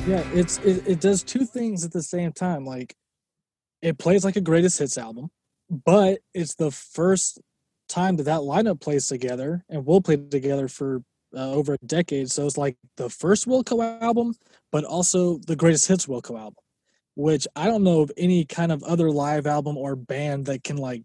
Yeah, 0.06 0.24
it's 0.32 0.58
it, 0.58 0.86
it 0.86 1.00
does 1.00 1.22
two 1.22 1.44
things 1.44 1.84
at 1.84 1.92
the 1.92 2.02
same 2.02 2.32
time. 2.32 2.64
Like 2.64 2.94
it 3.82 3.98
plays 3.98 4.24
like 4.24 4.36
a 4.36 4.40
greatest 4.40 4.78
hits 4.78 4.96
album, 4.96 5.30
but 5.68 6.20
it's 6.34 6.54
the 6.54 6.70
first 6.70 7.40
time 7.88 8.16
that 8.16 8.24
that 8.24 8.40
lineup 8.40 8.80
plays 8.80 9.08
together 9.08 9.64
and 9.68 9.84
will 9.84 10.00
play 10.00 10.16
together 10.16 10.68
for 10.68 11.02
uh, 11.34 11.52
over 11.52 11.74
a 11.74 11.86
decade. 11.86 12.30
So 12.30 12.46
it's 12.46 12.58
like 12.58 12.76
the 12.96 13.08
first 13.08 13.46
Wilco 13.46 14.02
album, 14.02 14.34
but 14.72 14.84
also 14.84 15.38
the 15.38 15.56
greatest 15.56 15.88
hits 15.88 16.06
Wilco 16.06 16.38
album, 16.38 16.62
which 17.14 17.46
I 17.56 17.66
don't 17.66 17.84
know 17.84 18.00
of 18.00 18.12
any 18.16 18.44
kind 18.44 18.72
of 18.72 18.82
other 18.82 19.10
live 19.10 19.46
album 19.46 19.76
or 19.76 19.96
band 19.96 20.46
that 20.46 20.64
can 20.64 20.76
like 20.76 21.02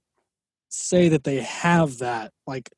say 0.70 1.10
that 1.10 1.24
they 1.24 1.42
have 1.42 2.00
that 2.00 2.32
like 2.48 2.70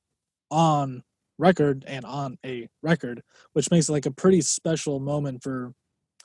on 0.52 1.04
record 1.38 1.84
and 1.88 2.06
on 2.06 2.38
a 2.46 2.68
record, 2.82 3.22
which 3.54 3.72
makes 3.72 3.90
it 3.90 3.92
like 3.92 4.06
a 4.06 4.12
pretty 4.12 4.42
special 4.42 5.00
moment 5.00 5.44
for 5.44 5.74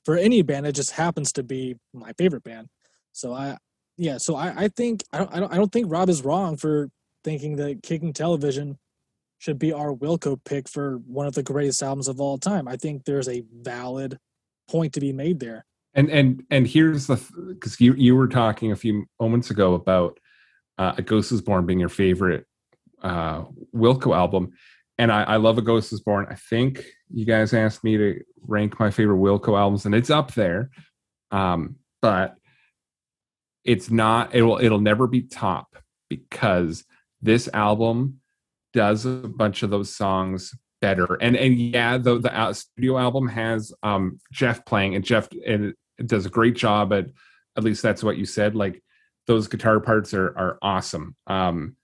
for 0.04 0.16
any 0.16 0.42
band. 0.42 0.66
It 0.66 0.72
just 0.72 0.92
happens 0.92 1.32
to 1.34 1.42
be 1.42 1.76
my 1.92 2.12
favorite 2.14 2.44
band. 2.44 2.68
So 3.12 3.32
I 3.32 3.56
yeah, 3.96 4.18
so 4.18 4.34
I, 4.34 4.64
I 4.64 4.68
think 4.68 5.04
I 5.12 5.18
don't, 5.18 5.34
I 5.34 5.40
don't 5.40 5.52
I 5.52 5.56
don't 5.56 5.72
think 5.72 5.90
Rob 5.90 6.08
is 6.08 6.24
wrong 6.24 6.56
for 6.56 6.88
thinking 7.24 7.56
that 7.56 7.82
Kicking 7.82 8.12
Television 8.12 8.78
should 9.43 9.59
be 9.59 9.72
our 9.72 9.93
Wilco 9.93 10.38
pick 10.45 10.68
for 10.68 10.99
one 10.99 11.26
of 11.26 11.34
the 11.34 11.43
greatest 11.43 11.82
albums 11.82 12.07
of 12.07 12.20
all 12.20 12.38
time. 12.38 12.68
I 12.68 12.76
think 12.76 13.05
there's 13.05 13.28
a 13.28 13.43
valid 13.53 14.16
point 14.70 14.93
to 14.93 15.01
be 15.01 15.12
made 15.12 15.40
there. 15.40 15.66
and 15.95 16.09
and 16.11 16.45
and 16.49 16.64
here's 16.64 17.09
the 17.09 17.20
because 17.49 17.80
you 17.80 17.93
you 17.95 18.14
were 18.14 18.28
talking 18.28 18.70
a 18.70 18.76
few 18.76 19.05
moments 19.20 19.51
ago 19.51 19.74
about 19.74 20.18
uh, 20.78 20.95
a 20.97 21.03
ghost 21.03 21.32
is 21.32 21.43
born 21.43 21.66
being 21.66 21.80
your 21.80 21.88
favorite 21.88 22.47
uh 23.03 23.45
wilco 23.74 24.16
album 24.16 24.53
and 24.97 25.11
I, 25.11 25.24
I 25.24 25.36
love 25.36 25.59
a 25.59 25.62
ghost 25.62 25.93
is 25.93 26.01
born 26.01 26.26
i 26.30 26.36
think 26.36 26.84
you 27.12 27.26
guys 27.26 27.53
asked 27.53 27.82
me 27.82 27.97
to 27.97 28.20
rank 28.47 28.78
my 28.78 28.90
favorite 28.90 29.18
wilco 29.18 29.59
albums 29.59 29.84
and 29.84 29.95
it's 29.95 30.09
up 30.09 30.32
there 30.34 30.70
um 31.32 31.76
but 32.01 32.36
it's 33.64 33.90
not 33.90 34.34
it 34.34 34.43
will 34.43 34.59
it'll 34.59 34.80
never 34.80 35.07
be 35.09 35.22
top 35.22 35.76
because 36.09 36.84
this 37.20 37.49
album 37.53 38.21
does 38.72 39.04
a 39.06 39.10
bunch 39.10 39.62
of 39.62 39.70
those 39.70 39.94
songs 39.94 40.54
better. 40.80 41.14
And 41.20 41.36
and 41.36 41.58
yeah 41.58 41.96
the 41.98 42.18
the 42.18 42.52
studio 42.52 42.98
album 42.98 43.28
has 43.28 43.72
um 43.82 44.18
jeff 44.32 44.64
playing 44.64 44.96
and 44.96 45.04
jeff 45.04 45.28
and 45.46 45.74
it 45.98 46.06
does 46.06 46.26
a 46.26 46.30
great 46.30 46.56
job 46.56 46.92
at 46.92 47.06
at 47.56 47.62
least 47.64 47.82
that's 47.82 48.02
what 48.02 48.16
you 48.16 48.26
said 48.26 48.54
like 48.56 48.82
those 49.26 49.46
guitar 49.46 49.78
parts 49.78 50.12
are 50.14 50.36
are 50.36 50.58
awesome. 50.60 51.14
Um 51.26 51.76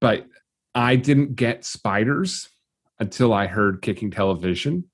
but 0.00 0.26
i 0.74 0.96
didn't 0.96 1.34
get 1.34 1.64
spiders 1.64 2.48
until 3.00 3.32
i 3.32 3.46
heard 3.46 3.82
kicking 3.82 4.10
television. 4.10 4.84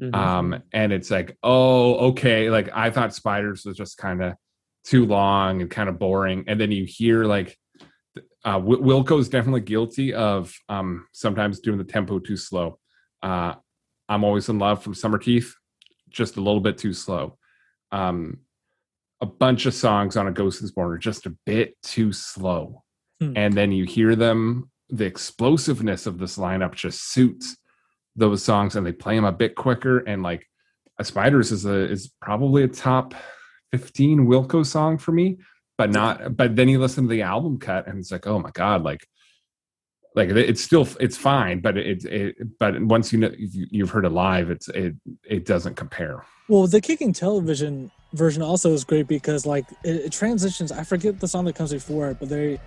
Mhm. 0.00 0.14
um 0.14 0.62
and 0.72 0.92
it's 0.94 1.10
like 1.10 1.36
oh 1.42 2.08
okay 2.10 2.48
like 2.50 2.70
i 2.72 2.88
thought 2.90 3.14
spiders 3.14 3.66
was 3.66 3.76
just 3.76 3.98
kind 3.98 4.22
of 4.22 4.34
too 4.84 5.04
long 5.06 5.60
and 5.60 5.70
kind 5.70 5.88
of 5.88 5.98
boring. 5.98 6.44
And 6.46 6.60
then 6.60 6.72
you 6.72 6.84
hear 6.84 7.24
like 7.24 7.58
uh 8.44 8.58
wilco's 8.58 9.28
definitely 9.28 9.60
guilty 9.60 10.14
of 10.14 10.54
um 10.68 11.06
sometimes 11.12 11.60
doing 11.60 11.78
the 11.78 11.84
tempo 11.84 12.18
too 12.18 12.36
slow 12.36 12.78
uh 13.22 13.54
i'm 14.08 14.24
always 14.24 14.48
in 14.48 14.58
love 14.58 14.82
from 14.82 14.94
summer 14.94 15.18
teeth 15.18 15.54
just 16.08 16.36
a 16.36 16.40
little 16.40 16.60
bit 16.60 16.78
too 16.78 16.92
slow 16.92 17.36
um 17.92 18.38
a 19.20 19.26
bunch 19.26 19.66
of 19.66 19.74
songs 19.74 20.16
on 20.16 20.26
a 20.26 20.32
Ghost 20.32 20.62
is 20.62 20.72
Born 20.72 20.92
are 20.92 20.98
just 20.98 21.26
a 21.26 21.36
bit 21.44 21.76
too 21.82 22.12
slow. 22.12 22.82
Hmm. 23.20 23.32
And 23.36 23.54
then 23.54 23.72
you 23.72 23.84
hear 23.84 24.16
them, 24.16 24.70
the 24.88 25.04
explosiveness 25.04 26.06
of 26.06 26.18
this 26.18 26.38
lineup 26.38 26.74
just 26.74 27.12
suits 27.12 27.56
those 28.16 28.42
songs 28.42 28.76
and 28.76 28.86
they 28.86 28.92
play 28.92 29.14
them 29.14 29.24
a 29.24 29.32
bit 29.32 29.54
quicker. 29.54 29.98
And 29.98 30.22
like 30.22 30.46
a 30.98 31.04
Spiders 31.04 31.52
is 31.52 31.66
a 31.66 31.90
is 31.90 32.12
probably 32.20 32.62
a 32.64 32.68
top 32.68 33.14
15 33.72 34.26
Wilco 34.26 34.64
song 34.64 34.98
for 34.98 35.12
me, 35.12 35.38
but 35.80 35.90
not 35.90 36.36
but 36.36 36.56
then 36.56 36.68
you 36.68 36.78
listen 36.78 37.04
to 37.04 37.08
the 37.08 37.22
album 37.22 37.58
cut 37.58 37.86
and 37.86 37.98
it's 37.98 38.12
like, 38.12 38.26
oh 38.26 38.38
my 38.38 38.50
God, 38.50 38.82
like 38.82 39.06
like 40.14 40.28
it's 40.28 40.62
still 40.62 40.86
it's 40.98 41.16
fine, 41.16 41.60
but 41.60 41.78
it, 41.78 42.04
it 42.04 42.36
but 42.58 42.78
once 42.82 43.14
you 43.14 43.18
know 43.18 43.30
you- 43.38 43.66
you've 43.70 43.88
heard 43.88 44.04
it 44.04 44.10
live, 44.10 44.50
it's 44.50 44.68
it 44.68 44.94
it 45.24 45.46
doesn't 45.46 45.76
compare. 45.76 46.22
Well, 46.50 46.66
the 46.66 46.82
kicking 46.82 47.14
television 47.14 47.90
version 48.12 48.42
also 48.42 48.74
is 48.74 48.84
great 48.84 49.06
because 49.08 49.46
like 49.46 49.64
it, 49.82 49.96
it 50.06 50.12
transitions. 50.12 50.70
I 50.70 50.84
forget 50.84 51.18
the 51.18 51.28
song 51.28 51.46
that 51.46 51.54
comes 51.54 51.72
before 51.72 52.10
it, 52.10 52.18
but 52.20 52.28
they 52.28 52.60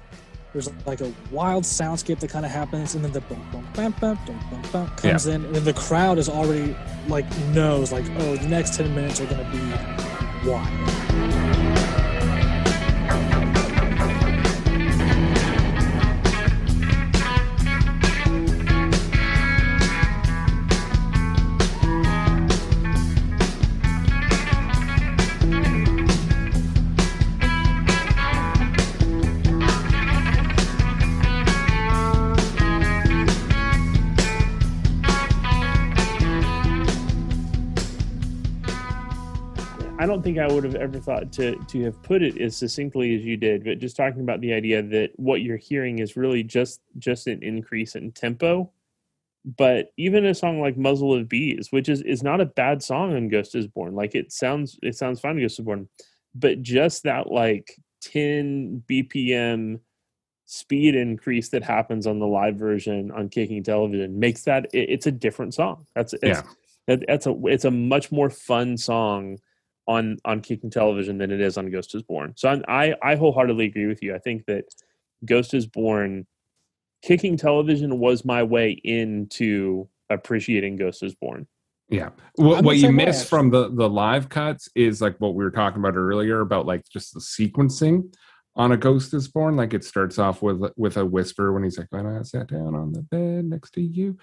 there's 0.51 0.71
like 0.87 1.01
a 1.01 1.13
wild 1.29 1.65
soundscape 1.65 2.19
that 2.21 2.31
kind 2.31 2.45
of 2.47 2.51
happens, 2.51 2.95
and 2.95 3.05
then 3.05 3.11
the 3.11 3.21
boom 3.21 3.45
boom 3.51 3.67
bam 3.75 3.91
bam 4.01 4.17
boom 4.25 4.39
boom 4.49 4.61
bam 4.71 4.87
comes 4.95 5.27
in, 5.27 5.45
and 5.45 5.53
then 5.55 5.65
the 5.65 5.73
crowd 5.73 6.17
is 6.17 6.29
already 6.29 6.75
like 7.07 7.27
knows 7.49 7.91
like 7.91 8.05
oh 8.21 8.37
the 8.37 8.47
next 8.47 8.73
ten 8.73 8.95
minutes 8.95 9.21
are 9.21 9.27
gonna 9.27 9.51
be 9.51 10.49
wild. 10.49 11.62
Don't 40.13 40.21
think 40.21 40.37
I 40.37 40.47
would 40.47 40.63
have 40.63 40.75
ever 40.75 40.99
thought 40.99 41.31
to 41.33 41.55
to 41.55 41.83
have 41.85 42.01
put 42.03 42.21
it 42.21 42.39
as 42.39 42.55
succinctly 42.55 43.15
as 43.15 43.25
you 43.25 43.35
did, 43.35 43.63
but 43.63 43.79
just 43.79 43.95
talking 43.97 44.21
about 44.21 44.41
the 44.41 44.53
idea 44.53 44.83
that 44.83 45.11
what 45.15 45.41
you're 45.41 45.57
hearing 45.57 45.99
is 45.99 46.15
really 46.15 46.43
just 46.43 46.81
just 46.99 47.25
an 47.25 47.41
increase 47.41 47.95
in 47.95 48.11
tempo. 48.11 48.71
But 49.43 49.91
even 49.97 50.25
a 50.25 50.35
song 50.35 50.61
like 50.61 50.77
"Muzzle 50.77 51.15
of 51.15 51.27
Bees," 51.27 51.71
which 51.71 51.89
is 51.89 52.01
is 52.03 52.21
not 52.21 52.41
a 52.41 52.45
bad 52.45 52.83
song 52.83 53.15
on 53.15 53.27
Ghost 53.27 53.55
is 53.55 53.65
Born, 53.67 53.95
like 53.95 54.13
it 54.13 54.31
sounds 54.31 54.77
it 54.83 54.95
sounds 54.95 55.19
fine 55.19 55.31
on 55.31 55.41
Ghost 55.41 55.59
is 55.59 55.65
Born, 55.65 55.89
but 56.35 56.61
just 56.61 57.03
that 57.03 57.31
like 57.31 57.75
10 58.01 58.83
BPM 58.87 59.79
speed 60.45 60.93
increase 60.93 61.49
that 61.49 61.63
happens 61.63 62.05
on 62.05 62.19
the 62.19 62.27
live 62.27 62.55
version 62.55 63.09
on 63.11 63.29
Kicking 63.29 63.63
Television 63.63 64.19
makes 64.19 64.43
that 64.43 64.65
it, 64.73 64.89
it's 64.91 65.07
a 65.07 65.11
different 65.11 65.55
song. 65.55 65.87
That's 65.95 66.13
it's, 66.13 66.23
Yeah. 66.23 66.43
that, 66.85 67.03
that's 67.07 67.25
a 67.25 67.35
it's 67.45 67.65
a 67.65 67.71
much 67.71 68.11
more 68.11 68.29
fun 68.29 68.77
song 68.77 69.39
on 69.87 70.17
on 70.25 70.41
kicking 70.41 70.69
television 70.69 71.17
than 71.17 71.31
it 71.31 71.41
is 71.41 71.57
on 71.57 71.69
ghost 71.69 71.93
is 71.95 72.03
born 72.03 72.33
so 72.35 72.49
I'm, 72.49 72.63
i 72.67 72.95
i 73.01 73.15
wholeheartedly 73.15 73.65
agree 73.65 73.87
with 73.87 74.01
you 74.01 74.15
i 74.15 74.19
think 74.19 74.45
that 74.45 74.65
ghost 75.25 75.53
is 75.53 75.65
born 75.65 76.25
kicking 77.01 77.37
television 77.37 77.99
was 77.99 78.23
my 78.23 78.43
way 78.43 78.71
into 78.71 79.87
appreciating 80.09 80.77
ghost 80.77 81.03
is 81.03 81.15
born 81.15 81.47
Yeah. 81.89 82.09
What, 82.35 82.63
what 82.63 82.75
you 82.75 82.83
same 82.83 82.97
way, 82.97 83.05
miss 83.05 83.27
from 83.27 83.49
the 83.49 83.69
the 83.69 83.89
live 83.89 84.29
cuts 84.29 84.69
is 84.73 85.01
like 85.01 85.19
what 85.19 85.35
we 85.35 85.43
were 85.43 85.51
talking 85.51 85.79
about 85.79 85.95
earlier 85.95 86.39
about 86.41 86.65
like 86.65 86.83
just 86.89 87.13
the 87.13 87.19
sequencing 87.19 88.13
on 88.55 88.71
a 88.71 88.77
Ghost 88.77 89.13
is 89.13 89.27
Born. 89.27 89.55
Like 89.55 89.73
it 89.73 89.83
starts 89.83 90.17
off 90.17 90.41
with 90.41 90.61
with 90.75 90.97
a 90.97 91.05
whisper 91.05 91.53
when 91.53 91.63
he's 91.63 91.77
like, 91.77 91.87
"When 91.91 92.05
I 92.05 92.21
sat 92.23 92.47
down 92.47 92.75
on 92.75 92.93
the 92.93 93.01
bed 93.01 93.45
next 93.45 93.71
to 93.71 93.81
you," 93.81 94.17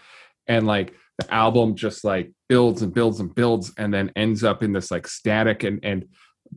and 0.47 0.67
like 0.67 0.95
the 1.21 1.35
album 1.35 1.75
just 1.77 2.05
like 2.05 2.33
builds 2.49 2.83
and 2.83 2.93
builds 2.93 3.21
and 3.21 3.35
builds, 3.35 3.73
and 3.77 3.93
then 3.93 4.13
ends 4.17 4.45
up 4.45 4.63
in 4.63 4.73
this 4.73 4.91
like 4.91 5.07
static 5.07 5.63
and 5.65 5.81
and 5.85 6.07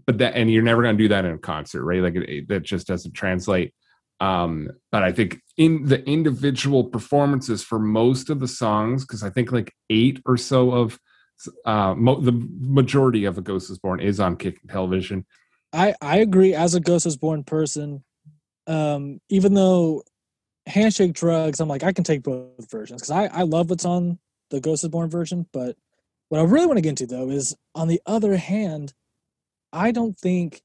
but 0.05 0.17
that 0.17 0.35
and 0.35 0.51
you're 0.51 0.63
never 0.63 0.81
gonna 0.81 0.97
do 0.97 1.07
that 1.09 1.25
in 1.25 1.33
a 1.33 1.37
concert, 1.37 1.83
right? 1.83 2.01
Like 2.01 2.15
it, 2.15 2.29
it- 2.29 2.47
that 2.49 2.63
just 2.63 2.87
doesn't 2.87 3.13
translate. 3.13 3.73
Um, 4.19 4.69
but 4.91 5.03
I 5.03 5.11
think 5.11 5.41
in 5.57 5.85
the 5.85 6.03
individual 6.07 6.85
performances 6.85 7.63
for 7.63 7.77
most 7.79 8.29
of 8.29 8.39
the 8.39 8.47
songs, 8.47 9.05
because 9.05 9.21
I 9.23 9.29
think 9.29 9.51
like 9.51 9.73
eight 9.89 10.21
or 10.25 10.37
so 10.37 10.71
of 10.71 10.99
uh 11.65 11.93
mo- 11.95 12.21
the 12.21 12.31
majority 12.59 13.25
of 13.25 13.37
a 13.37 13.41
ghost 13.41 13.69
is 13.69 13.77
born 13.79 13.99
is 13.99 14.19
on 14.19 14.37
kicking 14.37 14.69
television 14.69 15.25
I 15.73 15.95
I 16.01 16.17
agree. 16.17 16.53
As 16.53 16.75
a 16.75 16.79
Ghost 16.79 17.05
is 17.07 17.17
Born 17.17 17.43
person, 17.43 18.03
um, 18.67 19.19
even 19.29 19.55
though 19.55 20.03
Handshake 20.67 21.13
Drugs, 21.13 21.59
I'm 21.59 21.67
like 21.67 21.83
I 21.83 21.91
can 21.91 22.03
take 22.03 22.23
both 22.23 22.69
versions 22.71 23.01
because 23.01 23.11
I 23.11 23.25
I 23.25 23.41
love 23.41 23.69
what's 23.69 23.83
on 23.83 24.19
the 24.49 24.59
Ghost 24.59 24.83
is 24.83 24.89
Born 24.89 25.09
version. 25.09 25.47
But 25.51 25.75
what 26.29 26.39
I 26.39 26.43
really 26.43 26.65
want 26.65 26.77
to 26.77 26.81
get 26.81 26.89
into 26.89 27.07
though 27.07 27.29
is 27.29 27.55
on 27.75 27.87
the 27.87 28.01
other 28.05 28.37
hand, 28.37 28.93
I 29.71 29.91
don't 29.91 30.17
think 30.17 30.61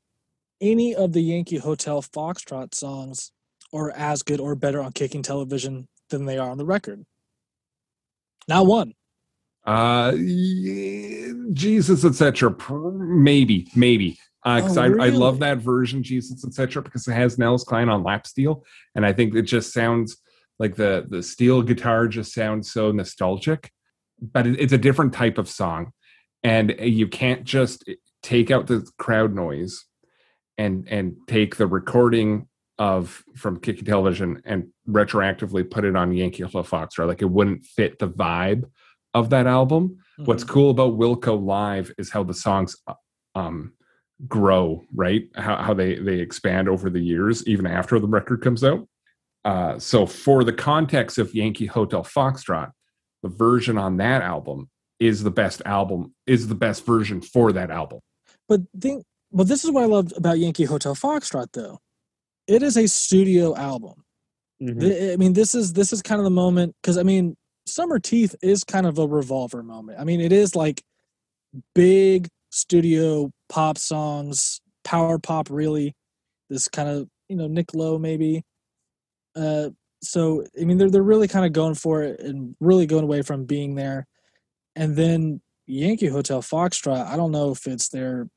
any 0.60 0.94
of 0.94 1.12
the 1.12 1.20
Yankee 1.22 1.58
Hotel 1.58 2.02
Foxtrot 2.02 2.74
songs 2.74 3.32
are 3.72 3.90
as 3.90 4.22
good 4.22 4.40
or 4.40 4.54
better 4.54 4.82
on 4.82 4.92
Kicking 4.92 5.22
Television 5.22 5.88
than 6.10 6.24
they 6.24 6.38
are 6.38 6.50
on 6.50 6.58
the 6.58 6.64
record. 6.64 7.04
Not 8.48 8.66
one. 8.66 8.94
uh 9.66 10.12
jesus 11.52 12.04
etc 12.04 12.54
maybe 12.94 13.68
maybe 13.74 14.18
because 14.44 14.78
Oh, 14.78 14.82
I, 14.82 15.06
I 15.06 15.08
love 15.10 15.40
that 15.40 15.58
version 15.58 16.02
jesus 16.02 16.44
etc 16.46 16.80
because 16.82 17.06
it 17.08 17.12
has 17.12 17.38
nels 17.38 17.64
klein 17.64 17.88
on 17.90 18.02
lap 18.02 18.26
steel 18.26 18.64
and 18.94 19.04
i 19.04 19.12
think 19.12 19.34
it 19.34 19.42
just 19.42 19.72
sounds 19.74 20.16
like 20.58 20.76
the 20.76 21.06
the 21.08 21.22
steel 21.22 21.62
guitar 21.62 22.08
just 22.08 22.32
sounds 22.32 22.70
so 22.70 22.90
nostalgic 22.92 23.70
but 24.20 24.46
it, 24.46 24.58
it's 24.60 24.72
a 24.72 24.78
different 24.78 25.12
type 25.12 25.38
of 25.38 25.48
song 25.48 25.92
and 26.42 26.74
you 26.80 27.06
can't 27.08 27.44
just 27.44 27.84
take 28.22 28.50
out 28.50 28.66
the 28.66 28.86
crowd 28.98 29.34
noise 29.34 29.84
and 30.56 30.88
and 30.88 31.16
take 31.26 31.56
the 31.56 31.66
recording 31.66 32.48
of 32.78 33.24
from 33.36 33.58
Kicking 33.58 33.84
Television 33.84 34.40
and 34.44 34.68
retroactively 34.88 35.68
put 35.68 35.84
it 35.84 35.96
on 35.96 36.12
Yankee 36.12 36.44
Hotel 36.44 36.62
Foxtrot. 36.62 37.08
Like 37.08 37.22
it 37.22 37.30
wouldn't 37.30 37.64
fit 37.64 37.98
the 37.98 38.08
vibe 38.08 38.64
of 39.14 39.30
that 39.30 39.48
album. 39.48 39.98
What's 40.16 40.44
Mhm. 40.44 40.48
cool 40.48 40.70
about 40.70 40.96
Wilco 40.96 41.44
Live 41.44 41.92
is 41.98 42.10
how 42.10 42.22
the 42.22 42.34
songs 42.34 42.76
uh, 42.86 42.94
um 43.34 43.72
grow, 44.28 44.84
right? 44.94 45.28
How 45.34 45.56
how 45.56 45.74
they 45.74 45.96
they 45.96 46.20
expand 46.20 46.68
over 46.68 46.88
the 46.90 47.00
years, 47.00 47.46
even 47.48 47.66
after 47.66 47.98
the 47.98 48.06
record 48.08 48.42
comes 48.42 48.62
out. 48.62 48.88
Uh, 49.48 49.78
so 49.78 50.04
for 50.04 50.44
the 50.44 50.52
context 50.52 51.16
of 51.16 51.34
Yankee 51.34 51.64
Hotel 51.64 52.04
Foxtrot, 52.04 52.70
the 53.22 53.30
version 53.30 53.78
on 53.78 53.96
that 53.96 54.20
album 54.20 54.68
is 55.00 55.22
the 55.22 55.30
best 55.30 55.62
album, 55.64 56.14
is 56.26 56.48
the 56.48 56.54
best 56.54 56.84
version 56.84 57.22
for 57.22 57.50
that 57.52 57.70
album. 57.70 58.00
But 58.46 58.60
think, 58.78 59.06
well, 59.30 59.46
this 59.46 59.64
is 59.64 59.70
what 59.70 59.84
I 59.84 59.86
love 59.86 60.12
about 60.14 60.38
Yankee 60.38 60.64
Hotel 60.64 60.94
Foxtrot, 60.94 61.46
though. 61.54 61.78
It 62.46 62.62
is 62.62 62.76
a 62.76 62.86
studio 62.86 63.56
album. 63.56 64.04
Mhm. 64.60 65.14
I 65.14 65.16
mean, 65.16 65.32
this 65.32 65.54
is 65.54 65.72
this 65.72 65.94
is 65.94 66.02
kind 66.02 66.18
of 66.18 66.24
the 66.24 66.30
moment 66.30 66.74
because 66.82 66.98
I 66.98 67.02
mean, 67.02 67.34
Summer 67.64 67.98
Teeth 67.98 68.34
is 68.42 68.64
kind 68.64 68.86
of 68.86 68.98
a 68.98 69.06
revolver 69.06 69.62
moment. 69.62 69.98
I 69.98 70.04
mean, 70.04 70.20
it 70.20 70.32
is 70.32 70.54
like 70.54 70.82
big 71.74 72.28
studio 72.50 73.30
pop 73.48 73.78
songs, 73.78 74.60
power 74.84 75.18
pop, 75.18 75.48
really. 75.48 75.94
This 76.50 76.68
kind 76.68 76.90
of 76.90 77.08
you 77.30 77.36
know 77.36 77.46
Nick 77.46 77.72
Lowe 77.72 77.98
maybe. 77.98 78.44
Uh, 79.38 79.70
so 80.02 80.44
I 80.60 80.64
mean, 80.64 80.78
they're 80.78 80.90
they're 80.90 81.02
really 81.02 81.28
kind 81.28 81.46
of 81.46 81.52
going 81.52 81.74
for 81.74 82.02
it 82.02 82.20
and 82.20 82.54
really 82.60 82.86
going 82.86 83.04
away 83.04 83.22
from 83.22 83.44
being 83.44 83.74
there. 83.74 84.06
And 84.76 84.96
then 84.96 85.40
Yankee 85.66 86.06
Hotel 86.08 86.40
Foxtrot, 86.42 87.06
I 87.06 87.16
don't 87.16 87.32
know 87.32 87.50
if 87.52 87.66
it's 87.66 87.88
their 87.88 88.28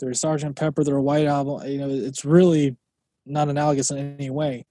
their 0.00 0.14
Sergeant 0.14 0.56
Pepper, 0.56 0.84
their 0.84 1.00
White 1.00 1.26
album. 1.26 1.66
You 1.68 1.78
know, 1.78 1.88
it's 1.90 2.24
really 2.24 2.76
not 3.24 3.48
analogous 3.48 3.90
in 3.90 4.16
any 4.18 4.30
way. 4.30 4.66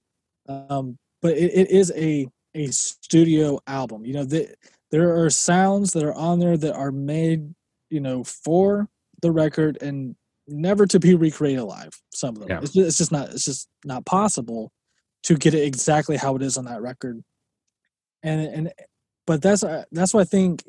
Um, 0.48 0.98
but 1.22 1.36
it, 1.36 1.52
it 1.52 1.70
is 1.70 1.92
a 1.96 2.28
a 2.54 2.68
studio 2.68 3.60
album. 3.66 4.04
You 4.04 4.14
know, 4.14 4.24
the, 4.24 4.48
there 4.90 5.22
are 5.22 5.30
sounds 5.30 5.92
that 5.92 6.04
are 6.04 6.14
on 6.14 6.38
there 6.38 6.56
that 6.56 6.74
are 6.74 6.92
made, 6.92 7.54
you 7.90 8.00
know, 8.00 8.24
for 8.24 8.88
the 9.20 9.30
record 9.30 9.78
and 9.82 10.16
never 10.48 10.86
to 10.86 10.98
be 10.98 11.14
recreated 11.14 11.64
live. 11.64 12.00
Some 12.14 12.36
of 12.36 12.40
them, 12.40 12.48
Yeah. 12.50 12.60
it's, 12.62 12.72
just, 12.72 12.88
it's 12.88 12.98
just 12.98 13.12
not, 13.12 13.30
it's 13.30 13.44
just 13.44 13.68
not 13.84 14.06
possible 14.06 14.72
to 15.24 15.36
get 15.36 15.54
it 15.54 15.62
exactly 15.64 16.16
how 16.16 16.36
it 16.36 16.42
is 16.42 16.56
on 16.56 16.64
that 16.66 16.82
record. 16.82 17.22
And 18.22 18.40
and, 18.40 18.72
but 19.26 19.42
that's 19.42 19.62
uh, 19.62 19.84
that's 19.92 20.14
what 20.14 20.22
I 20.22 20.24
think 20.24 20.64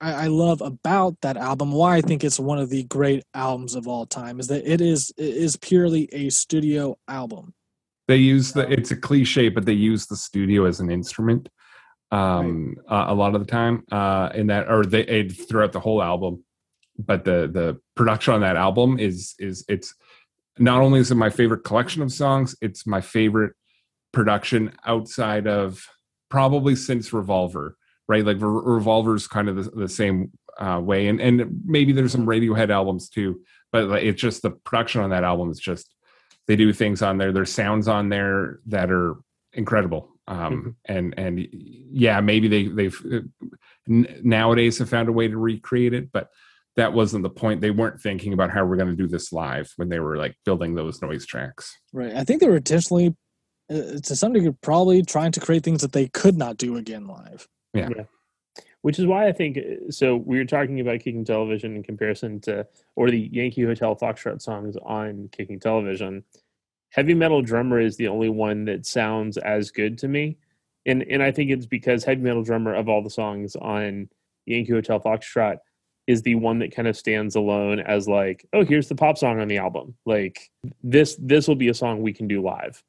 I, 0.00 0.24
I 0.24 0.26
love 0.28 0.60
about 0.60 1.20
that 1.22 1.36
album. 1.36 1.72
Why 1.72 1.96
I 1.96 2.00
think 2.00 2.24
it's 2.24 2.40
one 2.40 2.58
of 2.58 2.70
the 2.70 2.84
great 2.84 3.24
albums 3.34 3.74
of 3.74 3.88
all 3.88 4.06
time 4.06 4.40
is 4.40 4.48
that 4.48 4.70
it 4.70 4.80
is 4.80 5.12
it 5.16 5.24
is 5.24 5.56
purely 5.56 6.08
a 6.12 6.30
studio 6.30 6.96
album. 7.08 7.54
They 8.08 8.16
use 8.16 8.52
the 8.52 8.70
it's 8.70 8.90
a 8.90 8.96
cliche, 8.96 9.48
but 9.48 9.66
they 9.66 9.72
use 9.72 10.06
the 10.06 10.16
studio 10.16 10.64
as 10.64 10.80
an 10.80 10.90
instrument 10.90 11.48
um 12.10 12.76
uh, 12.90 13.06
a 13.08 13.14
lot 13.14 13.34
of 13.34 13.40
the 13.40 13.50
time 13.50 13.82
uh 13.90 14.28
in 14.34 14.48
that 14.48 14.70
or 14.70 14.84
they 14.84 15.00
it, 15.00 15.32
throughout 15.48 15.72
the 15.72 15.80
whole 15.80 16.02
album 16.02 16.44
but 16.98 17.24
the 17.24 17.48
the 17.50 17.80
production 17.94 18.34
on 18.34 18.42
that 18.42 18.56
album 18.56 18.98
is 18.98 19.34
is 19.38 19.64
it's 19.66 19.94
not 20.58 20.80
only 20.80 21.00
is 21.00 21.10
it 21.10 21.16
my 21.16 21.30
favorite 21.30 21.64
collection 21.64 22.02
of 22.02 22.12
songs, 22.12 22.54
it's 22.60 22.86
my 22.86 23.00
favorite 23.00 23.54
production 24.12 24.72
outside 24.84 25.46
of 25.46 25.86
probably 26.28 26.76
since 26.76 27.12
Revolver, 27.12 27.76
right? 28.08 28.24
Like 28.24 28.38
Re- 28.40 28.74
Revolver's 28.74 29.26
kind 29.26 29.48
of 29.48 29.56
the, 29.56 29.70
the 29.70 29.88
same 29.88 30.32
uh, 30.58 30.80
way, 30.82 31.08
and 31.08 31.20
and 31.20 31.62
maybe 31.64 31.92
there's 31.92 32.12
some 32.12 32.26
Radiohead 32.26 32.70
albums 32.70 33.08
too, 33.08 33.40
but 33.72 33.88
like, 33.88 34.04
it's 34.04 34.20
just 34.20 34.42
the 34.42 34.50
production 34.50 35.00
on 35.00 35.10
that 35.10 35.24
album 35.24 35.50
is 35.50 35.58
just 35.58 35.94
they 36.46 36.56
do 36.56 36.72
things 36.72 37.02
on 37.02 37.18
there. 37.18 37.32
There's 37.32 37.52
sounds 37.52 37.88
on 37.88 38.08
there 38.08 38.60
that 38.66 38.90
are 38.90 39.16
incredible. 39.52 40.08
Um, 40.28 40.38
mm-hmm. 40.38 40.70
and 40.84 41.14
and 41.18 41.48
yeah, 41.50 42.20
maybe 42.20 42.48
they 42.48 42.68
they've 42.68 43.00
uh, 43.12 43.20
n- 43.88 44.20
nowadays 44.22 44.78
have 44.78 44.88
found 44.88 45.08
a 45.08 45.12
way 45.12 45.28
to 45.28 45.36
recreate 45.36 45.94
it, 45.94 46.12
but 46.12 46.28
that 46.76 46.92
wasn't 46.92 47.22
the 47.22 47.30
point. 47.30 47.60
They 47.60 47.70
weren't 47.70 48.00
thinking 48.00 48.32
about 48.32 48.50
how 48.50 48.64
we're 48.64 48.76
going 48.76 48.88
to 48.88 48.96
do 48.96 49.08
this 49.08 49.32
live 49.32 49.70
when 49.76 49.88
they 49.88 50.00
were 50.00 50.16
like 50.16 50.36
building 50.44 50.74
those 50.74 51.02
noise 51.02 51.26
tracks. 51.26 51.76
Right. 51.92 52.14
I 52.14 52.24
think 52.24 52.40
they 52.40 52.48
were 52.48 52.56
intentionally, 52.56 53.14
to 53.72 54.16
some 54.16 54.32
degree, 54.32 54.52
probably 54.60 55.02
trying 55.02 55.32
to 55.32 55.40
create 55.40 55.64
things 55.64 55.80
that 55.82 55.92
they 55.92 56.08
could 56.08 56.36
not 56.36 56.56
do 56.56 56.76
again 56.76 57.06
live. 57.06 57.48
Yeah. 57.74 57.88
yeah. 57.96 58.04
Which 58.82 58.98
is 58.98 59.06
why 59.06 59.28
I 59.28 59.32
think 59.32 59.58
uh, 59.58 59.90
so. 59.90 60.16
We 60.16 60.38
were 60.38 60.44
talking 60.44 60.80
about 60.80 61.00
kicking 61.00 61.24
television 61.24 61.76
in 61.76 61.82
comparison 61.82 62.40
to, 62.42 62.66
or 62.96 63.10
the 63.10 63.30
Yankee 63.32 63.62
Hotel 63.62 63.96
Foxtrot 63.96 64.42
songs 64.42 64.76
on 64.84 65.28
kicking 65.32 65.60
television. 65.60 66.24
Heavy 66.90 67.14
Metal 67.14 67.42
Drummer 67.42 67.80
is 67.80 67.96
the 67.96 68.08
only 68.08 68.28
one 68.28 68.64
that 68.66 68.84
sounds 68.84 69.38
as 69.38 69.70
good 69.70 69.98
to 69.98 70.08
me, 70.08 70.36
and 70.84 71.02
and 71.04 71.22
I 71.22 71.30
think 71.30 71.50
it's 71.50 71.66
because 71.66 72.04
Heavy 72.04 72.22
Metal 72.22 72.42
Drummer 72.42 72.74
of 72.74 72.88
all 72.88 73.02
the 73.02 73.10
songs 73.10 73.54
on 73.56 74.08
Yankee 74.46 74.72
Hotel 74.72 75.00
Foxtrot 75.00 75.58
is 76.06 76.22
the 76.22 76.34
one 76.34 76.58
that 76.58 76.74
kind 76.74 76.88
of 76.88 76.96
stands 76.96 77.36
alone 77.36 77.78
as 77.78 78.08
like, 78.08 78.44
oh, 78.52 78.64
here's 78.64 78.88
the 78.88 78.94
pop 78.94 79.16
song 79.16 79.40
on 79.40 79.48
the 79.48 79.58
album. 79.58 79.94
Like 80.04 80.50
this 80.82 81.16
this 81.20 81.46
will 81.46 81.56
be 81.56 81.68
a 81.68 81.74
song 81.74 82.02
we 82.02 82.12
can 82.12 82.26
do 82.26 82.42
live. 82.42 82.82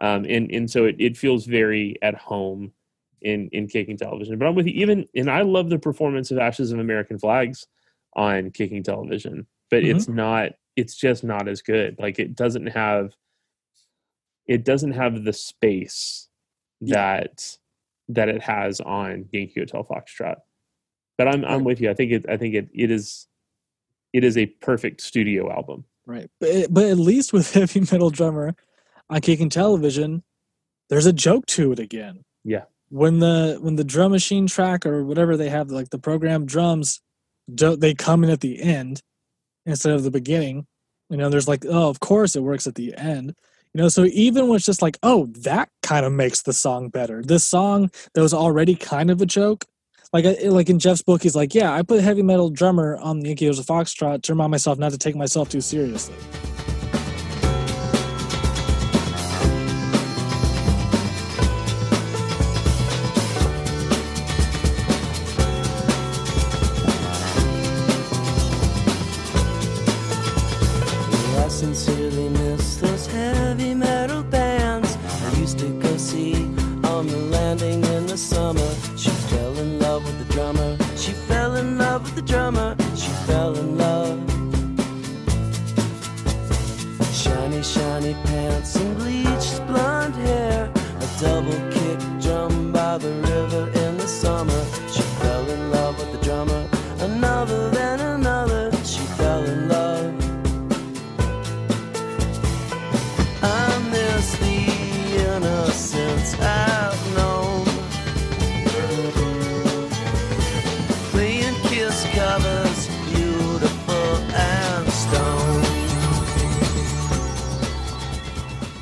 Um, 0.00 0.24
and 0.28 0.50
and 0.50 0.70
so 0.70 0.84
it, 0.84 0.96
it 0.98 1.16
feels 1.16 1.44
very 1.46 1.96
at 2.02 2.14
home 2.14 2.72
in 3.20 3.48
in 3.52 3.66
kicking 3.66 3.96
television. 3.96 4.38
But 4.38 4.46
I'm 4.46 4.54
with 4.54 4.66
you 4.66 4.74
even 4.74 5.08
and 5.14 5.30
I 5.30 5.42
love 5.42 5.68
the 5.70 5.78
performance 5.78 6.30
of 6.30 6.38
Ashes 6.38 6.72
of 6.72 6.78
American 6.78 7.18
Flags 7.18 7.66
on 8.14 8.50
kicking 8.50 8.82
television, 8.82 9.46
but 9.70 9.82
mm-hmm. 9.82 9.96
it's 9.96 10.08
not 10.08 10.52
it's 10.76 10.96
just 10.96 11.24
not 11.24 11.48
as 11.48 11.62
good. 11.62 11.96
Like 11.98 12.18
it 12.18 12.36
doesn't 12.36 12.66
have 12.68 13.12
it 14.46 14.64
doesn't 14.64 14.92
have 14.92 15.24
the 15.24 15.32
space 15.32 16.28
yeah. 16.80 16.94
that 16.94 17.56
that 18.08 18.28
it 18.28 18.42
has 18.42 18.80
on 18.80 19.26
Yankee 19.32 19.60
Hotel 19.60 19.84
Foxtrot. 19.84 20.36
But 21.16 21.28
I'm 21.28 21.44
I'm 21.44 21.64
with 21.64 21.80
you. 21.80 21.90
I 21.90 21.94
think 21.94 22.12
it 22.12 22.26
I 22.28 22.36
think 22.36 22.54
it 22.54 22.68
it 22.72 22.90
is 22.90 23.26
it 24.12 24.24
is 24.24 24.36
a 24.36 24.46
perfect 24.46 25.00
studio 25.00 25.52
album. 25.52 25.84
Right. 26.06 26.30
But 26.40 26.72
but 26.72 26.86
at 26.86 26.98
least 26.98 27.32
with 27.32 27.52
heavy 27.54 27.80
metal 27.80 28.10
drummer 28.10 28.54
on 29.10 29.20
Kicking 29.20 29.50
Television, 29.50 30.22
there's 30.88 31.06
a 31.06 31.12
joke 31.12 31.46
to 31.46 31.72
it 31.72 31.78
again. 31.78 32.24
Yeah. 32.44 32.64
When 32.90 33.18
the 33.18 33.58
when 33.60 33.76
the 33.76 33.84
drum 33.84 34.12
machine 34.12 34.46
track 34.46 34.86
or 34.86 35.04
whatever 35.04 35.36
they 35.36 35.50
have 35.50 35.70
like 35.70 35.90
the 35.90 35.98
programmed 35.98 36.48
drums 36.48 37.00
don't 37.54 37.80
they 37.80 37.94
come 37.94 38.24
in 38.24 38.30
at 38.30 38.40
the 38.40 38.60
end 38.60 39.02
instead 39.66 39.92
of 39.92 40.02
the 40.04 40.10
beginning. 40.10 40.66
You 41.10 41.16
know, 41.16 41.28
there's 41.30 41.48
like, 41.48 41.64
oh, 41.66 41.88
of 41.88 42.00
course 42.00 42.36
it 42.36 42.42
works 42.42 42.66
at 42.66 42.74
the 42.74 42.94
end. 42.96 43.34
You 43.74 43.82
know, 43.82 43.88
so 43.88 44.04
even 44.04 44.48
when 44.48 44.56
it's 44.56 44.66
just 44.66 44.82
like, 44.82 44.98
oh, 45.02 45.26
that 45.40 45.68
kind 45.82 46.04
of 46.06 46.12
makes 46.12 46.42
the 46.42 46.52
song 46.52 46.88
better. 46.88 47.22
This 47.22 47.44
song 47.44 47.90
that 48.14 48.22
was 48.22 48.34
already 48.34 48.74
kind 48.74 49.10
of 49.10 49.20
a 49.20 49.26
joke 49.26 49.64
like 50.12 50.24
like 50.44 50.70
in 50.70 50.78
Jeff's 50.78 51.02
book, 51.02 51.22
he's 51.22 51.36
like, 51.36 51.54
yeah, 51.54 51.72
I 51.72 51.82
put 51.82 52.00
heavy 52.00 52.22
metal 52.22 52.50
drummer 52.50 52.96
on 52.96 53.20
the 53.20 53.28
Hotel 53.30 53.52
Foxtrot 53.52 54.22
to 54.22 54.32
remind 54.32 54.50
myself 54.50 54.78
not 54.78 54.92
to 54.92 54.98
take 54.98 55.16
myself 55.16 55.48
too 55.48 55.60
seriously. 55.60 56.14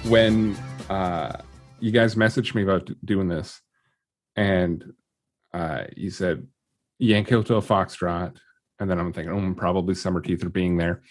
When 0.08 0.56
uh, 0.88 1.32
you 1.80 1.90
guys 1.90 2.14
messaged 2.14 2.54
me 2.54 2.62
about 2.62 2.88
doing 3.04 3.28
this, 3.28 3.60
and 4.36 4.92
uh, 5.52 5.84
you 5.96 6.10
said 6.10 6.46
Yankee 6.98 7.34
Hotel 7.34 7.60
Foxtrot, 7.60 8.36
and 8.78 8.90
then 8.90 8.98
I'm 8.98 9.12
thinking, 9.12 9.32
oh, 9.32 9.54
probably 9.54 9.94
Summer 9.94 10.20
Teeth 10.20 10.44
are 10.44 10.50
being 10.50 10.76
there, 10.76 11.02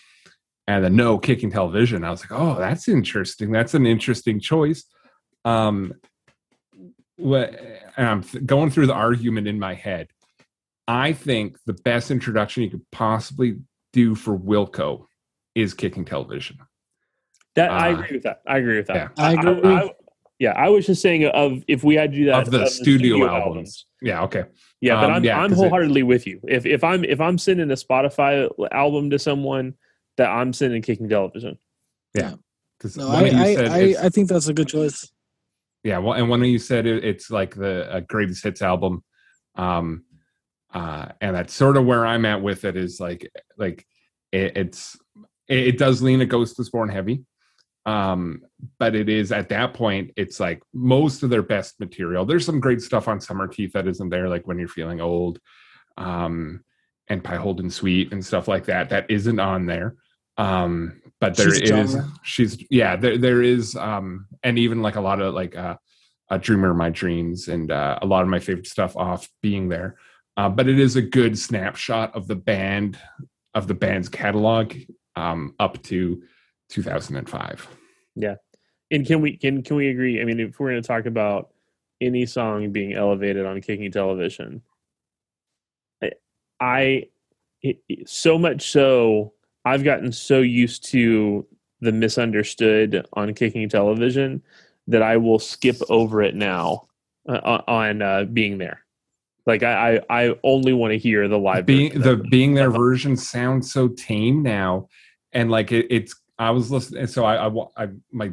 and 0.68 0.84
then 0.84 0.96
no 0.96 1.18
kicking 1.18 1.52
television. 1.52 2.04
I 2.04 2.12
was 2.12 2.22
like, 2.22 2.39
oh, 2.39 2.56
that's 2.58 2.88
interesting. 2.88 3.52
That's 3.52 3.74
an 3.74 3.86
interesting 3.86 4.39
choice. 4.39 4.86
Um, 5.43 5.93
what 7.18 7.54
and 7.98 8.08
I'm 8.08 8.24
th- 8.24 8.46
going 8.46 8.70
through 8.72 8.88
the 8.88 8.93
argument 8.93 9.48
in 9.48 9.60
my 9.60 9.74
head. 9.74 10.08
I 10.88 11.14
think 11.14 11.58
the 11.66 11.74
best 11.74 12.12
introduction 12.12 12.64
you 12.64 12.70
could 12.70 12.86
possibly 12.91 13.58
do 13.93 14.16
for 14.16 14.38
Wilco 14.38 15.06
is 15.56 15.74
kicking 15.74 16.06
television. 16.06 16.58
That 17.56 17.72
uh, 17.72 17.74
I 17.74 17.88
agree 17.89 18.18
with 18.18 18.24
that. 18.24 18.41
I 18.45 18.58
agree 18.58 18.78
with 18.78 18.88
that. 18.88 18.95
Yeah. 18.95 19.24
I 19.24 19.34
agree. 19.34 19.62
I, 19.64 19.82
I, 19.82 19.89
yeah, 20.39 20.51
I 20.51 20.70
was 20.70 20.86
just 20.86 21.01
saying 21.01 21.26
of 21.26 21.64
if 21.68 21.84
we 21.84 21.95
had 21.95 22.12
to 22.12 22.18
do 22.18 22.26
that 22.26 22.47
of 22.47 22.51
the, 22.51 22.64
of 22.64 22.70
studio, 22.70 23.16
studio, 23.16 23.28
albums. 23.28 23.45
albums. 23.45 23.86
Yeah, 24.01 24.24
okay. 24.24 24.43
Yeah, 24.82 24.95
but 24.95 25.06
um, 25.06 25.14
I'm 25.14 25.24
yeah, 25.24 25.39
I'm 25.39 25.53
wholeheartedly 25.53 26.01
it, 26.01 26.03
with 26.03 26.28
you. 26.28 26.41
If 26.43 26.66
if 26.66 26.84
I'm 26.84 27.06
if 27.06 27.22
I'm 27.22 27.38
sending 27.38 27.72
a 27.72 27.76
Spotify 27.76 28.49
album 28.72 29.10
to 29.12 29.20
someone, 29.20 29.76
that 30.18 30.30
I'm 30.30 30.51
sending 30.51 30.82
Kicking 30.82 31.08
Television. 31.08 31.58
Yeah, 32.14 32.34
because 32.78 32.97
no, 32.97 33.08
I 33.08 33.30
I, 33.30 33.95
I, 34.03 34.10
think 34.10 34.28
that's 34.28 34.47
a 34.47 34.53
good 34.53 34.68
choice. 34.68 35.10
Yeah, 35.84 35.99
well, 35.99 36.14
and 36.14 36.30
when 36.30 36.43
you 36.43 36.60
said 36.60 36.86
it, 36.86 37.06
it's 37.06 37.32
like 37.32 37.56
the 37.56 37.91
uh, 37.91 37.99
greatest 38.01 38.43
hits 38.43 38.62
album, 38.62 39.03
um, 39.56 40.03
uh, 40.74 41.08
and 41.22 41.36
that's 41.36 41.53
sort 41.53 41.78
of 41.78 41.86
where 41.86 42.06
I'm 42.06 42.26
at 42.26 42.41
with 42.41 42.66
it. 42.66 42.76
Is 42.76 42.99
like 42.99 43.32
like 43.58 43.88
it, 44.34 44.58
it's 44.58 44.97
it, 45.47 45.68
it 45.68 45.78
does 45.78 46.01
lean 46.01 46.20
a 46.20 46.26
Ghost 46.26 46.60
is 46.60 46.70
Born 46.70 46.89
heavy 46.89 47.24
um 47.86 48.41
but 48.79 48.95
it 48.95 49.09
is 49.09 49.31
at 49.31 49.49
that 49.49 49.73
point 49.73 50.11
it's 50.15 50.39
like 50.39 50.61
most 50.73 51.21
of 51.23 51.29
their 51.29 51.43
best 51.43 51.79
material. 51.79 52.25
There's 52.25 52.45
some 52.45 52.59
great 52.59 52.81
stuff 52.81 53.07
on 53.07 53.21
summer 53.21 53.47
teeth 53.47 53.73
that 53.73 53.88
isn't 53.88 54.09
there 54.09 54.27
like 54.27 54.47
when 54.47 54.57
you're 54.57 54.67
feeling 54.67 55.01
old 55.01 55.39
um 55.97 56.63
and 57.07 57.23
pie 57.23 57.36
holden 57.36 57.69
sweet 57.69 58.11
and 58.11 58.25
stuff 58.25 58.47
like 58.47 58.65
that 58.65 58.89
that 58.89 59.09
isn't 59.09 59.39
on 59.39 59.65
there. 59.67 59.95
Um 60.38 61.01
but 61.21 61.36
there 61.38 61.53
she's 61.53 61.69
is 61.69 61.97
she's 62.23 62.65
yeah 62.71 62.95
there 62.95 63.17
there 63.17 63.41
is 63.41 63.75
um 63.75 64.27
and 64.43 64.57
even 64.57 64.81
like 64.81 64.95
a 64.95 65.01
lot 65.01 65.21
of 65.21 65.33
like 65.33 65.55
uh 65.55 65.75
a 66.31 66.39
dreamer 66.39 66.71
of 66.71 66.77
my 66.77 66.89
dreams 66.89 67.47
and 67.49 67.71
uh, 67.71 67.99
a 68.01 68.05
lot 68.05 68.23
of 68.23 68.27
my 68.27 68.39
favorite 68.39 68.65
stuff 68.65 68.97
off 68.97 69.29
being 69.43 69.69
there. 69.69 69.95
Uh, 70.36 70.49
but 70.49 70.67
it 70.67 70.79
is 70.79 70.95
a 70.95 71.01
good 71.03 71.38
snapshot 71.38 72.15
of 72.15 72.27
the 72.27 72.36
band 72.36 72.97
of 73.53 73.67
the 73.67 73.75
band's 73.75 74.09
catalog 74.09 74.75
um 75.15 75.53
up 75.59 75.81
to 75.83 76.23
2005. 76.70 77.68
Yeah. 78.16 78.36
And 78.91 79.05
can 79.05 79.22
we 79.22 79.38
can 79.38 79.63
can 79.63 79.76
we 79.76 79.89
agree? 79.89 80.22
I 80.22 80.26
mean, 80.26 80.39
if 80.39 80.59
we're 80.59 80.72
going 80.72 80.82
to 80.82 80.88
talk 80.88 81.05
about 81.05 81.49
any 82.01 82.26
song 82.26 82.72
being 82.72 82.93
elevated 82.93 83.45
on 83.45 83.61
kicking 83.61 83.91
television, 83.91 84.61
I, 86.03 86.11
I 86.59 87.03
it, 87.61 87.80
so 88.05 88.38
much 88.38 88.70
so 88.70 89.34
I've 89.66 89.84
gotten 89.84 90.11
so 90.11 90.39
used 90.39 90.86
to 90.91 91.47
the 91.82 91.91
misunderstood 91.91 93.05
on 93.13 93.34
kicking 93.34 93.68
television 93.70 94.43
that 94.88 95.01
I 95.01 95.18
will 95.18 95.39
skip 95.39 95.78
over 95.89 96.22
it 96.22 96.36
now 96.36 96.88
uh, 97.28 97.61
on 97.68 98.01
uh, 98.01 98.26
being 98.26 98.59
there. 98.59 98.82
Like 99.47 99.63
I, 99.63 99.97
I, 100.09 100.26
I 100.28 100.36
only 100.43 100.74
want 100.74 100.91
to 100.91 100.97
hear 100.97 101.28
the 101.28 101.38
live. 101.38 101.66
being 101.66 101.99
the 101.99 102.18
being 102.18 102.53
their 102.53 102.72
version 102.72 103.16
sounds 103.16 103.72
so 103.72 103.89
tame 103.89 104.41
now 104.41 104.88
and 105.34 105.51
like 105.51 105.72
it, 105.72 105.88
it's 105.89 106.16
i 106.38 106.49
was 106.51 106.71
listening 106.71 107.07
so 107.07 107.25
I, 107.25 107.47
I 107.47 107.65
I 107.77 107.88
my 108.11 108.31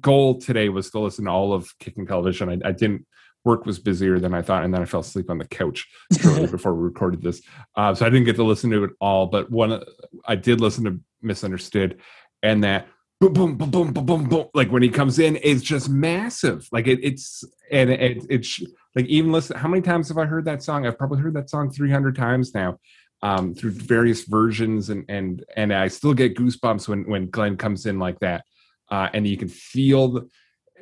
goal 0.00 0.38
today 0.38 0.68
was 0.68 0.90
to 0.90 0.98
listen 0.98 1.24
to 1.26 1.30
all 1.30 1.52
of 1.52 1.76
kicking 1.78 2.06
television. 2.06 2.48
I, 2.48 2.68
I 2.68 2.72
didn't 2.72 3.06
work 3.44 3.66
was 3.66 3.78
busier 3.78 4.18
than 4.18 4.34
i 4.34 4.42
thought 4.42 4.64
and 4.64 4.72
then 4.72 4.82
i 4.82 4.84
fell 4.84 5.00
asleep 5.00 5.30
on 5.30 5.38
the 5.38 5.46
couch 5.46 5.88
shortly 6.20 6.46
before 6.46 6.74
we 6.74 6.82
recorded 6.82 7.22
this. 7.22 7.42
Uh, 7.76 7.94
so 7.94 8.06
i 8.06 8.10
didn't 8.10 8.24
get 8.24 8.36
to 8.36 8.44
listen 8.44 8.70
to 8.70 8.84
it 8.84 8.90
all 9.00 9.26
but 9.26 9.50
one 9.50 9.82
i 10.26 10.36
did 10.36 10.60
listen 10.60 10.84
to 10.84 11.00
misunderstood 11.22 12.00
and 12.42 12.64
that 12.64 12.86
boom 13.22 13.32
boom 13.32 13.56
boom 13.56 13.70
boom 13.70 13.92
boom 13.92 14.06
boom 14.06 14.24
boom 14.28 14.46
like 14.54 14.70
when 14.70 14.82
he 14.82 14.88
comes 14.88 15.18
in 15.18 15.38
it's 15.42 15.62
just 15.62 15.88
massive. 15.88 16.66
Like 16.72 16.86
it, 16.88 16.98
it's 17.02 17.44
and 17.70 17.90
it, 17.90 18.26
it's 18.28 18.60
like 18.96 19.06
even 19.06 19.30
listen 19.30 19.56
how 19.56 19.68
many 19.68 19.82
times 19.82 20.08
have 20.08 20.18
i 20.18 20.24
heard 20.24 20.44
that 20.46 20.62
song? 20.62 20.86
I've 20.86 20.98
probably 20.98 21.20
heard 21.20 21.34
that 21.34 21.48
song 21.48 21.70
300 21.70 22.16
times 22.16 22.52
now 22.54 22.78
um, 23.22 23.54
through 23.54 23.70
various 23.70 24.24
versions 24.24 24.90
and 24.90 25.04
and 25.08 25.44
and 25.56 25.72
i 25.72 25.88
still 25.88 26.14
get 26.14 26.36
goosebumps 26.36 26.88
when 26.88 27.04
when 27.08 27.30
glenn 27.30 27.56
comes 27.56 27.86
in 27.86 27.98
like 27.98 28.18
that 28.20 28.44
uh, 28.90 29.08
and 29.14 29.26
you 29.26 29.36
can 29.36 29.48
feel 29.48 30.08
the, 30.08 30.28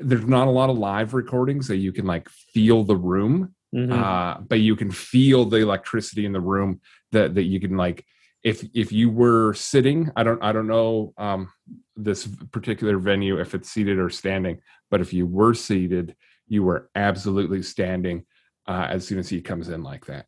there's 0.00 0.26
not 0.26 0.48
a 0.48 0.50
lot 0.50 0.70
of 0.70 0.78
live 0.78 1.14
recordings 1.14 1.66
so 1.66 1.72
you 1.72 1.92
can 1.92 2.06
like 2.06 2.28
feel 2.28 2.84
the 2.84 2.96
room 2.96 3.54
Mhm. 3.72 3.92
uh, 3.92 4.40
but 4.40 4.58
you 4.58 4.74
can 4.74 4.90
feel 4.90 5.44
the 5.44 5.58
electricity 5.58 6.26
in 6.26 6.32
the 6.32 6.40
room 6.40 6.80
that 7.12 7.34
that 7.36 7.44
you 7.44 7.60
can 7.60 7.76
like 7.76 8.04
if 8.42 8.66
if 8.74 8.90
you 8.90 9.10
were 9.10 9.54
sitting 9.54 10.10
i 10.16 10.22
don't 10.24 10.42
i 10.42 10.50
don't 10.50 10.66
know 10.66 11.12
um 11.18 11.52
this 11.94 12.26
particular 12.50 12.98
venue 12.98 13.38
if 13.38 13.54
it's 13.54 13.70
seated 13.70 13.98
or 13.98 14.10
standing 14.10 14.58
but 14.90 15.00
if 15.00 15.12
you 15.12 15.24
were 15.26 15.54
seated 15.54 16.16
you 16.48 16.64
were 16.64 16.90
absolutely 16.96 17.62
standing 17.62 18.24
uh, 18.66 18.86
as 18.90 19.06
soon 19.06 19.18
as 19.20 19.28
he 19.28 19.40
comes 19.40 19.68
in 19.68 19.82
like 19.84 20.04
that 20.06 20.26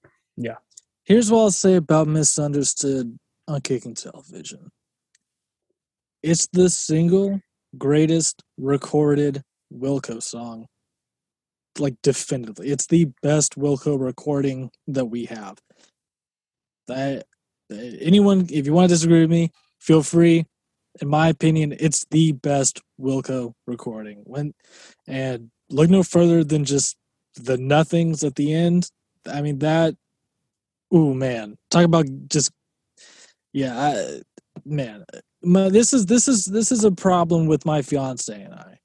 Here's 1.13 1.31
what 1.31 1.41
I'll 1.41 1.51
say 1.51 1.75
about 1.75 2.09
Misunderstood 2.09 3.19
on 3.47 3.61
Kicking 3.61 3.93
Television. 3.93 4.71
It's 6.23 6.49
the 6.55 6.71
single 6.71 7.39
greatest 7.77 8.43
recorded 8.57 9.43
Wilco 9.71 10.23
song. 10.23 10.69
Like 11.79 11.97
definitively. 12.03 12.69
It's 12.71 12.87
the 12.87 13.11
best 13.21 13.59
Wilco 13.59 14.01
recording 14.01 14.71
that 14.87 15.05
we 15.05 15.27
have. 15.27 15.59
That 16.89 17.27
anyone 17.71 18.47
if 18.51 18.65
you 18.65 18.73
want 18.73 18.89
to 18.89 18.95
disagree 18.95 19.21
with 19.21 19.31
me, 19.31 19.51
feel 19.81 20.03
free. 20.03 20.47
In 21.03 21.09
my 21.09 21.29
opinion, 21.29 21.77
it's 21.79 22.07
the 22.11 22.33
best 22.33 22.81
Wilco 22.99 23.53
recording. 23.67 24.23
When 24.25 24.55
and 25.07 25.51
look 25.69 25.91
no 25.91 26.05
further 26.05 26.43
than 26.43 26.65
just 26.65 26.97
the 27.35 27.59
nothings 27.59 28.25
at 28.25 28.37
the 28.37 28.55
end. 28.55 28.91
I 29.31 29.43
mean 29.43 29.59
that 29.59 29.95
Ooh 30.95 31.15
man, 31.15 31.57
talk 31.71 31.85
about 31.85 32.07
just 32.29 32.53
yeah, 33.53 33.79
I, 33.79 34.23
man. 34.65 35.05
My, 35.43 35.69
this 35.69 35.93
is 35.93 36.07
this 36.07 36.29
is 36.29 36.45
this 36.45 36.73
is 36.73 36.85
a 36.85 36.93
problem 36.93 37.47
with 37.47 37.67
my 37.67 37.83
fiance 37.83 38.33
and 38.33 38.55
I, 38.55 38.79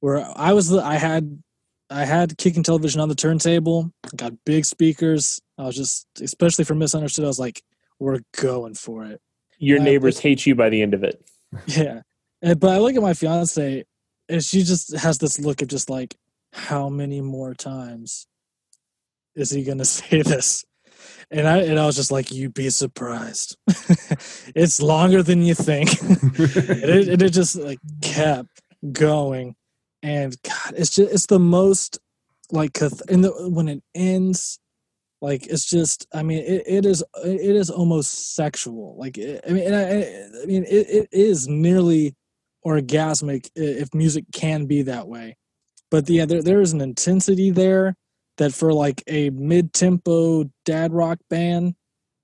where 0.00 0.26
I 0.36 0.52
was 0.52 0.74
I 0.74 0.94
had 0.94 1.42
I 1.90 2.04
had 2.04 2.36
kicking 2.38 2.62
television 2.62 3.00
on 3.00 3.08
the 3.08 3.14
turntable, 3.14 3.90
got 4.16 4.32
big 4.44 4.64
speakers. 4.64 5.40
I 5.56 5.64
was 5.64 5.76
just 5.76 6.06
especially 6.20 6.64
for 6.64 6.74
misunderstood. 6.74 7.24
I 7.24 7.28
was 7.28 7.38
like, 7.38 7.62
we're 7.98 8.20
going 8.36 8.74
for 8.74 9.04
it. 9.04 9.20
Your 9.58 9.80
uh, 9.80 9.84
neighbors 9.84 10.18
hate 10.18 10.46
you 10.46 10.54
by 10.54 10.68
the 10.68 10.82
end 10.82 10.94
of 10.94 11.04
it. 11.04 11.22
Yeah, 11.66 12.02
and, 12.42 12.60
but 12.60 12.70
I 12.70 12.78
look 12.78 12.94
at 12.94 13.00
my 13.00 13.14
fiance, 13.14 13.84
and 14.28 14.44
she 14.44 14.62
just 14.64 14.94
has 14.94 15.16
this 15.16 15.38
look 15.38 15.62
of 15.62 15.68
just 15.68 15.88
like, 15.88 16.14
how 16.52 16.90
many 16.90 17.22
more 17.22 17.54
times 17.54 18.26
is 19.34 19.50
he 19.50 19.64
gonna 19.64 19.84
say 19.86 20.22
this? 20.22 20.64
And 21.30 21.46
I 21.46 21.58
and 21.58 21.78
I 21.78 21.84
was 21.84 21.96
just 21.96 22.10
like, 22.10 22.30
you'd 22.30 22.54
be 22.54 22.70
surprised. 22.70 23.56
it's 24.54 24.80
longer 24.80 25.22
than 25.22 25.42
you 25.42 25.54
think. 25.54 26.00
and, 26.02 26.30
it, 26.38 27.08
and 27.08 27.22
it 27.22 27.30
just 27.30 27.56
like 27.56 27.78
kept 28.00 28.48
going, 28.92 29.54
and 30.02 30.34
God, 30.42 30.74
it's 30.76 30.90
just 30.90 31.12
it's 31.12 31.26
the 31.26 31.38
most 31.38 31.98
like 32.50 32.80
and 32.80 33.24
the, 33.24 33.50
when 33.50 33.68
it 33.68 33.82
ends. 33.94 34.58
Like 35.20 35.48
it's 35.48 35.68
just, 35.68 36.06
I 36.14 36.22
mean, 36.22 36.38
it, 36.38 36.62
it 36.64 36.86
is, 36.86 37.02
it 37.24 37.56
is 37.56 37.70
almost 37.70 38.36
sexual. 38.36 38.94
Like, 38.96 39.18
it, 39.18 39.44
I 39.48 39.50
mean, 39.50 39.74
I, 39.74 40.04
I 40.42 40.46
mean, 40.46 40.62
it, 40.62 40.88
it 40.88 41.08
is 41.10 41.48
nearly 41.48 42.14
orgasmic 42.64 43.50
if 43.56 43.92
music 43.94 44.26
can 44.32 44.66
be 44.66 44.82
that 44.82 45.08
way. 45.08 45.36
But 45.90 46.08
yeah, 46.08 46.26
there 46.26 46.42
there 46.42 46.60
is 46.60 46.72
an 46.72 46.80
intensity 46.80 47.50
there 47.50 47.96
that 48.38 48.54
for 48.54 48.72
like 48.72 49.02
a 49.06 49.30
mid 49.30 49.72
tempo 49.72 50.50
dad 50.64 50.92
rock 50.92 51.18
band 51.28 51.74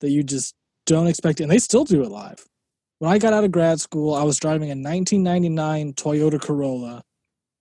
that 0.01 0.11
you 0.11 0.23
just 0.23 0.55
don't 0.87 1.07
expect, 1.07 1.41
and 1.41 1.51
they 1.51 1.59
still 1.59 1.85
do 1.85 2.03
it 2.03 2.11
live. 2.11 2.45
When 2.99 3.13
I 3.13 3.19
got 3.19 3.33
out 3.33 3.45
of 3.45 3.53
grad 3.53 3.81
school, 3.81 4.15
I 4.15 4.23
was 4.23 4.39
driving 4.39 4.69
a 4.69 4.77
1999 4.77 5.93
Toyota 5.95 6.41
Corolla, 6.41 7.03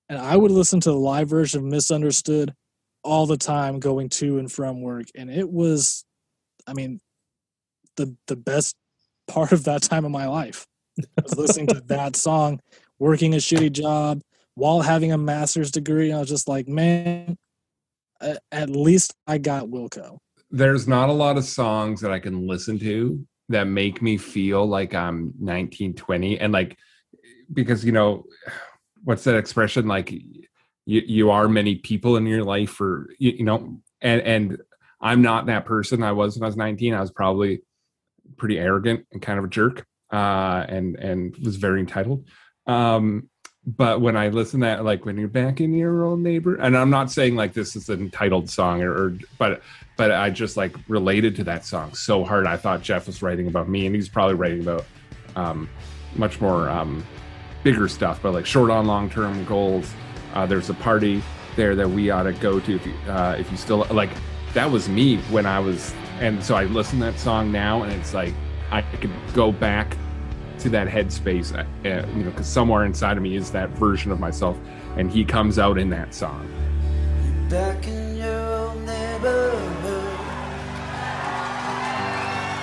and 0.10 0.18
I 0.18 0.38
would 0.38 0.52
listen 0.52 0.80
to 0.82 0.92
the 0.92 0.98
live 0.98 1.30
version 1.30 1.60
of 1.60 1.66
Misunderstood 1.66 2.54
all 3.04 3.26
the 3.26 3.38
time 3.38 3.80
going 3.80 4.10
to 4.10 4.40
and 4.40 4.52
from 4.52 4.82
work, 4.82 5.08
and 5.16 5.30
it 5.30 5.50
was, 5.50 6.06
I 6.66 6.74
mean, 6.74 7.00
the 7.98 8.16
the 8.28 8.36
best 8.36 8.76
part 9.28 9.52
of 9.52 9.66
that 9.66 9.82
time 9.84 10.06
of 10.06 10.12
my 10.12 10.28
life 10.28 10.66
I 11.00 11.22
was 11.22 11.38
listening 11.38 11.68
to 11.68 11.82
that 11.88 12.16
song, 12.16 12.60
working 13.00 13.34
a 13.34 13.38
shitty 13.38 13.72
job 13.72 14.22
while 14.56 14.82
having 14.82 15.12
a 15.12 15.18
master's 15.18 15.72
degree. 15.72 16.12
I 16.12 16.20
was 16.20 16.30
just 16.30 16.48
like, 16.48 16.68
man, 16.68 17.38
at 18.52 18.70
least 18.70 19.14
I 19.28 19.38
got 19.38 19.66
Wilco. 19.66 20.18
there's 20.52 20.88
not 20.88 21.10
a 21.10 21.14
lot 21.14 21.38
of 21.38 21.44
songs 21.44 22.02
that 22.02 22.12
I 22.12 22.20
can 22.20 22.48
listen 22.48 22.78
to 22.80 23.26
that 23.50 23.66
make 23.68 24.02
me 24.02 24.18
feel 24.18 24.66
like 24.66 24.94
I'm 24.94 25.34
19, 25.40 25.96
20. 25.96 26.40
And 26.40 26.54
like, 26.54 26.78
because, 27.52 27.84
you 27.84 27.92
know, 27.92 28.26
what's 29.04 29.24
that 29.26 29.36
expression? 29.36 29.88
Like, 29.88 30.12
you, 30.12 30.42
you 30.86 31.32
are 31.32 31.48
many 31.48 31.76
people 31.76 32.18
in 32.18 32.26
your 32.26 32.44
life 32.44 32.80
or, 32.80 33.10
you, 33.20 33.32
you 33.32 33.44
know, 33.44 33.80
and, 34.02 34.22
and 34.22 34.58
I'm 35.02 35.22
not 35.22 35.48
that 35.48 35.66
person 35.66 36.04
I 36.04 36.12
was 36.14 36.36
when 36.36 36.44
I 36.44 36.48
was 36.48 36.58
19. 36.58 36.94
I 36.94 37.02
was 37.02 37.12
probably 37.12 37.62
pretty 38.38 38.60
arrogant 38.60 39.06
and 39.12 39.22
kind 39.22 39.40
of 39.40 39.46
a 39.46 39.50
jerk 39.50 39.86
uh, 40.12 40.66
and, 40.68 40.96
and 40.98 41.36
was 41.38 41.58
very 41.58 41.80
entitled. 41.80 42.28
Um, 42.68 43.30
but 43.66 44.02
when 44.02 44.18
I 44.18 44.28
listen 44.28 44.60
to 44.60 44.66
that, 44.66 44.84
like 44.84 45.06
when 45.06 45.18
you're 45.18 45.30
back 45.30 45.62
in 45.62 45.74
your 45.74 46.04
old 46.04 46.20
neighbor, 46.20 46.56
and 46.56 46.76
I'm 46.76 46.90
not 46.90 47.12
saying 47.12 47.36
like 47.36 47.54
this 47.54 47.76
is 47.76 47.90
an 47.90 48.02
entitled 48.02 48.50
song 48.50 48.82
or, 48.82 48.92
or 48.92 49.18
but 49.38 49.62
but 49.96 50.12
I 50.12 50.32
just 50.32 50.58
like 50.58 50.76
related 50.90 51.36
to 51.38 51.44
that 51.46 51.66
song 51.66 51.94
so 51.94 52.26
hard. 52.26 52.46
I 52.46 52.58
thought 52.58 52.82
Jeff 52.82 53.08
was 53.08 53.22
writing 53.22 53.48
about 53.48 53.70
me, 53.70 53.86
and 53.86 53.96
he's 53.96 54.10
probably 54.10 54.36
writing 54.36 54.62
about 54.62 54.86
um, 55.38 55.70
much 56.16 56.42
more 56.42 56.70
um, 56.70 57.06
bigger 57.64 57.88
stuff, 57.88 58.20
but 58.22 58.34
like 58.34 58.46
short 58.46 58.70
on 58.70 58.86
long 58.86 59.10
term 59.10 59.46
goals. 59.46 59.94
Uh, 60.34 60.46
there's 60.46 60.70
a 60.70 60.74
party 60.74 61.24
there 61.56 61.76
that 61.76 61.90
we 61.90 62.10
ought 62.10 62.24
to 62.24 62.34
go 62.34 62.60
to 62.60 62.76
if 62.76 62.86
you 62.86 62.94
uh, 63.08 63.36
if 63.40 63.50
you 63.50 63.58
still 63.58 63.88
like. 63.92 64.10
That 64.54 64.70
was 64.70 64.88
me 64.88 65.18
when 65.32 65.48
I 65.48 65.60
was, 65.60 65.96
and 66.20 66.44
so 66.44 66.54
I 66.54 66.66
listen 66.66 67.00
to 67.00 67.06
that 67.06 67.18
song 67.18 67.52
now, 67.52 67.82
and 67.84 67.92
it's 67.94 68.14
like 68.14 68.34
I 68.72 68.82
could 68.82 69.10
go 69.34 69.52
back 69.52 69.98
to 70.64 70.70
that 70.70 70.88
headspace, 70.88 71.54
uh, 71.54 71.60
uh, 71.88 72.08
you 72.16 72.24
know, 72.24 72.32
because 72.32 72.48
somewhere 72.48 72.86
inside 72.86 73.18
of 73.18 73.24
me 73.24 73.36
is 73.36 73.52
that 73.52 73.70
version 73.72 74.12
of 74.12 74.20
myself, 74.20 74.58
and 74.96 75.12
he 75.12 75.26
comes 75.26 75.60
out 75.60 75.78
in 75.78 75.90
that 75.90 76.16
song. 76.16 76.48
Back 77.50 77.86
in 77.86 78.16
your 78.16 78.56
old 78.56 78.80
neighborhood, 78.86 80.20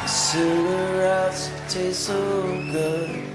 cigarettes 0.09 1.51
taste 1.69 2.07
so 2.07 2.43
good. 2.73 3.27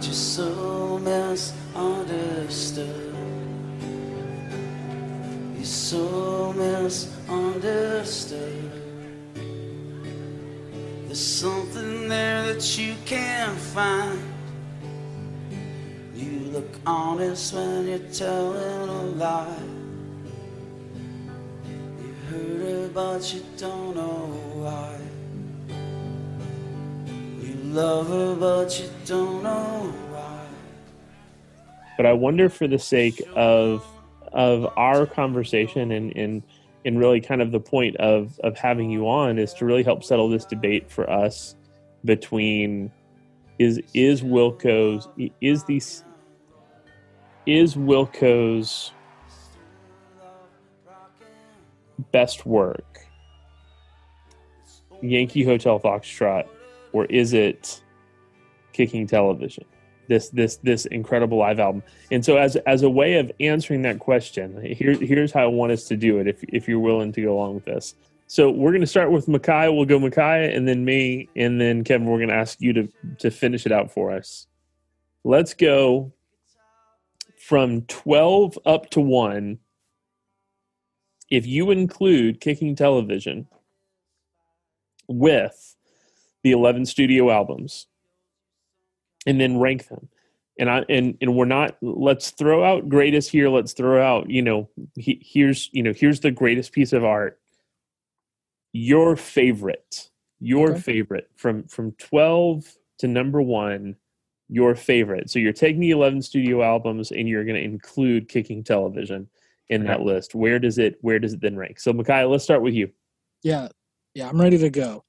Just 0.00 0.34
so 0.34 0.98
misunderstood. 0.98 3.14
You're 5.54 5.64
so 5.64 6.52
misunderstood. 6.54 8.69
There's 11.10 11.26
something 11.26 12.08
there 12.08 12.54
that 12.54 12.78
you 12.78 12.94
can't 13.04 13.58
find. 13.58 14.20
You 16.14 16.30
look 16.52 16.70
honest 16.86 17.52
when 17.52 17.88
you're 17.88 17.98
telling 18.12 18.88
a 18.88 19.02
lie. 19.18 19.56
You 22.00 22.14
heard 22.30 22.60
her, 22.60 22.88
but 22.94 23.34
you 23.34 23.42
don't 23.56 23.96
know 23.96 24.26
why. 24.54 24.98
You 27.42 27.56
love 27.74 28.06
her, 28.06 28.36
but 28.36 28.78
you 28.78 28.88
don't 29.04 29.42
know 29.42 29.92
why. 30.10 30.46
but 31.96 32.06
I 32.06 32.12
wonder 32.12 32.48
for 32.48 32.68
the 32.68 32.78
sake 32.78 33.20
of 33.34 33.84
of 34.32 34.72
our 34.76 35.06
conversation 35.06 35.90
and 35.90 36.16
and 36.16 36.44
and 36.84 36.98
really 36.98 37.20
kind 37.20 37.42
of 37.42 37.52
the 37.52 37.60
point 37.60 37.96
of 37.96 38.38
of 38.40 38.56
having 38.56 38.90
you 38.90 39.08
on 39.08 39.38
is 39.38 39.52
to 39.54 39.64
really 39.64 39.82
help 39.82 40.02
settle 40.02 40.28
this 40.28 40.44
debate 40.44 40.90
for 40.90 41.08
us 41.10 41.56
between 42.04 42.90
is 43.58 43.80
is 43.94 44.22
Wilco's 44.22 45.08
is 45.40 45.64
these 45.64 46.04
is 47.46 47.76
Wilco's 47.76 48.92
best 52.12 52.46
work? 52.46 53.06
Yankee 55.02 55.44
Hotel 55.44 55.80
Foxtrot, 55.80 56.46
or 56.92 57.06
is 57.06 57.32
it 57.32 57.82
Kicking 58.72 59.06
Television? 59.06 59.64
This 60.10 60.28
this 60.30 60.56
this 60.56 60.86
incredible 60.86 61.38
live 61.38 61.60
album. 61.60 61.84
And 62.10 62.24
so 62.24 62.36
as 62.36 62.56
as 62.56 62.82
a 62.82 62.90
way 62.90 63.14
of 63.20 63.30
answering 63.38 63.82
that 63.82 64.00
question, 64.00 64.60
here, 64.60 64.94
here's 64.94 65.30
how 65.30 65.44
I 65.44 65.46
want 65.46 65.70
us 65.70 65.84
to 65.84 65.96
do 65.96 66.18
it 66.18 66.26
if 66.26 66.42
if 66.48 66.66
you're 66.66 66.80
willing 66.80 67.12
to 67.12 67.22
go 67.22 67.32
along 67.32 67.54
with 67.54 67.64
this. 67.64 67.94
So 68.26 68.50
we're 68.50 68.72
going 68.72 68.80
to 68.80 68.88
start 68.88 69.12
with 69.12 69.28
Micaiah. 69.28 69.72
We'll 69.72 69.84
go 69.84 70.00
Micaiah 70.00 70.50
and 70.52 70.66
then 70.66 70.84
me 70.84 71.28
and 71.36 71.60
then 71.60 71.84
Kevin. 71.84 72.08
We're 72.08 72.26
to 72.26 72.34
ask 72.34 72.60
you 72.60 72.72
to 72.72 72.88
to 73.20 73.30
finish 73.30 73.66
it 73.66 73.70
out 73.70 73.92
for 73.92 74.10
us. 74.10 74.48
Let's 75.22 75.54
go 75.54 76.12
from 77.38 77.82
12 77.82 78.58
up 78.66 78.90
to 78.90 79.00
1 79.00 79.58
if 81.30 81.46
you 81.46 81.70
include 81.70 82.40
kicking 82.40 82.74
television 82.74 83.46
with 85.06 85.76
the 86.42 86.50
11 86.50 86.86
studio 86.86 87.30
albums 87.30 87.86
and 89.26 89.40
then 89.40 89.58
rank 89.58 89.88
them. 89.88 90.08
And 90.58 90.68
i 90.70 90.84
and 90.88 91.16
and 91.20 91.34
we're 91.34 91.46
not 91.46 91.76
let's 91.80 92.30
throw 92.30 92.62
out 92.64 92.88
greatest 92.88 93.30
here 93.30 93.48
let's 93.48 93.72
throw 93.72 94.02
out 94.02 94.28
you 94.28 94.42
know 94.42 94.68
he, 94.94 95.18
here's 95.24 95.70
you 95.72 95.82
know 95.82 95.92
here's 95.94 96.20
the 96.20 96.30
greatest 96.30 96.72
piece 96.72 96.92
of 96.92 97.04
art. 97.04 97.38
Your 98.72 99.16
favorite 99.16 100.10
your 100.40 100.70
Okay. 100.72 100.80
favorite 100.80 101.30
from 101.36 101.64
from 101.64 101.92
12 101.92 102.76
to 102.98 103.08
number 103.08 103.40
1 103.42 103.96
your 104.52 104.74
favorite. 104.74 105.30
So 105.30 105.38
you're 105.38 105.52
taking 105.52 105.80
the 105.80 105.90
11 105.92 106.22
studio 106.22 106.62
albums 106.62 107.12
and 107.12 107.28
you're 107.28 107.44
going 107.44 107.54
to 107.56 107.62
include 107.62 108.28
kicking 108.28 108.64
television 108.64 109.28
in 109.68 109.84
that 109.84 110.00
list. 110.02 110.34
Where 110.34 110.58
does 110.58 110.76
it 110.78 110.98
where 111.02 111.18
does 111.20 111.34
it 111.34 111.40
then 111.40 111.56
rank? 111.56 111.78
So 111.78 111.92
Micaiah, 111.92 112.28
let's 112.28 112.42
start 112.44 112.60
with 112.60 112.74
you. 112.74 112.90
Yeah, 113.44 113.68
yeah, 114.14 114.28
I'm 114.28 114.40
ready 114.40 114.58
to 114.58 114.68
go. 114.70 115.04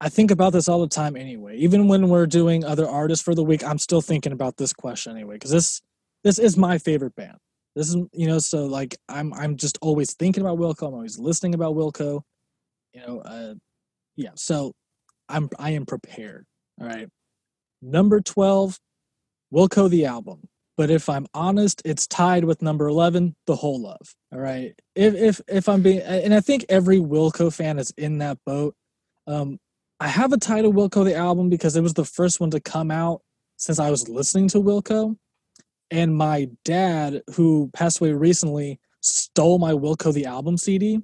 I 0.00 0.08
think 0.08 0.30
about 0.30 0.52
this 0.52 0.68
all 0.68 0.80
the 0.80 0.88
time 0.88 1.16
anyway. 1.16 1.56
Even 1.58 1.86
when 1.86 2.08
we're 2.08 2.26
doing 2.26 2.64
other 2.64 2.88
artists 2.88 3.22
for 3.22 3.34
the 3.34 3.44
week, 3.44 3.62
I'm 3.62 3.78
still 3.78 4.00
thinking 4.00 4.32
about 4.32 4.56
this 4.56 4.72
question 4.72 5.14
anyway 5.14 5.34
because 5.34 5.50
this 5.50 5.82
this 6.24 6.38
is 6.38 6.56
my 6.56 6.78
favorite 6.78 7.14
band. 7.14 7.36
This 7.76 7.88
is 7.88 7.96
you 8.12 8.26
know 8.26 8.38
so 8.38 8.66
like 8.66 8.96
I'm 9.08 9.32
I'm 9.34 9.56
just 9.56 9.78
always 9.82 10.14
thinking 10.14 10.42
about 10.42 10.58
Wilco. 10.58 10.88
I'm 10.88 10.94
always 10.94 11.18
listening 11.18 11.54
about 11.54 11.74
Wilco. 11.74 12.22
You 12.94 13.00
know, 13.06 13.20
uh, 13.20 13.54
yeah. 14.16 14.30
So 14.36 14.72
I'm 15.28 15.48
I 15.58 15.70
am 15.70 15.86
prepared. 15.86 16.46
All 16.80 16.86
right. 16.86 17.08
Number 17.82 18.20
twelve, 18.20 18.78
Wilco 19.52 19.88
the 19.88 20.06
album. 20.06 20.48
But 20.76 20.90
if 20.90 21.10
I'm 21.10 21.26
honest, 21.34 21.82
it's 21.84 22.06
tied 22.06 22.44
with 22.44 22.62
number 22.62 22.88
eleven, 22.88 23.36
The 23.46 23.56
Whole 23.56 23.82
Love. 23.82 24.14
All 24.32 24.40
right. 24.40 24.72
If 24.94 25.14
if 25.14 25.40
if 25.46 25.68
I'm 25.68 25.82
being, 25.82 26.00
and 26.00 26.34
I 26.34 26.40
think 26.40 26.64
every 26.70 26.98
Wilco 26.98 27.54
fan 27.54 27.78
is 27.78 27.92
in 27.98 28.18
that 28.18 28.38
boat. 28.46 28.74
Um, 29.26 29.58
I 30.00 30.08
have 30.08 30.32
a 30.32 30.38
title 30.38 30.72
Wilco 30.72 31.04
the 31.04 31.14
album 31.14 31.50
because 31.50 31.76
it 31.76 31.82
was 31.82 31.92
the 31.92 32.06
first 32.06 32.40
one 32.40 32.50
to 32.50 32.60
come 32.60 32.90
out 32.90 33.20
since 33.58 33.78
I 33.78 33.90
was 33.90 34.08
listening 34.08 34.48
to 34.48 34.58
Wilco, 34.58 35.16
and 35.90 36.16
my 36.16 36.48
dad, 36.64 37.22
who 37.34 37.70
passed 37.74 38.00
away 38.00 38.12
recently, 38.12 38.80
stole 39.02 39.58
my 39.58 39.72
Wilco 39.72 40.12
the 40.12 40.24
album 40.24 40.56
CD, 40.56 41.00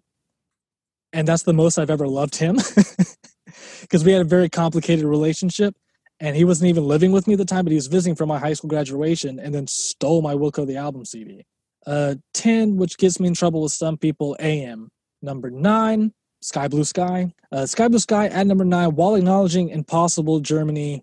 and 1.12 1.28
that's 1.28 1.42
the 1.42 1.53
most 1.53 1.76
I've 1.76 1.90
ever 1.90 2.09
loved 2.09 2.36
him 2.36 2.57
because 3.82 4.03
we 4.03 4.12
had 4.12 4.22
a 4.22 4.24
very 4.24 4.49
complicated 4.49 5.05
relationship 5.05 5.76
and 6.20 6.34
he 6.34 6.44
wasn't 6.44 6.68
even 6.68 6.84
living 6.86 7.12
with 7.12 7.26
me 7.26 7.34
at 7.34 7.38
the 7.38 7.44
time, 7.44 7.64
but 7.64 7.72
he 7.72 7.76
was 7.76 7.88
visiting 7.88 8.14
for 8.14 8.26
my 8.26 8.38
high 8.38 8.55
school 8.55 8.70
graduation 8.70 9.38
and 9.38 9.55
then 9.55 9.66
stole 9.66 10.22
my 10.22 10.34
Wilco 10.34 10.66
the 10.66 10.76
album 10.76 11.05
CD. 11.05 11.44
Uh, 11.86 12.14
10, 12.34 12.76
which 12.76 12.97
gets 12.97 13.20
me 13.20 13.28
in 13.28 13.34
trouble 13.34 13.62
with 13.62 13.72
some 13.72 13.99
people, 13.99 14.36
AM. 14.40 14.88
Number 15.20 15.51
9, 15.51 16.12
Sky 16.41 16.68
Blue 16.68 16.84
Sky. 16.84 17.32
Uh, 17.53 17.66
Sky 17.66 17.89
Blue 17.89 17.99
Sky 17.99 18.28
at 18.28 18.47
number 18.47 18.64
9, 18.64 18.95
while 18.95 19.14
acknowledging 19.14 19.68
Impossible 19.70 20.41
Germany, 20.41 21.03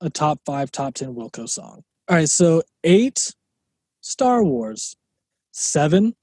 a 0.00 0.10
top 0.10 0.40
5, 0.44 0.70
top 0.70 0.94
10 0.94 1.14
Wilco 1.14 1.48
song. 1.48 1.82
All 2.08 2.16
right, 2.16 2.28
so 2.28 2.62
8, 2.84 3.34
Star 4.00 4.44
Wars. 4.44 4.96
7, 5.52 6.14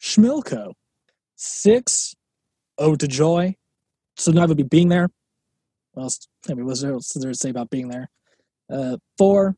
Schmilko. 0.00 0.72
6, 1.36 2.14
Ode 2.78 3.00
to 3.00 3.08
Joy. 3.08 3.56
So 4.16 4.32
now 4.32 4.46
would 4.46 4.56
be 4.56 4.62
being 4.62 4.88
there. 4.88 5.08
What 5.92 6.04
else? 6.04 6.28
I 6.48 6.54
mean, 6.54 6.66
there, 6.66 6.94
what's 6.94 7.12
there 7.14 7.30
to 7.30 7.36
say 7.36 7.50
about 7.50 7.70
being 7.70 7.88
there? 7.88 8.08
Uh, 8.70 8.96
four, 9.18 9.56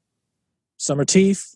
Summer 0.79 1.05
Teeth, 1.05 1.55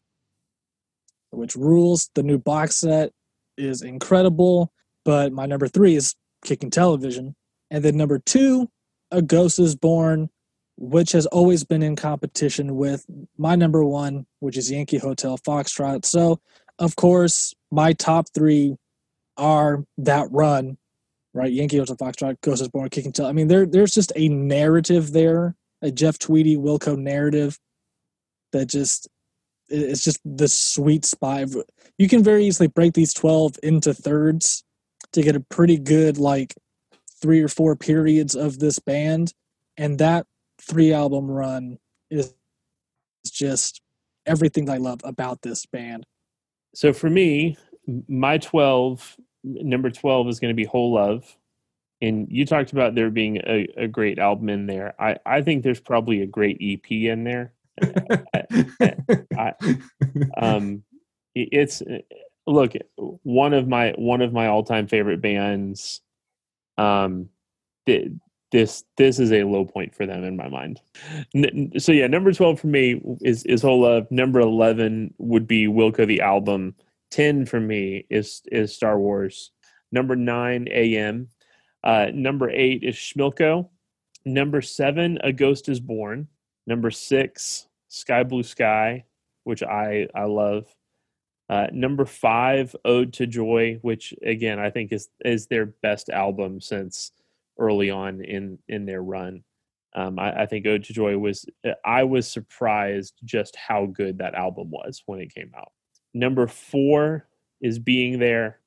which 1.30 1.56
rules. 1.56 2.10
The 2.14 2.22
new 2.22 2.38
box 2.38 2.76
set 2.76 3.10
is 3.56 3.82
incredible, 3.82 4.72
but 5.04 5.32
my 5.32 5.46
number 5.46 5.68
three 5.68 5.96
is 5.96 6.14
Kicking 6.44 6.70
Television. 6.70 7.34
And 7.70 7.84
then 7.84 7.96
number 7.96 8.18
two, 8.18 8.68
A 9.10 9.22
Ghost 9.22 9.58
is 9.58 9.76
Born, 9.76 10.30
which 10.76 11.12
has 11.12 11.26
always 11.26 11.64
been 11.64 11.82
in 11.82 11.96
competition 11.96 12.76
with 12.76 13.04
my 13.38 13.54
number 13.54 13.84
one, 13.84 14.26
which 14.40 14.56
is 14.56 14.70
Yankee 14.70 14.98
Hotel 14.98 15.38
Foxtrot. 15.38 16.04
So, 16.04 16.40
of 16.78 16.96
course, 16.96 17.54
my 17.70 17.92
top 17.92 18.26
three 18.34 18.76
are 19.36 19.84
that 19.98 20.28
run 20.30 20.76
right? 21.34 21.52
Yankee 21.52 21.78
Hotel 21.78 21.96
Foxtrot, 21.96 22.40
Ghost 22.40 22.62
is 22.62 22.68
Born, 22.68 22.88
Kicking 22.88 23.12
Tail. 23.12 23.26
I 23.26 23.32
mean, 23.32 23.48
there 23.48 23.66
there's 23.66 23.94
just 23.94 24.12
a 24.16 24.28
narrative 24.28 25.12
there, 25.12 25.54
a 25.82 25.90
Jeff 25.90 26.18
Tweedy, 26.18 26.56
Wilco 26.56 26.96
narrative 26.96 27.58
that 28.52 28.66
just 28.66 29.08
it- 29.68 29.82
it's 29.82 30.02
just 30.02 30.20
the 30.24 30.48
sweet 30.48 31.04
spot. 31.04 31.48
You 31.98 32.08
can 32.08 32.22
very 32.24 32.44
easily 32.46 32.66
break 32.66 32.94
these 32.94 33.12
twelve 33.14 33.56
into 33.62 33.94
thirds 33.94 34.64
to 35.12 35.22
get 35.22 35.36
a 35.36 35.40
pretty 35.40 35.78
good 35.78 36.18
like 36.18 36.54
three 37.20 37.40
or 37.40 37.48
four 37.48 37.76
periods 37.76 38.34
of 38.34 38.58
this 38.58 38.78
band, 38.78 39.34
and 39.76 39.98
that 39.98 40.26
three 40.60 40.92
album 40.92 41.30
run 41.30 41.78
is 42.10 42.34
just 43.24 43.82
everything 44.26 44.68
I 44.70 44.78
love 44.78 45.00
about 45.04 45.42
this 45.42 45.66
band. 45.66 46.06
So 46.74 46.92
for 46.92 47.10
me, 47.10 47.56
my 48.08 48.38
12, 48.38 49.16
number 49.42 49.90
12 49.90 50.28
is 50.28 50.40
going 50.40 50.50
to 50.50 50.56
be 50.56 50.64
Whole 50.64 50.94
Love. 50.94 51.36
And 52.02 52.28
you 52.30 52.46
talked 52.46 52.72
about 52.72 52.94
there 52.94 53.10
being 53.10 53.38
a, 53.38 53.68
a 53.76 53.88
great 53.88 54.18
album 54.18 54.48
in 54.48 54.66
there. 54.66 54.94
I, 54.98 55.16
I 55.26 55.42
think 55.42 55.62
there's 55.62 55.80
probably 55.80 56.22
a 56.22 56.26
great 56.26 56.58
EP 56.60 56.90
in 56.90 57.24
there. 57.24 57.52
Um, 60.36 60.82
it's 61.34 61.82
look 62.50 62.72
one 62.96 63.54
of 63.54 63.68
my 63.68 63.92
one 63.96 64.22
of 64.22 64.32
my 64.32 64.46
all 64.46 64.62
time 64.62 64.86
favorite 64.86 65.20
bands. 65.20 66.00
Um, 66.78 67.28
th- 67.86 68.08
this 68.52 68.84
this 68.96 69.18
is 69.18 69.32
a 69.32 69.44
low 69.44 69.64
point 69.64 69.94
for 69.94 70.06
them 70.06 70.24
in 70.24 70.36
my 70.36 70.48
mind. 70.48 70.80
N- 71.34 71.72
so 71.78 71.92
yeah, 71.92 72.06
number 72.06 72.32
twelve 72.32 72.60
for 72.60 72.66
me 72.66 73.00
is 73.20 73.44
is 73.44 73.62
Whole 73.62 73.82
Love. 73.82 74.10
Number 74.10 74.40
eleven 74.40 75.14
would 75.18 75.46
be 75.46 75.66
Wilco 75.66 76.06
the 76.06 76.20
album. 76.20 76.74
Ten 77.10 77.46
for 77.46 77.60
me 77.60 78.06
is 78.10 78.42
is 78.50 78.74
Star 78.74 78.98
Wars. 78.98 79.52
Number 79.92 80.16
nine, 80.16 80.68
AM. 80.70 81.28
Uh, 81.82 82.06
number 82.12 82.50
eight 82.50 82.82
is 82.82 82.94
Schmilko. 82.94 83.68
Number 84.24 84.60
seven, 84.60 85.18
A 85.22 85.32
Ghost 85.32 85.68
is 85.68 85.80
Born. 85.80 86.28
Number 86.66 86.90
six, 86.90 87.66
Sky 87.88 88.22
Blue 88.22 88.42
Sky, 88.42 89.04
which 89.44 89.62
I 89.62 90.08
I 90.14 90.24
love. 90.24 90.66
Uh, 91.50 91.66
number 91.72 92.04
five, 92.04 92.76
Ode 92.84 93.12
to 93.14 93.26
Joy, 93.26 93.80
which 93.82 94.14
again 94.22 94.60
I 94.60 94.70
think 94.70 94.92
is 94.92 95.08
is 95.24 95.48
their 95.48 95.66
best 95.66 96.08
album 96.08 96.60
since 96.60 97.10
early 97.58 97.90
on 97.90 98.24
in 98.24 98.60
in 98.68 98.86
their 98.86 99.02
run. 99.02 99.42
Um, 99.92 100.20
I, 100.20 100.42
I 100.42 100.46
think 100.46 100.64
Ode 100.64 100.84
to 100.84 100.92
Joy 100.92 101.18
was 101.18 101.44
I 101.84 102.04
was 102.04 102.30
surprised 102.30 103.14
just 103.24 103.56
how 103.56 103.86
good 103.86 104.18
that 104.18 104.36
album 104.36 104.70
was 104.70 105.02
when 105.06 105.20
it 105.20 105.34
came 105.34 105.50
out. 105.58 105.72
Number 106.14 106.46
four 106.46 107.26
is 107.60 107.80
Being 107.80 108.20
There. 108.20 108.60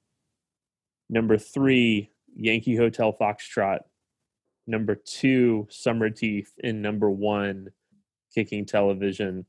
Number 1.09 1.37
three, 1.37 2.11
Yankee 2.35 2.75
Hotel 2.75 3.13
Foxtrot. 3.13 3.79
Number 4.67 4.95
two, 4.95 5.67
Summer 5.69 6.09
Teeth. 6.09 6.51
And 6.61 6.81
number 6.81 7.09
one, 7.09 7.69
Kicking 8.35 8.65
Television. 8.65 9.45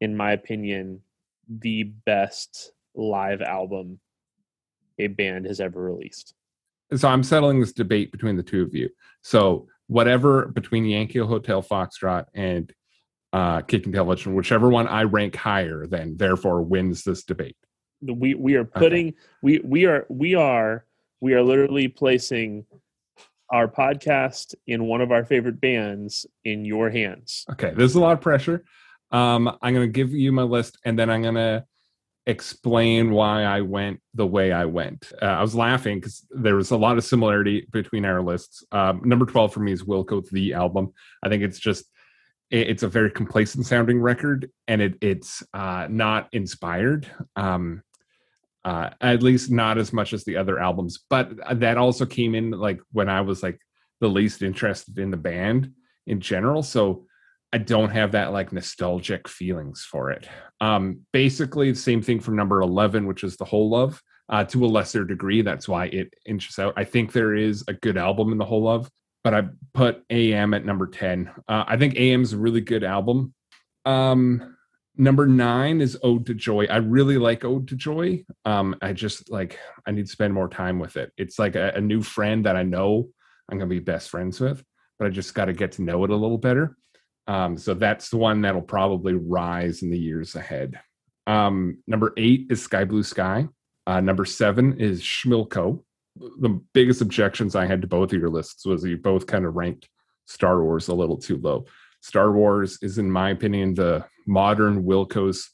In 0.00 0.16
my 0.16 0.32
opinion, 0.32 1.02
the 1.48 1.84
best 2.06 2.72
live 2.94 3.42
album 3.42 4.00
a 4.98 5.08
band 5.08 5.46
has 5.46 5.60
ever 5.60 5.82
released. 5.82 6.34
so 6.94 7.08
I'm 7.08 7.22
settling 7.22 7.60
this 7.60 7.72
debate 7.72 8.12
between 8.12 8.36
the 8.36 8.42
two 8.42 8.62
of 8.62 8.74
you. 8.74 8.88
So 9.22 9.68
whatever 9.88 10.46
between 10.46 10.84
Yankee 10.84 11.18
Hotel 11.18 11.62
Foxtrot 11.62 12.26
and 12.34 12.72
uh, 13.32 13.62
Kicking 13.62 13.92
Television, 13.92 14.34
whichever 14.34 14.68
one 14.68 14.86
I 14.86 15.02
rank 15.02 15.34
higher, 15.34 15.86
then 15.86 16.16
therefore 16.16 16.62
wins 16.62 17.02
this 17.02 17.24
debate. 17.24 17.56
We 18.00 18.34
we 18.34 18.54
are 18.54 18.64
putting 18.64 19.14
we 19.42 19.60
we 19.64 19.86
are 19.86 20.06
we 20.08 20.34
are 20.34 20.84
we 21.20 21.34
are 21.34 21.42
literally 21.42 21.88
placing 21.88 22.66
our 23.50 23.66
podcast 23.66 24.54
in 24.66 24.84
one 24.84 25.00
of 25.00 25.10
our 25.10 25.24
favorite 25.24 25.60
bands 25.60 26.26
in 26.44 26.64
your 26.64 26.90
hands. 26.90 27.44
Okay, 27.50 27.72
there's 27.74 27.94
a 27.94 28.00
lot 28.00 28.12
of 28.12 28.20
pressure. 28.20 28.64
Um, 29.14 29.56
I'm 29.62 29.72
going 29.72 29.86
to 29.86 29.92
give 29.92 30.12
you 30.12 30.32
my 30.32 30.42
list, 30.42 30.76
and 30.84 30.98
then 30.98 31.08
I'm 31.08 31.22
going 31.22 31.36
to 31.36 31.64
explain 32.26 33.12
why 33.12 33.44
I 33.44 33.60
went 33.60 34.00
the 34.12 34.26
way 34.26 34.50
I 34.50 34.64
went. 34.64 35.12
Uh, 35.22 35.26
I 35.26 35.40
was 35.40 35.54
laughing 35.54 36.00
because 36.00 36.26
there 36.30 36.56
was 36.56 36.72
a 36.72 36.76
lot 36.76 36.98
of 36.98 37.04
similarity 37.04 37.68
between 37.70 38.04
our 38.04 38.22
lists. 38.22 38.64
Um, 38.72 39.02
number 39.04 39.24
12 39.24 39.52
for 39.52 39.60
me 39.60 39.70
is 39.72 39.84
Wilco, 39.84 40.28
the 40.30 40.54
album. 40.54 40.92
I 41.22 41.28
think 41.28 41.44
it's 41.44 41.60
just, 41.60 41.84
it, 42.50 42.70
it's 42.70 42.82
a 42.82 42.88
very 42.88 43.10
complacent 43.10 43.66
sounding 43.66 44.00
record 44.00 44.50
and 44.66 44.82
it, 44.82 44.94
it's 45.00 45.42
uh, 45.52 45.86
not 45.88 46.28
inspired. 46.32 47.06
Um, 47.36 47.82
uh, 48.64 48.90
at 49.02 49.22
least 49.22 49.50
not 49.50 49.76
as 49.76 49.92
much 49.92 50.14
as 50.14 50.24
the 50.24 50.38
other 50.38 50.58
albums, 50.58 51.00
but 51.10 51.60
that 51.60 51.76
also 51.76 52.06
came 52.06 52.34
in 52.34 52.50
like 52.50 52.80
when 52.92 53.10
I 53.10 53.20
was 53.20 53.42
like 53.42 53.60
the 54.00 54.08
least 54.08 54.42
interested 54.42 54.98
in 54.98 55.10
the 55.10 55.18
band 55.18 55.72
in 56.06 56.20
general. 56.20 56.62
So 56.62 57.04
I 57.54 57.58
don't 57.58 57.90
have 57.90 58.10
that 58.12 58.32
like 58.32 58.52
nostalgic 58.52 59.28
feelings 59.28 59.86
for 59.88 60.10
it. 60.10 60.28
Um, 60.60 61.02
basically, 61.12 61.70
the 61.70 61.78
same 61.78 62.02
thing 62.02 62.18
from 62.18 62.34
number 62.34 62.60
11, 62.60 63.06
which 63.06 63.22
is 63.22 63.36
The 63.36 63.44
Whole 63.44 63.70
Love, 63.70 64.02
uh, 64.28 64.42
to 64.46 64.64
a 64.64 64.66
lesser 64.66 65.04
degree. 65.04 65.40
That's 65.40 65.68
why 65.68 65.84
it 65.84 66.12
inches 66.26 66.58
out. 66.58 66.74
I 66.76 66.82
think 66.82 67.12
there 67.12 67.36
is 67.36 67.62
a 67.68 67.74
good 67.74 67.96
album 67.96 68.32
in 68.32 68.38
The 68.38 68.44
Whole 68.44 68.64
Love, 68.64 68.90
but 69.22 69.34
I 69.34 69.44
put 69.72 70.02
AM 70.10 70.52
at 70.52 70.64
number 70.64 70.88
10. 70.88 71.30
Uh, 71.46 71.62
I 71.68 71.76
think 71.76 71.94
AM 71.94 72.22
is 72.22 72.32
a 72.32 72.38
really 72.38 72.60
good 72.60 72.82
album. 72.82 73.32
Um, 73.84 74.56
number 74.96 75.28
nine 75.28 75.80
is 75.80 75.96
Ode 76.02 76.26
to 76.26 76.34
Joy. 76.34 76.66
I 76.68 76.78
really 76.78 77.18
like 77.18 77.44
Ode 77.44 77.68
to 77.68 77.76
Joy. 77.76 78.24
Um, 78.44 78.74
I 78.82 78.94
just 78.94 79.30
like, 79.30 79.60
I 79.86 79.92
need 79.92 80.06
to 80.06 80.12
spend 80.12 80.34
more 80.34 80.48
time 80.48 80.80
with 80.80 80.96
it. 80.96 81.12
It's 81.16 81.38
like 81.38 81.54
a, 81.54 81.70
a 81.76 81.80
new 81.80 82.02
friend 82.02 82.46
that 82.46 82.56
I 82.56 82.64
know 82.64 83.10
I'm 83.48 83.58
going 83.58 83.70
to 83.70 83.76
be 83.76 83.78
best 83.78 84.10
friends 84.10 84.40
with, 84.40 84.60
but 84.98 85.06
I 85.06 85.10
just 85.10 85.36
got 85.36 85.44
to 85.44 85.52
get 85.52 85.70
to 85.72 85.82
know 85.82 86.02
it 86.02 86.10
a 86.10 86.16
little 86.16 86.38
better. 86.38 86.76
Um, 87.26 87.56
so 87.56 87.74
that's 87.74 88.10
the 88.10 88.16
one 88.16 88.42
that'll 88.42 88.62
probably 88.62 89.14
rise 89.14 89.82
in 89.82 89.90
the 89.90 89.98
years 89.98 90.34
ahead. 90.34 90.78
Um, 91.26 91.78
number 91.86 92.12
eight 92.16 92.46
is 92.50 92.62
Sky 92.62 92.84
Blue 92.84 93.02
Sky. 93.02 93.48
Uh, 93.86 94.00
number 94.00 94.24
seven 94.24 94.78
is 94.78 95.02
Schmilko. 95.02 95.82
The 96.16 96.60
biggest 96.72 97.00
objections 97.00 97.56
I 97.56 97.66
had 97.66 97.80
to 97.82 97.88
both 97.88 98.12
of 98.12 98.18
your 98.18 98.30
lists 98.30 98.64
was 98.66 98.84
you 98.84 98.96
both 98.96 99.26
kind 99.26 99.44
of 99.44 99.56
ranked 99.56 99.88
Star 100.26 100.62
Wars 100.62 100.88
a 100.88 100.94
little 100.94 101.16
too 101.16 101.38
low. 101.38 101.66
Star 102.00 102.32
Wars 102.32 102.78
is, 102.82 102.98
in 102.98 103.10
my 103.10 103.30
opinion, 103.30 103.74
the 103.74 104.04
modern 104.26 104.84
Wilco's 104.84 105.50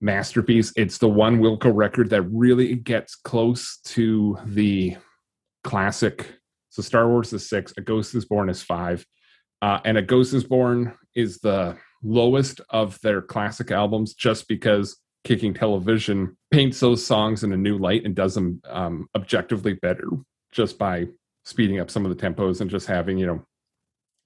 masterpiece. 0.00 0.72
It's 0.76 0.98
the 0.98 1.08
one 1.08 1.40
Wilco 1.40 1.70
record 1.74 2.10
that 2.10 2.22
really 2.22 2.74
gets 2.76 3.16
close 3.16 3.78
to 3.86 4.38
the 4.46 4.96
classic. 5.64 6.34
So 6.70 6.82
Star 6.82 7.08
Wars 7.08 7.32
is 7.32 7.48
six, 7.48 7.74
A 7.76 7.80
Ghost 7.80 8.14
is 8.14 8.24
Born 8.24 8.48
is 8.48 8.62
five, 8.62 9.04
uh, 9.62 9.80
and 9.84 9.98
A 9.98 10.02
Ghost 10.02 10.34
is 10.34 10.44
Born 10.44 10.94
is 11.14 11.38
the 11.38 11.76
lowest 12.02 12.60
of 12.70 12.98
their 13.02 13.20
classic 13.20 13.70
albums 13.70 14.14
just 14.14 14.48
because 14.48 14.96
Kicking 15.24 15.52
Television 15.52 16.36
paints 16.50 16.80
those 16.80 17.04
songs 17.04 17.44
in 17.44 17.52
a 17.52 17.56
new 17.56 17.76
light 17.76 18.04
and 18.04 18.14
does 18.14 18.34
them 18.34 18.60
um, 18.66 19.06
objectively 19.14 19.74
better 19.74 20.08
just 20.50 20.78
by 20.78 21.06
speeding 21.44 21.78
up 21.78 21.90
some 21.90 22.06
of 22.06 22.16
the 22.16 22.20
tempos 22.20 22.60
and 22.60 22.70
just 22.70 22.86
having, 22.86 23.18
you 23.18 23.26
know, 23.26 23.44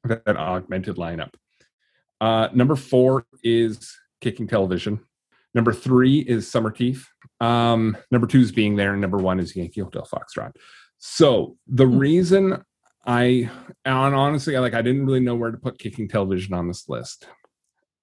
that, 0.05 0.24
that 0.24 0.37
augmented 0.37 0.97
lineup. 0.97 1.32
Uh, 2.20 2.49
number 2.55 2.76
four 2.76 3.26
is 3.43 3.97
Kicking 4.20 4.47
Television. 4.47 5.01
Number 5.53 5.72
three 5.72 6.20
is 6.20 6.51
Summerteeth. 6.51 7.05
Um, 7.41 7.97
number 8.11 8.26
two 8.26 8.41
is 8.41 8.53
Being 8.53 8.76
There. 8.76 8.93
And 8.93 9.01
number 9.01 9.18
one 9.18 9.41
is 9.41 9.55
Yankee 9.55 9.80
Hotel 9.80 10.07
Foxtrot. 10.11 10.53
So 10.99 11.57
the 11.66 11.87
reason 11.87 12.62
I 13.07 13.50
and 13.84 14.14
honestly, 14.14 14.57
I 14.57 14.61
like 14.61 14.74
I 14.74 14.82
didn't 14.82 15.07
really 15.07 15.20
know 15.20 15.34
where 15.34 15.50
to 15.50 15.59
put 15.59 15.78
kicking 15.78 16.09
television 16.09 16.55
on 16.55 16.68
this 16.68 16.88
list. 16.88 17.26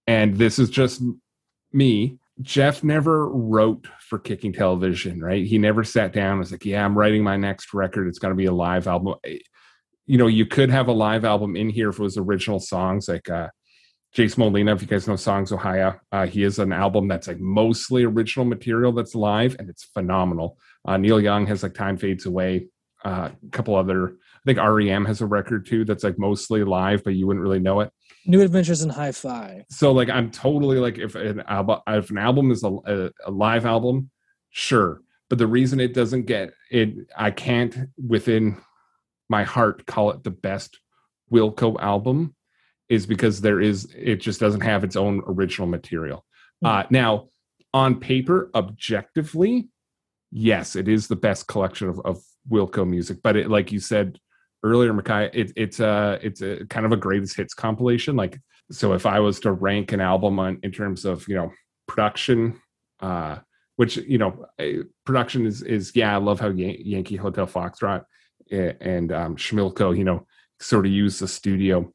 And 0.07 0.35
this 0.35 0.59
is 0.59 0.69
just 0.69 1.01
me. 1.71 2.17
Jeff 2.41 2.83
never 2.83 3.29
wrote 3.29 3.87
for 3.99 4.17
kicking 4.17 4.53
television, 4.53 5.21
right? 5.21 5.45
He 5.45 5.57
never 5.57 5.83
sat 5.83 6.11
down 6.11 6.31
and 6.31 6.39
was 6.39 6.51
like, 6.51 6.65
Yeah, 6.65 6.83
I'm 6.83 6.97
writing 6.97 7.23
my 7.23 7.37
next 7.37 7.73
record. 7.73 8.07
It's 8.07 8.19
gonna 8.19 8.35
be 8.35 8.45
a 8.45 8.53
live 8.53 8.87
album. 8.87 9.15
You 10.05 10.17
know, 10.17 10.27
you 10.27 10.45
could 10.45 10.69
have 10.69 10.87
a 10.87 10.93
live 10.93 11.25
album 11.25 11.55
in 11.55 11.69
here 11.69 11.89
if 11.89 11.99
it 11.99 12.03
was 12.03 12.17
original 12.17 12.59
songs 12.59 13.07
like 13.07 13.29
uh 13.29 13.49
Jason 14.13 14.41
Molina, 14.41 14.73
if 14.73 14.81
you 14.81 14.87
guys 14.87 15.07
know 15.07 15.15
Songs 15.15 15.53
Ohia, 15.53 16.01
uh, 16.11 16.27
he 16.27 16.43
is 16.43 16.59
an 16.59 16.73
album 16.73 17.07
that's 17.07 17.27
like 17.29 17.39
mostly 17.39 18.03
original 18.03 18.45
material 18.45 18.91
that's 18.91 19.15
live 19.15 19.55
and 19.57 19.69
it's 19.69 19.85
phenomenal. 19.85 20.57
Uh, 20.83 20.97
Neil 20.97 21.21
Young 21.21 21.47
has 21.47 21.63
like 21.63 21.73
Time 21.73 21.95
Fades 21.95 22.25
Away, 22.25 22.67
uh, 23.05 23.29
a 23.31 23.49
couple 23.51 23.73
other 23.73 24.17
I 24.43 24.53
think 24.53 24.59
REM 24.59 25.05
has 25.05 25.21
a 25.21 25.25
record 25.27 25.67
too 25.67 25.85
that's 25.85 26.03
like 26.03 26.17
mostly 26.17 26.63
live, 26.63 27.03
but 27.03 27.13
you 27.13 27.27
wouldn't 27.27 27.43
really 27.43 27.59
know 27.59 27.81
it. 27.81 27.91
New 28.25 28.41
Adventures 28.41 28.81
in 28.81 28.89
Hi-Fi. 28.89 29.65
So 29.69 29.91
like 29.91 30.09
I'm 30.09 30.31
totally 30.31 30.77
like 30.77 30.97
if 30.97 31.15
an 31.15 31.41
album 31.47 31.79
if 31.87 32.09
an 32.09 32.17
album 32.17 32.51
is 32.51 32.63
a, 32.63 32.71
a, 32.85 33.09
a 33.25 33.31
live 33.31 33.65
album, 33.65 34.09
sure. 34.49 35.01
But 35.29 35.37
the 35.37 35.47
reason 35.47 35.79
it 35.79 35.93
doesn't 35.93 36.25
get 36.25 36.53
it, 36.69 37.07
I 37.15 37.31
can't 37.31 37.75
within 38.05 38.57
my 39.29 39.43
heart 39.43 39.85
call 39.85 40.11
it 40.11 40.23
the 40.23 40.31
best 40.31 40.79
Wilco 41.31 41.79
album, 41.79 42.35
is 42.89 43.05
because 43.05 43.41
there 43.41 43.61
is 43.61 43.87
it 43.95 44.17
just 44.17 44.39
doesn't 44.39 44.61
have 44.61 44.83
its 44.83 44.95
own 44.95 45.21
original 45.25 45.67
material. 45.67 46.25
Hmm. 46.61 46.67
Uh, 46.67 46.83
now, 46.89 47.27
on 47.73 47.99
paper, 47.99 48.51
objectively, 48.53 49.69
yes, 50.31 50.75
it 50.75 50.87
is 50.87 51.07
the 51.07 51.15
best 51.15 51.47
collection 51.47 51.87
of, 51.87 52.01
of 52.01 52.21
Wilco 52.49 52.87
music. 52.87 53.19
But 53.23 53.37
it, 53.37 53.49
like 53.49 53.71
you 53.71 53.79
said 53.79 54.19
earlier, 54.63 54.93
Micaiah, 54.93 55.29
it, 55.33 55.51
it's 55.55 55.79
a 55.79 56.19
it's 56.21 56.41
a 56.41 56.65
kind 56.67 56.85
of 56.85 56.91
a 56.91 56.97
greatest 56.97 57.35
hits 57.35 57.53
compilation. 57.53 58.15
Like 58.15 58.39
so, 58.71 58.93
if 58.93 59.05
I 59.05 59.19
was 59.19 59.39
to 59.41 59.51
rank 59.51 59.91
an 59.91 60.01
album 60.01 60.39
on 60.39 60.59
in 60.63 60.71
terms 60.71 61.05
of 61.05 61.27
you 61.27 61.35
know 61.35 61.51
production, 61.87 62.59
uh, 62.99 63.37
which 63.75 63.97
you 63.97 64.17
know 64.17 64.45
production 65.05 65.45
is 65.45 65.61
is 65.61 65.91
yeah, 65.95 66.13
I 66.13 66.17
love 66.17 66.39
how 66.39 66.49
Yan- 66.49 66.85
Yankee 66.85 67.15
Hotel 67.15 67.47
Foxtrot 67.47 68.03
and 68.51 69.11
um, 69.11 69.35
Schmilko, 69.37 69.97
you 69.97 70.03
know, 70.03 70.27
sort 70.59 70.85
of 70.85 70.91
use 70.91 71.19
the 71.19 71.27
studio. 71.27 71.91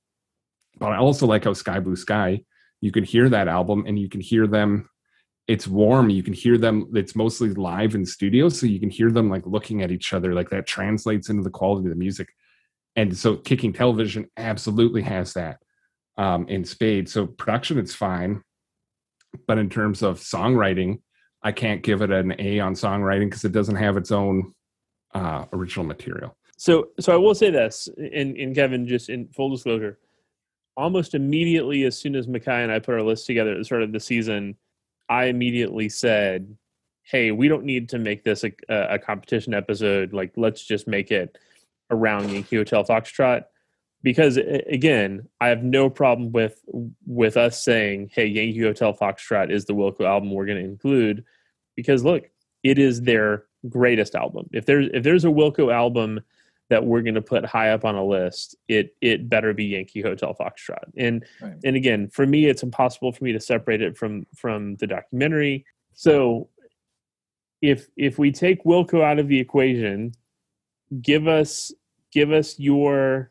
But 0.79 0.93
I 0.93 0.97
also 0.97 1.27
like 1.27 1.45
how 1.45 1.53
Sky 1.53 1.81
Blue 1.81 1.97
Sky, 1.97 2.43
you 2.81 2.93
can 2.93 3.05
hear 3.05 3.29
that 3.29 3.49
album 3.49 3.85
and 3.87 3.99
you 3.99 4.09
can 4.09 4.21
hear 4.21 4.47
them 4.47 4.89
it's 5.49 5.69
warm 5.69 6.11
you 6.11 6.23
can 6.23 6.33
hear 6.33 6.59
them 6.59 6.91
it's 6.95 7.15
mostly 7.15 7.51
live 7.55 7.95
in 7.95 8.05
studio 8.05 8.49
so 8.49 8.67
you 8.67 8.81
can 8.81 8.91
hear 8.91 9.11
them 9.11 9.31
like 9.31 9.47
looking 9.47 9.83
at 9.83 9.93
each 9.93 10.13
other 10.13 10.35
like 10.35 10.51
that 10.51 10.67
translates 10.67 11.29
into 11.29 11.43
the 11.43 11.51
quality 11.51 11.87
of 11.87 11.91
the 11.91 11.97
music 11.97 12.29
and 12.97 13.17
so 13.17 13.37
kicking 13.37 13.73
television 13.73 14.29
absolutely 14.37 15.03
has 15.03 15.35
that 15.35 15.59
um, 16.17 16.49
in 16.49 16.65
spades. 16.65 17.13
So 17.13 17.27
production 17.27 17.79
it's 17.79 17.95
fine. 17.95 18.43
But 19.47 19.59
in 19.59 19.69
terms 19.69 20.03
of 20.03 20.19
songwriting 20.19 21.01
i 21.47 21.53
can't 21.53 21.83
give 21.83 22.03
it 22.03 22.11
an 22.11 22.35
a 22.41 22.59
on 22.59 22.75
songwriting 22.75 23.27
because 23.27 23.45
it 23.45 23.53
doesn't 23.53 23.77
have 23.77 23.97
its 23.97 24.11
own 24.11 24.53
uh, 25.15 25.45
original 25.53 25.87
material. 25.87 26.37
So, 26.59 26.89
so 26.99 27.13
I 27.13 27.17
will 27.17 27.37
say 27.37 27.51
this, 27.51 27.89
in 27.97 28.35
in 28.37 28.53
Kevin, 28.53 28.89
just 28.89 29.09
in 29.09 29.29
full 29.29 29.51
disclosure, 29.51 29.99
almost 30.77 31.15
immediately 31.15 31.85
as 31.85 31.97
soon 31.97 32.17
as 32.17 32.27
Micaiah 32.27 32.65
and 32.65 32.73
I 32.73 32.81
put 32.81 32.95
our 32.95 33.03
list 33.03 33.27
together 33.27 33.53
at 33.53 33.59
the 33.59 33.65
start 33.65 33.83
of 33.83 33.93
the 33.93 34.01
season, 34.01 34.57
I 35.09 35.27
immediately 35.27 35.89
said, 35.89 36.57
"Hey, 37.05 37.31
we 37.31 37.47
don't 37.47 37.65
need 37.65 37.91
to 37.91 37.99
make 37.99 38.25
this 38.25 38.43
a, 38.43 38.53
a 38.69 38.99
competition 38.99 39.55
episode. 39.55 40.13
Like, 40.13 40.33
let's 40.37 40.65
just 40.65 40.89
make 40.89 41.13
it 41.13 41.39
around 41.91 42.31
Yankee 42.31 42.57
Hotel 42.57 42.85
Foxtrot." 42.85 43.45
Because 44.03 44.37
again, 44.37 45.29
I 45.41 45.49
have 45.49 45.65
no 45.65 45.91
problem 45.91 46.33
with 46.33 46.63
with 47.07 47.37
us 47.37 47.63
saying, 47.63 48.11
"Hey, 48.13 48.27
Yankee 48.27 48.61
Hotel 48.61 48.95
Foxtrot 48.95 49.51
is 49.51 49.65
the 49.65 49.75
Wilco 49.75 50.03
album 50.03 50.31
we're 50.31 50.47
going 50.47 50.63
to 50.63 50.69
include," 50.71 51.25
because 51.75 52.05
look, 52.05 52.29
it 52.63 52.79
is 52.79 53.03
their 53.03 53.45
greatest 53.69 54.15
album. 54.15 54.49
If 54.53 54.67
there's 54.67 54.89
if 54.93 55.03
there's 55.03 55.25
a 55.25 55.29
Wilco 55.29 55.73
album 55.73 56.21
that 56.69 56.85
we're 56.85 57.03
going 57.03 57.15
to 57.15 57.23
put 57.23 57.45
high 57.45 57.71
up 57.71 57.85
on 57.85 57.95
a 57.95 58.05
list, 58.05 58.57
it 58.69 58.95
it 59.01 59.29
better 59.29 59.55
be 59.55 59.65
Yankee 59.65 60.03
Hotel 60.03 60.35
Foxtrot. 60.35 60.85
And 60.97 61.25
Right. 61.41 61.55
and 61.65 61.77
again, 61.77 62.09
for 62.09 62.27
me, 62.27 62.47
it's 62.47 62.63
impossible 62.63 63.13
for 63.13 63.25
me 63.25 63.33
to 63.33 63.41
separate 63.41 63.83
it 63.83 63.97
from 63.97 64.27
from 64.35 64.77
the 64.77 64.87
documentary. 64.87 65.65
So 65.95 66.49
if 67.63 67.89
if 67.97 68.19
we 68.19 68.31
take 68.31 68.65
Wilco 68.65 69.03
out 69.03 69.19
of 69.19 69.29
the 69.29 69.39
equation, 69.39 70.13
give 71.03 71.27
us 71.29 71.73
give 72.13 72.33
us 72.33 72.59
your 72.59 73.31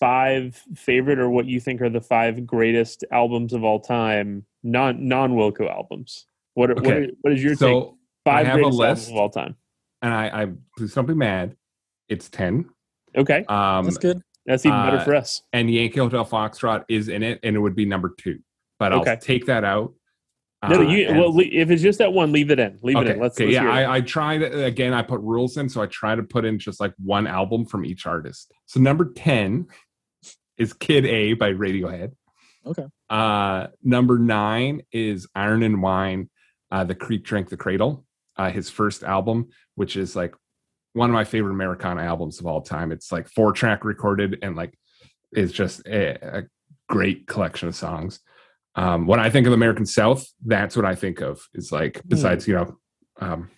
five 0.00 0.62
favorite 0.74 1.18
or 1.18 1.28
what 1.30 1.46
you 1.46 1.60
think 1.60 1.80
are 1.80 1.90
the 1.90 2.00
five 2.00 2.46
greatest 2.46 3.04
albums 3.10 3.52
of 3.52 3.64
all 3.64 3.80
time, 3.80 4.44
non 4.62 5.08
non 5.08 5.32
Wilco 5.32 5.68
albums. 5.68 6.26
What 6.54 6.70
are, 6.70 6.74
what, 6.74 6.94
are, 6.94 7.06
what 7.22 7.32
is 7.32 7.42
your 7.42 7.52
take? 7.52 7.58
so 7.60 7.98
Five 8.24 8.46
have 8.46 8.56
a 8.56 8.62
greatest 8.62 8.80
albums 8.80 9.08
of 9.08 9.16
all 9.16 9.30
time. 9.30 9.56
and 10.02 10.12
i 10.12 10.42
i 10.42 10.48
please 10.76 10.92
don't 10.94 11.06
be 11.06 11.14
mad 11.14 11.56
it's 12.08 12.28
10 12.28 12.68
Okay, 13.16 13.44
um 13.48 13.84
That's 13.86 13.96
good. 13.98 14.20
that's 14.44 14.66
even 14.66 14.82
better 14.82 14.98
uh, 14.98 15.04
for 15.04 15.14
us. 15.14 15.42
and 15.52 15.70
Yankee 15.70 15.98
Hotel 16.00 16.24
Foxtrot 16.26 16.84
is 16.88 17.08
in 17.08 17.22
it, 17.22 17.40
and 17.42 17.56
it 17.56 17.58
would 17.58 17.74
be 17.74 17.84
number 17.86 18.14
two. 18.18 18.38
But 18.78 18.92
I'll 18.92 19.00
Okay. 19.00 19.16
take 19.20 19.46
that 19.46 19.64
out. 19.64 19.94
No, 20.66 20.80
Uh, 20.80 20.90
you, 20.90 21.08
well, 21.12 21.38
if 21.38 21.70
it's 21.70 21.82
just 21.82 21.98
that 22.00 22.12
one, 22.12 22.32
leave 22.32 22.50
it 22.50 22.58
in. 22.58 22.78
Leave 22.82 22.96
okay, 22.96 23.10
it 23.10 23.12
in. 23.14 23.20
Let's, 23.20 23.36
okay, 23.36 23.44
let's 23.44 23.54
yeah. 23.54 23.60
hear 23.60 23.70
it. 23.70 23.72
I, 23.74 23.96
I 23.96 24.00
tried 24.00 24.42
again. 24.42 24.92
I 24.92 25.02
put 25.02 25.20
rules 25.20 25.56
in, 25.56 25.68
so 25.68 25.80
I 25.82 25.86
try 25.86 26.16
to 26.16 26.22
put 26.22 26.44
in 26.44 26.58
just 26.58 26.80
like 26.80 26.94
one 26.98 27.26
album 27.26 27.64
from 27.64 27.84
each 27.84 28.06
artist. 28.06 28.52
So 28.66 28.80
number 28.80 29.12
ten 29.12 29.66
is 30.56 30.72
Kid 30.72 31.06
A 31.06 31.34
by 31.34 31.52
Radiohead. 31.52 32.12
Okay. 32.66 32.86
Uh, 33.08 33.68
number 33.82 34.18
nine 34.18 34.82
is 34.90 35.28
Iron 35.34 35.62
and 35.62 35.80
Wine. 35.80 36.28
uh, 36.70 36.84
The 36.84 36.94
Creek 36.94 37.24
Drank 37.24 37.48
the 37.48 37.56
Cradle, 37.56 38.04
uh, 38.36 38.50
his 38.50 38.68
first 38.68 39.02
album, 39.02 39.48
which 39.76 39.96
is 39.96 40.16
like 40.16 40.34
one 40.92 41.08
of 41.08 41.14
my 41.14 41.24
favorite 41.24 41.52
Americana 41.52 42.02
albums 42.02 42.40
of 42.40 42.46
all 42.46 42.60
time. 42.62 42.92
It's 42.92 43.12
like 43.12 43.28
four 43.28 43.52
track 43.52 43.84
recorded 43.84 44.38
and 44.42 44.56
like 44.56 44.76
is 45.32 45.52
just 45.52 45.86
a, 45.86 46.38
a 46.38 46.42
great 46.88 47.26
collection 47.26 47.68
of 47.68 47.76
songs. 47.76 48.20
Um, 48.78 49.06
when 49.06 49.18
I 49.20 49.28
think 49.30 49.46
of 49.46 49.50
the 49.50 49.54
American 49.62 49.86
South, 49.86 50.24
that's 50.44 50.76
what 50.76 50.84
I 50.84 50.94
think 50.94 51.20
of. 51.20 51.40
Is 51.54 51.72
like 51.72 52.00
besides 52.06 52.46
you 52.48 52.54
know 52.54 52.76
um, 53.20 53.50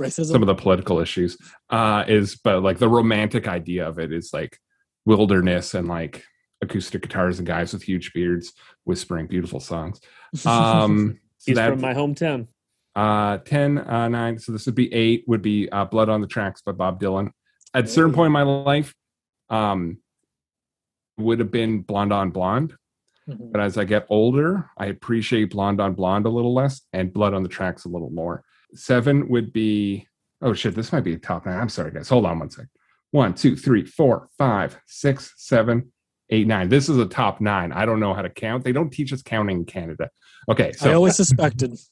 Racism. 0.00 0.32
some 0.32 0.42
of 0.42 0.46
the 0.46 0.54
political 0.54 1.00
issues, 1.00 1.36
uh, 1.70 2.04
is 2.08 2.36
but 2.36 2.62
like 2.62 2.78
the 2.78 2.88
romantic 2.88 3.46
idea 3.46 3.86
of 3.86 3.98
it 3.98 4.10
is 4.12 4.30
like 4.32 4.58
wilderness 5.04 5.74
and 5.74 5.86
like 5.88 6.24
acoustic 6.62 7.02
guitars 7.02 7.38
and 7.38 7.46
guys 7.46 7.72
with 7.74 7.82
huge 7.82 8.12
beards 8.14 8.52
whispering 8.84 9.26
beautiful 9.26 9.60
songs. 9.60 10.00
Um, 10.46 11.20
He's 11.44 11.56
that- 11.56 11.70
from 11.72 11.80
my 11.82 11.92
hometown. 11.94 12.48
uh 12.96 13.36
10 13.38 13.78
uh 13.78 14.08
9 14.08 14.38
so 14.38 14.52
this 14.52 14.64
would 14.66 14.74
be 14.74 14.88
8 14.94 15.24
would 15.26 15.42
be 15.42 15.68
uh 15.70 15.84
blood 15.84 16.08
on 16.08 16.20
the 16.22 16.26
tracks 16.28 16.62
by 16.62 16.72
bob 16.72 17.00
dylan 17.00 17.30
at 17.74 17.84
a 17.84 17.88
certain 17.88 18.14
point 18.14 18.28
in 18.28 18.32
my 18.32 18.42
life 18.44 18.94
um 19.50 19.98
would 21.18 21.38
have 21.40 21.50
been 21.50 21.82
blonde 21.82 22.12
on 22.12 22.30
blonde 22.30 22.72
Mhm. 23.28 23.52
but 23.52 23.60
as 23.60 23.78
i 23.78 23.84
get 23.84 24.06
older 24.10 24.68
i 24.76 24.86
appreciate 24.86 25.50
blonde 25.50 25.80
on 25.80 25.94
blonde 25.94 26.26
a 26.26 26.28
little 26.28 26.52
less 26.52 26.82
and 26.92 27.12
blood 27.12 27.32
on 27.32 27.42
the 27.42 27.48
tracks 27.48 27.84
a 27.86 27.88
little 27.88 28.10
more 28.10 28.44
seven 28.74 29.28
would 29.28 29.52
be 29.52 30.06
oh 30.42 30.52
shit 30.52 30.74
this 30.74 30.92
might 30.92 31.04
be 31.04 31.14
a 31.14 31.18
top 31.18 31.46
nine 31.46 31.58
i'm 31.58 31.68
sorry 31.70 31.90
guys 31.90 32.08
hold 32.08 32.26
on 32.26 32.38
one 32.38 32.50
sec 32.50 32.66
one 33.12 33.32
two 33.32 33.56
three 33.56 33.84
four 33.84 34.28
five 34.36 34.78
six 34.86 35.32
seven 35.38 35.90
eight 36.30 36.46
nine 36.46 36.68
this 36.68 36.88
is 36.88 36.98
a 36.98 37.06
top 37.06 37.40
nine 37.40 37.72
i 37.72 37.86
don't 37.86 38.00
know 38.00 38.12
how 38.12 38.22
to 38.22 38.28
count 38.30 38.62
they 38.62 38.72
don't 38.72 38.90
teach 38.90 39.10
us 39.12 39.22
counting 39.22 39.58
in 39.58 39.64
canada 39.64 40.10
okay 40.50 40.72
so 40.72 40.90
I 40.90 40.94
always 40.94 41.16
suspected. 41.16 41.72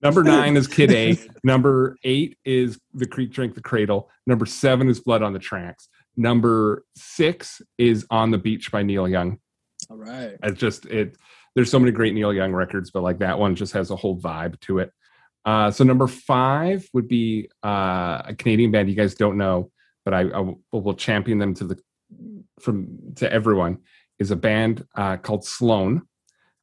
Number 0.00 0.22
nine 0.22 0.56
is 0.56 0.68
Kid 0.68 0.92
A. 0.92 1.18
Number 1.42 1.96
eight 2.04 2.38
is 2.44 2.78
The 2.94 3.04
Creek 3.04 3.32
Drink 3.32 3.56
the 3.56 3.60
Cradle. 3.60 4.08
Number 4.28 4.46
seven 4.46 4.88
is 4.88 5.00
Blood 5.00 5.22
on 5.22 5.32
the 5.32 5.40
Tracks. 5.40 5.88
Number 6.16 6.84
six 6.94 7.60
is 7.78 8.06
On 8.08 8.30
the 8.30 8.38
Beach 8.38 8.70
by 8.70 8.84
Neil 8.84 9.08
Young. 9.08 9.40
All 9.90 9.96
right. 9.96 10.36
It's 10.42 10.60
just 10.60 10.86
it. 10.86 11.16
There's 11.54 11.70
so 11.70 11.78
many 11.78 11.92
great 11.92 12.14
Neil 12.14 12.32
Young 12.32 12.52
records, 12.52 12.90
but 12.90 13.02
like 13.02 13.18
that 13.18 13.38
one 13.38 13.56
just 13.56 13.72
has 13.72 13.90
a 13.90 13.96
whole 13.96 14.18
vibe 14.18 14.60
to 14.60 14.78
it. 14.80 14.92
Uh, 15.44 15.70
so 15.70 15.82
number 15.82 16.06
five 16.06 16.86
would 16.92 17.08
be 17.08 17.48
uh, 17.64 18.22
a 18.26 18.34
Canadian 18.36 18.70
band 18.70 18.88
you 18.90 18.94
guys 18.94 19.14
don't 19.14 19.38
know, 19.38 19.70
but 20.04 20.12
I, 20.12 20.20
I 20.28 20.54
will, 20.72 20.94
champion 20.94 21.38
them 21.38 21.54
to 21.54 21.64
the 21.64 21.78
from 22.60 23.14
to 23.16 23.32
everyone. 23.32 23.78
Is 24.18 24.30
a 24.30 24.36
band 24.36 24.84
uh, 24.96 25.16
called 25.16 25.44
Sloan, 25.44 26.02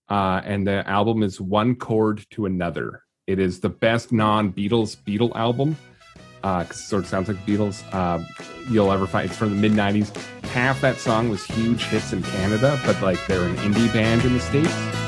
uh, 0.09 0.41
and 0.43 0.67
the 0.67 0.87
album 0.87 1.23
is 1.23 1.39
One 1.41 1.75
Chord 1.75 2.25
to 2.31 2.45
Another. 2.45 3.01
It 3.27 3.39
is 3.39 3.59
the 3.59 3.69
best 3.69 4.11
non-Beatles 4.11 4.97
Beatle 4.97 5.35
album. 5.35 5.77
Uh, 6.45 6.63
sort 6.65 7.03
of 7.03 7.09
sounds 7.09 7.27
like 7.27 7.43
Beatles. 7.43 7.83
Uh, 7.91 8.23
you'll 8.69 8.91
ever 8.91 9.07
find. 9.07 9.27
It's 9.27 9.35
from 9.35 9.49
the 9.49 9.55
mid 9.55 9.71
'90s. 9.71 10.15
Half 10.49 10.79
that 10.81 10.97
song 10.97 11.27
was 11.27 11.43
huge 11.43 11.85
hits 11.85 12.13
in 12.13 12.21
Canada, 12.21 12.79
but 12.85 13.01
like 13.01 13.17
they're 13.25 13.45
an 13.45 13.55
indie 13.57 13.91
band 13.91 14.23
in 14.23 14.33
the 14.33 14.39
states. 14.39 15.04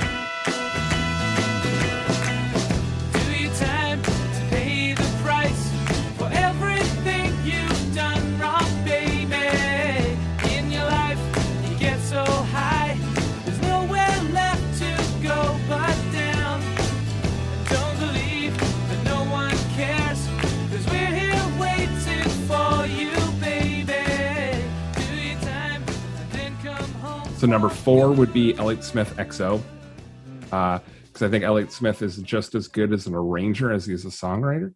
Number 27.58 27.74
four 27.74 28.12
would 28.12 28.32
be 28.32 28.56
Elliott 28.60 28.84
Smith 28.84 29.16
XO, 29.18 29.60
because 30.42 31.24
I 31.24 31.28
think 31.28 31.44
Elliott 31.44 31.72
Smith 31.72 32.04
is 32.04 32.18
just 32.18 32.54
as 32.54 32.68
good 32.68 32.94
as 32.94 33.08
an 33.08 33.16
arranger 33.16 33.72
as 33.72 33.88
he 33.88 33.96
is 33.96 34.06
a 34.06 34.10
songwriter. 34.10 34.76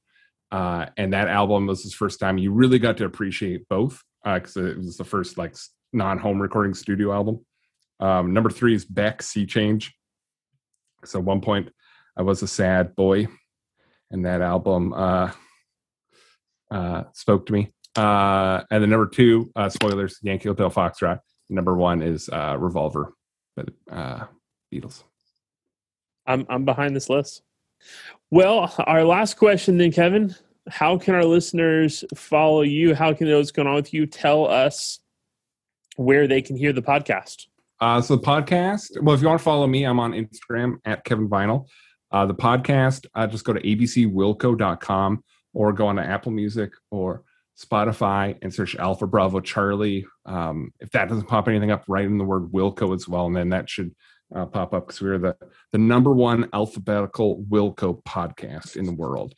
Uh, 0.52 0.88
and 0.98 1.14
that 1.14 1.28
album 1.28 1.68
was 1.68 1.84
his 1.84 1.94
first 1.94 2.20
time 2.20 2.40
you 2.40 2.52
really 2.52 2.80
got 2.80 2.98
to 2.98 3.06
appreciate 3.06 3.70
both, 3.70 4.02
because 4.24 4.58
it 4.58 4.78
was 4.78 4.98
the 4.98 5.04
first 5.04 5.38
like 5.38 5.56
non-home 5.94 6.42
recording 6.42 6.74
studio 6.74 7.14
album. 7.14 7.46
Um, 8.00 8.34
number 8.34 8.50
three 8.50 8.74
is 8.74 8.84
Beck 8.84 9.22
Sea 9.22 9.46
Change. 9.46 9.94
So 11.06 11.20
at 11.20 11.26
one 11.26 11.42
point, 11.42 11.70
I 12.18 12.24
was 12.24 12.42
a 12.42 12.48
sad 12.48 12.96
boy, 12.96 13.28
and 14.10 14.26
that 14.26 14.42
album 14.42 14.92
uh, 14.92 15.32
uh, 16.72 17.04
spoke 17.14 17.46
to 17.46 17.54
me. 17.54 17.74
Uh, 17.96 18.64
and 18.72 18.82
then 18.82 18.90
number 18.90 19.06
two, 19.06 19.52
uh, 19.56 19.70
spoilers, 19.70 20.18
Yankee 20.24 20.50
Hotel 20.50 20.72
Foxtrot. 20.72 21.20
Number 21.52 21.76
one 21.76 22.02
is 22.02 22.30
uh, 22.30 22.56
Revolver, 22.58 23.14
by 23.58 23.64
the 23.64 23.94
uh, 23.94 24.26
Beatles. 24.74 25.04
I'm 26.26 26.46
I'm 26.50 26.64
behind 26.64 26.96
this 26.96 27.10
list. 27.10 27.44
Well, 28.32 28.74
our 28.80 29.04
last 29.04 29.36
question 29.36 29.78
then, 29.78 29.92
Kevin. 29.92 30.34
How 30.70 30.98
can 30.98 31.14
our 31.14 31.26
listeners 31.26 32.06
follow 32.16 32.62
you? 32.62 32.96
How 32.96 33.14
can 33.14 33.28
those 33.28 33.52
going 33.52 33.68
on 33.68 33.76
with 33.76 33.94
you? 33.94 34.06
Tell 34.06 34.48
us 34.48 35.00
where 35.98 36.26
they 36.26 36.42
can 36.42 36.56
hear 36.56 36.72
the 36.72 36.82
podcast. 36.82 37.48
Uh, 37.82 38.00
so 38.00 38.16
the 38.16 38.22
podcast, 38.22 39.02
well, 39.02 39.16
if 39.16 39.22
you 39.22 39.28
want 39.28 39.40
to 39.40 39.44
follow 39.44 39.68
me, 39.68 39.84
I'm 39.84 40.00
on 40.00 40.14
Instagram 40.14 40.78
at 40.86 41.04
Kevin 41.04 41.28
Vinyl. 41.28 41.68
Uh, 42.12 42.26
the 42.28 42.36
podcast, 42.36 43.08
uh, 43.16 43.28
just 43.28 43.44
go 43.44 43.54
to 43.54 43.62
abcwilco.com 43.62 45.24
or 45.54 45.74
go 45.74 45.88
on 45.88 45.96
to 45.96 46.04
Apple 46.04 46.32
Music 46.32 46.72
or 46.92 47.24
Spotify 47.60 48.38
and 48.42 48.54
search 48.54 48.76
Alpha 48.76 49.08
Bravo 49.08 49.40
Charlie. 49.40 50.06
Um, 50.26 50.74
if 50.80 50.92
that 50.92 51.10
doesn't 51.10 51.28
pop 51.28 51.48
anything 51.48 51.72
up, 51.72 51.84
write 51.88 52.06
in 52.06 52.18
the 52.18 52.24
word 52.24 52.52
Wilco 52.52 52.96
as 52.96 53.08
well, 53.08 53.28
and 53.28 53.36
then 53.36 53.50
that 53.50 53.70
should 53.70 53.94
uh, 54.34 54.46
pop 54.46 54.74
up 54.74 54.88
because 54.88 55.02
we're 55.02 55.18
the 55.18 55.36
the 55.72 55.78
number 55.78 56.12
one 56.12 56.50
alphabetical 56.54 57.44
Wilco 57.50 58.02
podcast 58.04 58.76
in 58.76 58.86
the 58.86 58.94
world. 58.94 59.34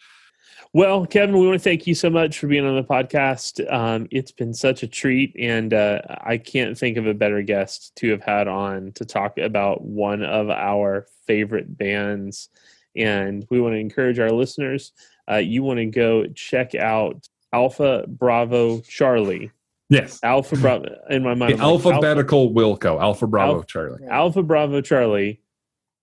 Well, 0.75 1.05
Kevin, 1.05 1.37
we 1.37 1.45
want 1.45 1.59
to 1.59 1.63
thank 1.63 1.85
you 1.85 1.93
so 1.93 2.09
much 2.09 2.39
for 2.39 2.47
being 2.47 2.65
on 2.65 2.75
the 2.75 2.83
podcast. 2.83 3.71
Um, 3.71 4.07
it's 4.09 4.31
been 4.31 4.55
such 4.55 4.81
a 4.81 4.87
treat, 4.87 5.35
and 5.37 5.71
uh, 5.71 6.01
I 6.09 6.37
can't 6.37 6.75
think 6.75 6.97
of 6.97 7.05
a 7.05 7.13
better 7.13 7.43
guest 7.43 7.95
to 7.97 8.09
have 8.09 8.23
had 8.23 8.47
on 8.47 8.91
to 8.93 9.05
talk 9.05 9.37
about 9.37 9.83
one 9.83 10.23
of 10.23 10.49
our 10.49 11.05
favorite 11.27 11.77
bands. 11.77 12.49
And 12.95 13.45
we 13.51 13.61
want 13.61 13.73
to 13.73 13.79
encourage 13.79 14.17
our 14.17 14.31
listeners. 14.31 14.93
Uh, 15.29 15.35
you 15.35 15.61
want 15.61 15.77
to 15.77 15.85
go 15.85 16.25
check 16.27 16.73
out 16.75 17.27
Alpha 17.53 18.05
Bravo 18.07 18.81
Charlie. 18.81 19.51
Yes. 19.89 20.19
Alpha 20.23 20.55
Bravo 20.55 20.85
in 21.09 21.21
my 21.23 21.35
mind. 21.35 21.53
The 21.53 21.55
I'm 21.55 21.59
like, 21.59 21.61
Alpha, 21.61 21.89
alphabetical 21.89 22.53
Wilco, 22.53 22.99
Alpha 23.01 23.27
Bravo 23.27 23.55
Alpha- 23.57 23.67
Charlie. 23.67 24.03
Alpha 24.09 24.41
Bravo 24.43 24.81
Charlie, 24.81 25.39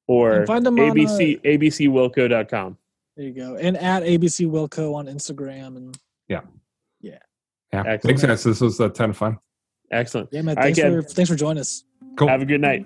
or 0.07 0.33
And 0.39 0.47
find 0.47 0.65
them 0.65 0.79
on, 0.79 0.91
ABC 0.97 1.39
uh, 1.39 1.41
abcwilco.com. 1.43 2.77
There 3.17 3.27
you 3.27 3.33
go. 3.35 3.57
And 3.57 3.77
at 3.77 4.03
ABC 4.05 4.47
Wilco 4.49 4.95
on 4.95 5.07
Instagram. 5.07 5.77
And 5.77 5.99
Yeah, 6.29 6.43
Excellent. 7.73 8.05
makes 8.05 8.21
sense. 8.21 8.43
This 8.45 8.61
was 8.61 8.81
uh, 8.81 8.87
a 8.87 8.91
ton 8.91 9.11
of 9.11 9.17
fun. 9.17 9.39
Excellent. 9.93 10.29
yeah, 10.33 10.43
man, 10.43 10.57
All 10.57 10.63
right, 10.65 10.75
thanks, 10.75 10.79
Kev. 10.79 11.03
for, 11.05 11.09
thanks 11.09 11.31
for 11.31 11.37
joining 11.37 11.61
us. 11.61 11.85
Cool. 12.17 12.29
Have 12.29 12.43
a 12.43 12.45
good 12.45 12.61
night. 12.61 12.85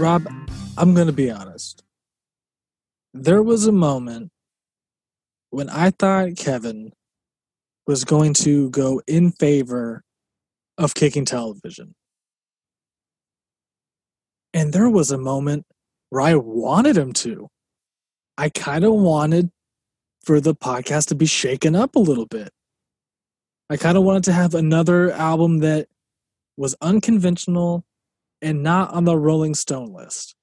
Rob, 0.00 0.26
I'm 0.78 0.94
going 0.94 1.08
to 1.08 1.12
be 1.12 1.30
honest. 1.30 1.82
There 3.12 3.42
was 3.42 3.66
a 3.66 3.72
moment 3.72 4.30
when 5.50 5.68
I 5.68 5.90
thought 5.90 6.38
Kevin 6.38 6.92
was 7.86 8.06
going 8.06 8.32
to 8.34 8.70
go 8.70 9.02
in 9.06 9.30
favor 9.30 10.02
of 10.78 10.94
kicking 10.94 11.26
television. 11.26 11.94
And 14.54 14.72
there 14.72 14.88
was 14.88 15.10
a 15.10 15.18
moment 15.18 15.66
where 16.08 16.22
I 16.22 16.34
wanted 16.34 16.96
him 16.96 17.12
to. 17.12 17.48
I 18.38 18.48
kind 18.48 18.84
of 18.84 18.94
wanted 18.94 19.50
for 20.24 20.40
the 20.40 20.54
podcast 20.54 21.08
to 21.08 21.14
be 21.14 21.26
shaken 21.26 21.76
up 21.76 21.94
a 21.94 22.00
little 22.00 22.26
bit. 22.26 22.48
I 23.68 23.76
kind 23.76 23.98
of 23.98 24.04
wanted 24.04 24.24
to 24.24 24.32
have 24.32 24.54
another 24.54 25.12
album 25.12 25.58
that 25.58 25.88
was 26.56 26.74
unconventional 26.80 27.84
and 28.42 28.62
not 28.62 28.92
on 28.92 29.04
the 29.04 29.16
Rolling 29.16 29.54
Stone 29.54 29.92
list. 29.92 30.34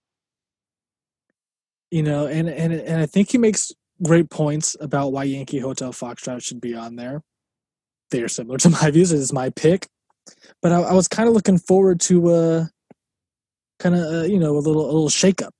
You 1.91 2.03
know, 2.03 2.27
and 2.27 2.49
and 2.49 2.73
and 2.73 3.01
I 3.01 3.05
think 3.05 3.31
he 3.31 3.37
makes 3.37 3.71
great 4.03 4.29
points 4.29 4.75
about 4.79 5.11
why 5.11 5.23
Yankee 5.23 5.59
Hotel 5.59 5.91
Foxtrot 5.91 6.43
should 6.43 6.61
be 6.61 6.75
on 6.75 6.95
there. 6.95 7.23
They 8.11 8.21
are 8.21 8.27
similar 8.27 8.57
to 8.59 8.69
my 8.69 8.91
views. 8.91 9.11
It 9.11 9.19
is 9.19 9.33
my 9.33 9.49
pick, 9.51 9.87
but 10.61 10.71
I, 10.71 10.81
I 10.81 10.93
was 10.93 11.07
kind 11.07 11.29
of 11.29 11.35
looking 11.35 11.57
forward 11.57 11.99
to 12.01 12.29
uh, 12.29 12.65
kind 13.79 13.95
of 13.95 14.01
uh, 14.01 14.23
you 14.25 14.37
know 14.39 14.57
a 14.57 14.59
little 14.59 14.83
a 14.83 14.91
little 14.91 15.09
shakeup. 15.09 15.51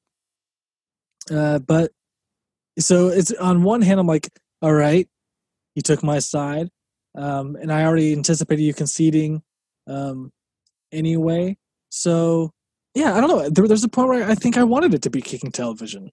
Uh, 1.31 1.59
but 1.59 1.91
so 2.80 3.07
it's 3.07 3.31
on 3.34 3.64
one 3.64 3.81
hand, 3.81 3.99
I'm 3.99 4.07
like, 4.07 4.30
all 4.61 4.73
right, 4.73 5.07
you 5.76 5.81
took 5.81 6.03
my 6.03 6.19
side. 6.19 6.69
um, 7.15 7.55
and 7.55 7.72
I 7.72 7.84
already 7.85 8.14
anticipated 8.14 8.61
you 8.64 8.73
conceding 8.73 9.41
um, 9.88 10.31
anyway. 10.91 11.57
So 11.98 12.52
yeah, 12.94 13.15
I 13.15 13.22
don't 13.22 13.30
know. 13.30 13.49
There, 13.49 13.68
there's 13.68 13.84
a 13.84 13.90
point 13.90 14.10
where 14.10 14.30
I 14.30 14.36
think 14.36 14.57
I 14.57 14.64
wanted 14.64 14.94
it 14.94 15.02
to 15.03 15.10
be 15.10 15.22
kicking 15.22 15.52
television 15.52 16.11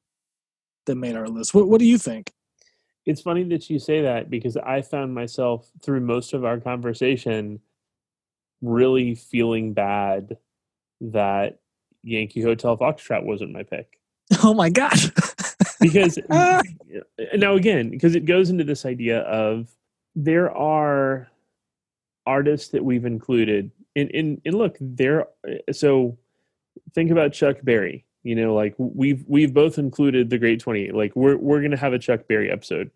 that 0.86 0.96
made 0.96 1.16
our 1.16 1.28
list. 1.28 1.54
What 1.54 1.68
What 1.68 1.78
do 1.78 1.86
you 1.86 1.98
think? 1.98 2.32
It's 3.06 3.20
funny 3.20 3.44
that 3.44 3.68
you 3.68 3.78
say 3.78 4.02
that 4.02 4.30
because 4.30 4.56
I 4.56 4.80
found 4.80 5.14
myself 5.14 5.70
through 5.82 6.00
most 6.00 6.32
of 6.32 6.44
our 6.44 6.58
conversation 6.58 7.60
really 8.62 9.14
feeling 9.14 9.74
bad 9.74 10.38
that 11.00 11.58
Yankee 12.02 12.40
Hotel 12.40 12.78
Foxtrot 12.78 13.24
wasn't 13.24 13.52
my 13.52 13.62
pick. 13.62 13.98
Oh 14.42 14.54
my 14.54 14.70
gosh. 14.70 15.10
because 15.80 16.18
ah. 16.30 16.62
now 17.34 17.54
again, 17.56 17.90
because 17.90 18.14
it 18.14 18.24
goes 18.24 18.48
into 18.48 18.64
this 18.64 18.86
idea 18.86 19.20
of 19.20 19.68
there 20.16 20.50
are 20.50 21.28
artists 22.26 22.68
that 22.68 22.84
we've 22.84 23.04
included 23.04 23.70
and, 23.96 24.10
and, 24.14 24.40
and 24.44 24.54
look 24.54 24.76
there 24.80 25.26
so 25.72 26.18
think 26.94 27.10
about 27.10 27.32
chuck 27.32 27.56
berry 27.62 28.04
you 28.22 28.34
know 28.34 28.54
like 28.54 28.74
we've 28.78 29.24
we've 29.28 29.54
both 29.54 29.78
included 29.78 30.30
the 30.30 30.38
great 30.38 30.60
28 30.60 30.94
like 30.94 31.14
we're 31.14 31.36
we're 31.36 31.62
gonna 31.62 31.76
have 31.76 31.92
a 31.92 31.98
chuck 31.98 32.26
berry 32.28 32.50
episode 32.50 32.90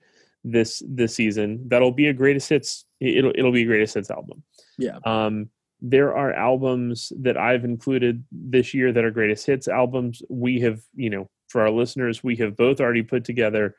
this 0.44 0.82
this 0.86 1.14
season. 1.14 1.68
That'll 1.68 1.92
be 1.92 2.06
a 2.06 2.12
greatest 2.12 2.48
hits 2.48 2.84
it'll 3.00 3.32
it'll 3.34 3.52
be 3.52 3.62
a 3.62 3.66
greatest 3.66 3.94
hits 3.94 4.10
album. 4.10 4.42
Yeah. 4.78 4.98
Um 5.04 5.50
there 5.80 6.16
are 6.16 6.32
albums 6.32 7.12
that 7.20 7.36
i've 7.36 7.64
included 7.64 8.24
this 8.32 8.74
year 8.74 8.92
that 8.92 9.04
are 9.04 9.10
greatest 9.10 9.46
hits 9.46 9.68
albums. 9.68 10.22
We 10.28 10.60
have 10.60 10.80
you 10.94 11.10
know 11.10 11.28
for 11.48 11.60
our 11.62 11.70
listeners 11.70 12.22
we 12.22 12.36
have 12.36 12.56
both 12.56 12.80
already 12.80 13.02
put 13.02 13.24
together 13.24 13.74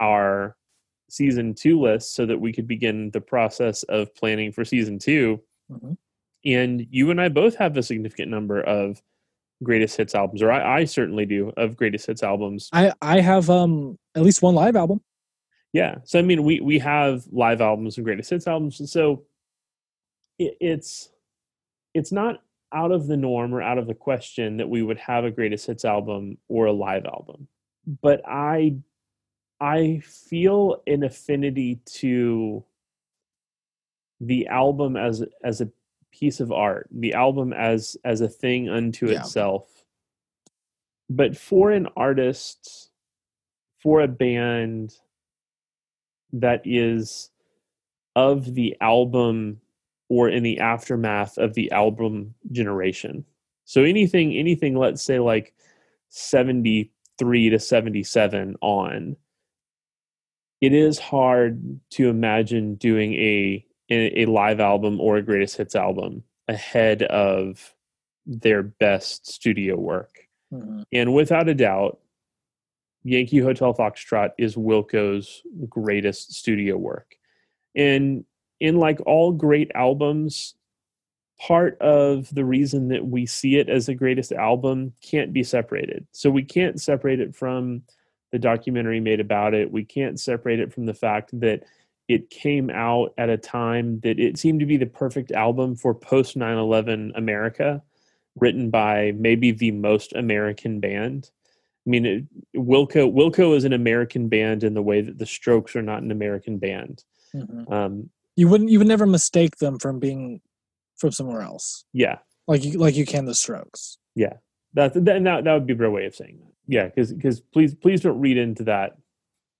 our 0.00 0.56
season 1.08 1.54
two 1.54 1.80
list 1.80 2.14
so 2.14 2.26
that 2.26 2.40
we 2.40 2.52
could 2.52 2.66
begin 2.66 3.10
the 3.12 3.20
process 3.20 3.82
of 3.84 4.14
planning 4.14 4.52
for 4.52 4.64
season 4.64 4.98
2 4.98 5.40
Mhm. 5.70 5.96
And 6.44 6.86
you 6.90 7.10
and 7.10 7.20
i 7.20 7.28
both 7.28 7.56
have 7.56 7.76
a 7.76 7.82
significant 7.82 8.30
number 8.30 8.60
of 8.60 9.00
greatest 9.62 9.96
hits 9.96 10.14
albums 10.14 10.42
or 10.42 10.50
I, 10.50 10.80
I 10.80 10.84
certainly 10.84 11.26
do 11.26 11.52
of 11.56 11.76
greatest 11.76 12.06
hits 12.06 12.22
albums 12.22 12.70
I 12.72 12.92
I 13.02 13.20
have 13.20 13.50
um 13.50 13.98
at 14.14 14.22
least 14.22 14.40
one 14.42 14.54
live 14.54 14.74
album. 14.74 15.02
yeah 15.72 15.96
so 16.04 16.18
i 16.18 16.22
mean 16.22 16.44
we 16.44 16.60
we 16.60 16.78
have 16.78 17.24
live 17.30 17.60
albums 17.60 17.96
and 17.96 18.04
greatest 18.04 18.30
hits 18.30 18.46
albums 18.46 18.80
and 18.80 18.88
so 18.88 19.24
it, 20.38 20.56
it's 20.60 21.10
it's 21.92 22.10
not 22.12 22.42
out 22.72 22.92
of 22.92 23.06
the 23.06 23.16
norm 23.16 23.52
or 23.52 23.60
out 23.60 23.78
of 23.78 23.86
the 23.86 23.94
question 23.94 24.56
that 24.58 24.68
we 24.68 24.80
would 24.80 24.98
have 24.98 25.24
a 25.24 25.30
greatest 25.30 25.66
hits 25.66 25.84
album 25.84 26.38
or 26.48 26.66
a 26.66 26.72
live 26.72 27.04
album 27.04 27.46
but 28.00 28.22
i 28.26 28.74
i 29.60 30.00
feel 30.04 30.82
an 30.86 31.02
affinity 31.02 31.80
to 31.84 32.64
the 34.20 34.46
album 34.46 34.96
as 34.96 35.22
as 35.44 35.60
a 35.60 35.68
piece 36.12 36.40
of 36.40 36.50
art 36.52 36.88
the 36.92 37.12
album 37.14 37.52
as 37.52 37.96
as 38.04 38.20
a 38.20 38.28
thing 38.28 38.68
unto 38.68 39.08
Yeah. 39.10 39.20
itself 39.20 39.84
but 41.08 41.36
for 41.36 41.70
an 41.70 41.88
artist 41.96 42.90
for 43.82 44.00
a 44.00 44.08
band 44.08 44.94
that 46.32 46.62
is 46.64 47.30
of 48.16 48.54
the 48.54 48.76
album 48.80 49.60
or 50.08 50.28
in 50.28 50.42
the 50.42 50.58
aftermath 50.58 51.38
of 51.38 51.54
the 51.54 51.70
album 51.70 52.34
generation 52.52 53.24
so 53.64 53.82
anything 53.84 54.32
anything 54.36 54.74
let's 54.76 55.02
say 55.02 55.18
like 55.18 55.54
73 56.10 57.50
to 57.50 57.58
77 57.58 58.56
on 58.60 59.16
it 60.60 60.72
is 60.74 60.98
hard 60.98 61.80
to 61.90 62.08
imagine 62.08 62.74
doing 62.74 63.14
a 63.14 63.64
a, 63.90 64.26
live 64.26 64.60
album 64.60 65.00
or 65.00 65.16
a 65.16 65.22
greatest 65.22 65.56
hits 65.56 65.74
album 65.74 66.22
ahead 66.48 67.02
of 67.02 67.74
their 68.26 68.62
best 68.62 69.26
studio 69.26 69.76
work 69.76 70.28
Mhm. 70.52 70.84
and 70.92 71.14
without 71.14 71.48
a 71.48 71.54
doubt, 71.54 72.00
Yankee 73.02 73.38
Hotel 73.38 73.72
Foxtrot 73.74 74.32
is 74.38 74.56
Wilco's 74.56 75.42
greatest 75.68 76.34
studio 76.34 76.76
work. 76.76 77.16
And 77.74 78.24
in 78.58 78.76
like 78.76 79.00
all 79.06 79.32
great 79.32 79.70
albums, 79.74 80.54
part 81.38 81.80
of 81.80 82.32
the 82.34 82.44
reason 82.44 82.88
that 82.88 83.06
we 83.06 83.24
see 83.24 83.56
it 83.56 83.70
as 83.70 83.86
the 83.86 83.94
greatest 83.94 84.32
album 84.32 84.92
can't 85.00 85.32
be 85.32 85.42
separated. 85.42 86.06
So 86.12 86.30
we 86.30 86.42
can't 86.42 86.78
separate 86.80 87.20
it 87.20 87.34
from 87.34 87.82
the 88.32 88.38
documentary 88.38 89.00
made 89.00 89.20
about 89.20 89.54
it. 89.54 89.72
We 89.72 89.84
can't 89.84 90.20
separate 90.20 90.60
it 90.60 90.72
from 90.72 90.84
the 90.84 90.94
fact 90.94 91.30
that 91.40 91.62
it 92.10 92.28
came 92.30 92.70
out 92.70 93.14
at 93.18 93.30
a 93.30 93.36
time 93.36 94.00
that 94.00 94.18
it 94.18 94.36
seemed 94.38 94.58
to 94.60 94.66
be 94.66 94.76
the 94.76 94.86
perfect 94.86 95.30
album 95.32 95.76
for 95.76 95.94
post 95.94 96.36
9 96.36 96.58
11 96.58 97.12
America 97.14 97.82
written 98.36 98.70
by 98.70 99.12
maybe 99.16 99.50
the 99.52 99.70
most 99.70 100.12
American 100.14 100.80
band. 100.80 101.30
I 101.86 101.90
mean, 101.90 102.06
it, 102.06 102.24
Wilco 102.56 103.12
Wilco 103.12 103.56
is 103.56 103.64
an 103.64 103.72
American 103.72 104.28
band 104.28 104.64
in 104.64 104.74
the 104.74 104.82
way 104.82 105.00
that 105.00 105.18
the 105.18 105.26
Strokes 105.26 105.76
are 105.76 105.82
not 105.82 106.02
an 106.02 106.10
American 106.10 106.58
band. 106.58 107.04
Mhm. 107.34 107.70
Um, 107.72 108.10
You 108.36 108.48
wouldn't 108.48 108.70
you 108.70 108.78
would 108.78 108.88
never 108.88 109.06
mistake 109.06 109.56
them 109.56 109.78
from 109.78 109.98
being 109.98 110.40
from 110.96 111.12
somewhere 111.12 111.42
else. 111.42 111.84
yeah, 111.92 112.18
Like 112.46 112.64
you 112.64 112.72
like 112.78 112.96
you 112.96 113.06
can 113.06 113.24
the 113.24 113.34
Strokes. 113.34 113.98
that 114.16 114.36
that 114.74 114.94
that, 115.04 115.44
that 115.44 115.52
would 115.54 115.66
be 115.66 115.72
a 115.72 115.76
better 115.76 115.90
way 115.90 116.06
of 116.06 116.14
saying 116.14 116.38
that. 116.40 116.52
Yeah, 116.66 116.86
because 116.86 117.12
because 117.12 117.40
please 117.40 117.74
please 117.74 118.00
don't 118.00 118.20
read 118.20 118.36
into 118.36 118.64
that 118.64 118.96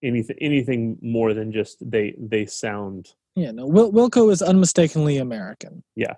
anything 0.02 0.36
anything 0.40 0.98
more 1.02 1.34
than 1.34 1.52
just 1.52 1.78
they 1.90 2.14
they 2.18 2.46
sound 2.46 3.14
Yeah, 3.34 3.50
no. 3.52 3.66
Wil- 3.66 3.92
Wilco 3.92 4.30
is 4.30 4.42
unmistakably 4.42 5.18
American. 5.18 5.82
Yeah, 5.96 6.14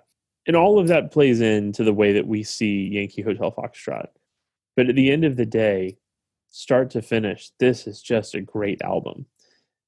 and 0.47 0.55
all 0.55 0.79
of 0.79 0.87
that 0.87 1.11
plays 1.11 1.41
into 1.41 1.83
the 1.83 1.93
way 1.93 2.13
that 2.13 2.27
we 2.27 2.43
see 2.43 2.87
Yankee 2.87 3.21
Hotel 3.21 3.51
Foxtrot. 3.51 4.07
But 4.75 4.89
at 4.89 4.95
the 4.95 5.11
end 5.11 5.23
of 5.23 5.35
the 5.35 5.45
day, 5.45 5.97
start 6.49 6.89
to 6.91 7.01
finish, 7.01 7.51
this 7.59 7.87
is 7.87 8.01
just 8.01 8.35
a 8.35 8.41
great 8.41 8.81
album, 8.81 9.25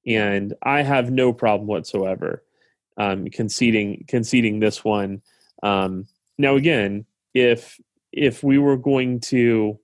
and 0.06 0.54
I 0.62 0.82
have 0.82 1.10
no 1.12 1.34
problem 1.34 1.68
whatsoever 1.68 2.44
um, 2.98 3.28
conceding 3.30 4.06
conceding 4.08 4.60
this 4.60 4.84
one. 4.84 5.22
Um, 5.64 6.08
now, 6.38 6.56
again, 6.56 7.06
if 7.34 7.80
if 8.12 8.44
we 8.44 8.58
were 8.58 8.78
going 8.78 9.20
to 9.20 9.80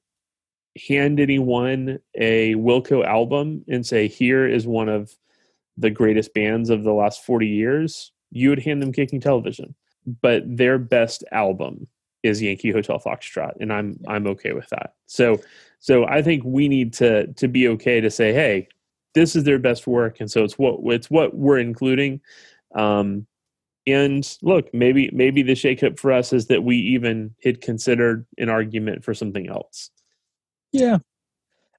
hand 0.88 1.20
anyone 1.20 2.00
a 2.16 2.56
Wilco 2.56 3.06
album 3.06 3.64
and 3.68 3.86
say, 3.86 4.08
"Here 4.08 4.48
is 4.48 4.68
one 4.68 4.90
of 4.90 5.14
the 5.78 5.90
greatest 5.90 6.34
bands 6.34 6.70
of 6.70 6.84
the 6.84 6.94
last 6.94 7.26
forty 7.26 7.48
years," 7.48 8.12
you 8.32 8.50
would 8.50 8.60
hand 8.60 8.82
them 8.82 8.94
Kicking 8.94 9.22
Television 9.22 9.76
but 10.22 10.44
their 10.46 10.78
best 10.78 11.24
album 11.32 11.88
is 12.24 12.42
Yankee 12.42 12.72
Hotel 12.72 13.00
Foxtrot, 13.00 13.54
and 13.60 13.74
I'm 13.74 14.00
I'm 14.08 14.28
okay 14.28 14.54
with 14.54 14.70
that. 14.70 14.94
So 15.08 15.40
so 15.80 16.06
I 16.06 16.22
think 16.22 16.44
we 16.44 16.68
need 16.68 16.94
to 16.94 17.28
to 17.34 17.48
be 17.48 17.68
okay 17.70 18.02
to 18.02 18.12
say, 18.12 18.34
hey, 18.34 18.68
this 19.16 19.36
is 19.36 19.44
their 19.44 19.60
best 19.60 19.88
work, 19.88 20.20
and 20.20 20.30
so 20.30 20.44
it's 20.44 20.58
what 20.58 20.80
it's 20.94 21.10
what 21.10 21.36
we're 21.36 21.60
including. 21.60 22.22
Um, 22.76 23.28
and 23.88 24.38
look, 24.42 24.74
maybe 24.74 25.10
maybe 25.12 25.42
the 25.42 25.54
shakeup 25.54 26.00
for 26.00 26.12
us 26.12 26.34
is 26.34 26.48
that 26.48 26.64
we 26.64 26.78
even 26.78 27.34
had 27.44 27.62
considered 27.62 28.26
an 28.38 28.50
argument 28.50 29.04
for 29.04 29.14
something 29.14 29.50
else. 29.50 29.90
Yeah. 30.72 31.00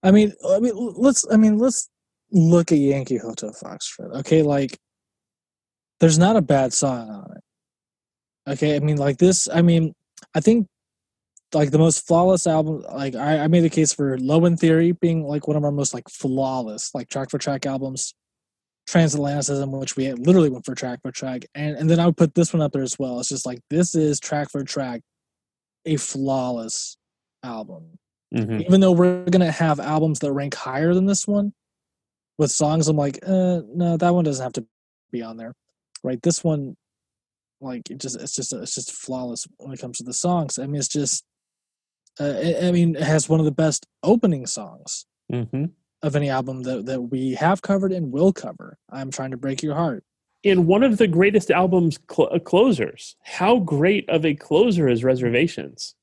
I 0.03 0.11
mean, 0.11 0.33
I 0.49 0.59
mean, 0.59 0.73
let's. 0.75 1.25
I 1.31 1.37
mean, 1.37 1.59
let's 1.59 1.89
look 2.33 2.73
at 2.73 2.79
Yankee 2.79 3.19
Hotel 3.19 3.51
Foxtrot. 3.51 4.19
Okay, 4.21 4.43
like, 4.43 4.79
there's 6.01 6.19
not 6.19 6.37
a 6.37 6.43
bad 6.43 6.73
song 6.73 7.09
on 7.09 7.37
it. 7.37 8.51
Okay, 8.53 8.77
I 8.77 8.81
mean, 8.81 8.97
like 8.97 9.19
this. 9.19 9.49
I 9.49 9.63
mean, 9.63 9.95
I 10.35 10.41
think 10.41 10.67
like 11.53 11.71
the 11.71 11.79
most 11.79 12.07
flawless 12.07 12.47
album. 12.47 12.83
Like, 12.93 13.15
I, 13.15 13.41
I 13.41 13.47
made 13.47 13.61
the 13.61 13.71
case 13.71 13.93
for 13.93 14.19
Low 14.19 14.45
End 14.45 14.59
Theory 14.59 14.93
being 14.93 15.23
like 15.23 15.47
one 15.47 15.57
of 15.57 15.65
our 15.65 15.71
most 15.71 15.95
like 15.95 16.09
flawless, 16.09 16.95
like 16.95 17.09
track 17.09 17.31
for 17.31 17.39
track 17.39 17.67
albums. 17.67 18.15
Transatlanticism, 18.91 19.79
which 19.79 19.97
we 19.97 20.13
literally 20.13 20.51
went 20.51 20.65
for 20.67 20.75
track 20.75 20.99
for 21.03 21.13
track, 21.13 21.45
and 21.55 21.77
and 21.77 21.89
then 21.89 22.01
I 22.01 22.07
would 22.07 22.17
put 22.17 22.35
this 22.35 22.53
one 22.53 22.61
up 22.61 22.73
there 22.73 22.83
as 22.83 22.99
well. 22.99 23.21
It's 23.21 23.29
just 23.29 23.47
like 23.47 23.61
this 23.71 23.95
is 23.95 24.19
track 24.19 24.51
for 24.51 24.65
track, 24.65 25.03
a 25.87 25.97
flawless 25.97 26.97
album 27.45 28.01
Mhm. 28.33 28.65
even 28.65 28.81
though 28.81 28.93
we're 28.93 29.25
gonna 29.27 29.53
have 29.53 29.79
albums 29.81 30.19
that 30.21 30.33
rank 30.33 30.55
higher 30.55 30.95
than 30.95 31.07
this 31.07 31.27
one 31.27 31.53
with 32.39 32.51
songs 32.51 32.89
i'm 32.89 32.97
like 32.97 33.19
uh 33.27 33.61
no 33.75 33.97
that 33.97 34.15
one 34.15 34.25
doesn't 34.25 34.43
have 34.43 34.53
to 34.55 34.67
be 35.11 35.23
on 35.23 35.37
there 35.37 35.55
right 36.03 36.21
this 36.23 36.43
one 36.43 36.77
like 37.61 37.91
it 37.91 37.99
just 37.99 38.19
it's 38.21 38.35
just 38.35 38.53
it's 38.53 38.75
just 38.75 38.91
flawless 38.93 39.47
when 39.59 39.73
it 39.73 39.81
comes 39.81 39.99
to 39.99 40.05
the 40.05 40.15
songs 40.15 40.59
i 40.59 40.67
mean 40.67 40.77
it's 40.77 40.89
just 40.89 41.25
uh, 42.21 42.25
I- 42.25 42.69
i 42.69 42.73
mean 42.73 42.97
it 42.97 43.03
has 43.03 43.29
one 43.29 43.39
of 43.41 43.45
the 43.47 43.53
best 43.53 43.87
opening 44.03 44.47
songs 44.47 45.05
Mhm. 45.31 45.71
of 46.03 46.17
any 46.17 46.29
album 46.31 46.63
that, 46.65 46.87
that 46.87 47.01
we 47.03 47.35
have 47.35 47.63
covered 47.63 47.93
and 47.93 48.11
will 48.13 48.33
cover 48.33 48.79
i'm 48.91 49.11
trying 49.11 49.31
to 49.33 49.37
break 49.37 49.63
your 49.63 49.75
heart 49.75 50.05
in 50.43 50.67
one 50.67 50.83
of 50.83 50.97
the 50.99 51.07
greatest 51.07 51.51
albums 51.53 52.01
cl- 52.11 52.29
uh, 52.35 52.39
closers. 52.41 53.15
How 53.23 53.61
great 53.61 54.09
of 54.09 54.25
a 54.27 54.35
closer 54.35 54.89
is 54.89 55.05
Reservations? 55.05 55.95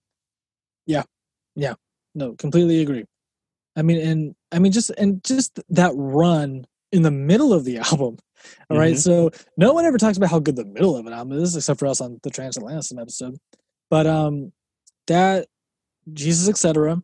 No 2.15 2.33
completely 2.33 2.81
agree 2.81 3.05
i 3.75 3.81
mean 3.81 3.99
and 3.99 4.35
i 4.51 4.59
mean 4.59 4.71
just 4.71 4.89
and 4.97 5.23
just 5.23 5.59
that 5.69 5.91
run 5.95 6.65
in 6.91 7.01
the 7.03 7.11
middle 7.11 7.53
of 7.53 7.63
the 7.65 7.77
album 7.91 8.17
All 8.69 8.77
right, 8.77 8.95
Mhm. 8.95 8.99
so 9.01 9.31
no 9.57 9.73
one 9.73 9.85
ever 9.85 9.97
talks 9.97 10.17
about 10.17 10.29
how 10.29 10.39
good 10.39 10.55
the 10.55 10.63
middle 10.65 10.95
of 10.95 11.05
an 11.05 11.11
album 11.13 11.37
is, 11.37 11.55
except 11.57 11.77
for 11.77 11.87
us 11.87 11.99
on 11.99 12.19
the 12.23 12.29
Transatlantic 12.29 12.97
episode. 12.97 13.35
But 13.89 14.07
um, 14.07 14.53
that 15.07 15.47
Jesus, 16.13 16.47
etc., 16.47 17.03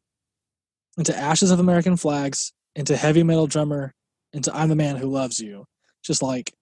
into 0.98 1.15
Ashes 1.15 1.52
of 1.52 1.60
American 1.60 1.98
Flags, 1.98 2.53
into 2.76 2.95
Heavy 2.95 3.22
Metal 3.22 3.48
Drummer, 3.48 3.94
into 4.32 4.49
I'm 4.56 4.69
the 4.69 4.76
Man 4.77 4.95
Who 4.95 5.07
Loves 5.10 5.38
You. 5.40 5.65
Just 6.03 6.22
like 6.23 6.53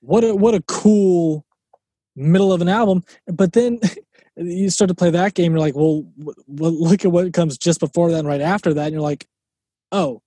what 0.00 0.24
a 0.24 0.34
what 0.36 0.54
a 0.54 0.62
cool 0.68 1.46
middle 2.14 2.52
of 2.52 2.60
an 2.60 2.68
album. 2.68 3.02
But 3.26 3.54
then 3.54 3.80
you 4.36 4.70
start 4.70 4.88
to 4.88 4.94
play 4.94 5.10
that 5.10 5.34
game, 5.34 5.52
you're 5.52 5.60
like, 5.60 5.74
well, 5.76 6.02
w- 6.18 6.34
well 6.48 6.70
look 6.72 7.04
at 7.04 7.12
what 7.12 7.32
comes 7.32 7.58
just 7.58 7.80
before 7.80 8.10
that 8.10 8.20
and 8.20 8.28
right 8.28 8.40
after 8.40 8.74
that, 8.74 8.84
and 8.86 8.92
you're 8.92 9.02
like, 9.02 9.26
oh, 9.92 10.22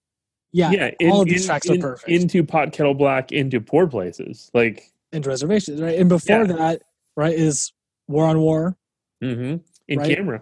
yeah, 0.51 0.71
Yeah, 0.71 0.91
all 1.09 1.21
of 1.21 1.27
these 1.27 1.41
in- 1.41 1.47
tracks 1.47 1.65
in- 1.67 1.77
are 1.79 1.81
perfect. 1.81 2.09
Into 2.09 2.43
Pot 2.43 2.71
Kettle 2.71 2.93
Black, 2.93 3.31
into 3.31 3.59
Poor 3.59 3.87
Places. 3.87 4.49
Like, 4.53 4.91
into 5.11 5.29
reservations, 5.29 5.81
right? 5.81 5.97
And 5.99 6.07
before 6.09 6.45
Yeah. 6.45 6.53
that, 6.55 6.81
right, 7.17 7.33
is 7.33 7.73
War 8.07 8.25
on 8.25 8.39
War 8.39 8.77
hmm 9.21 9.55
in 9.87 9.99
Right. 9.99 10.17
Kamera. 10.17 10.41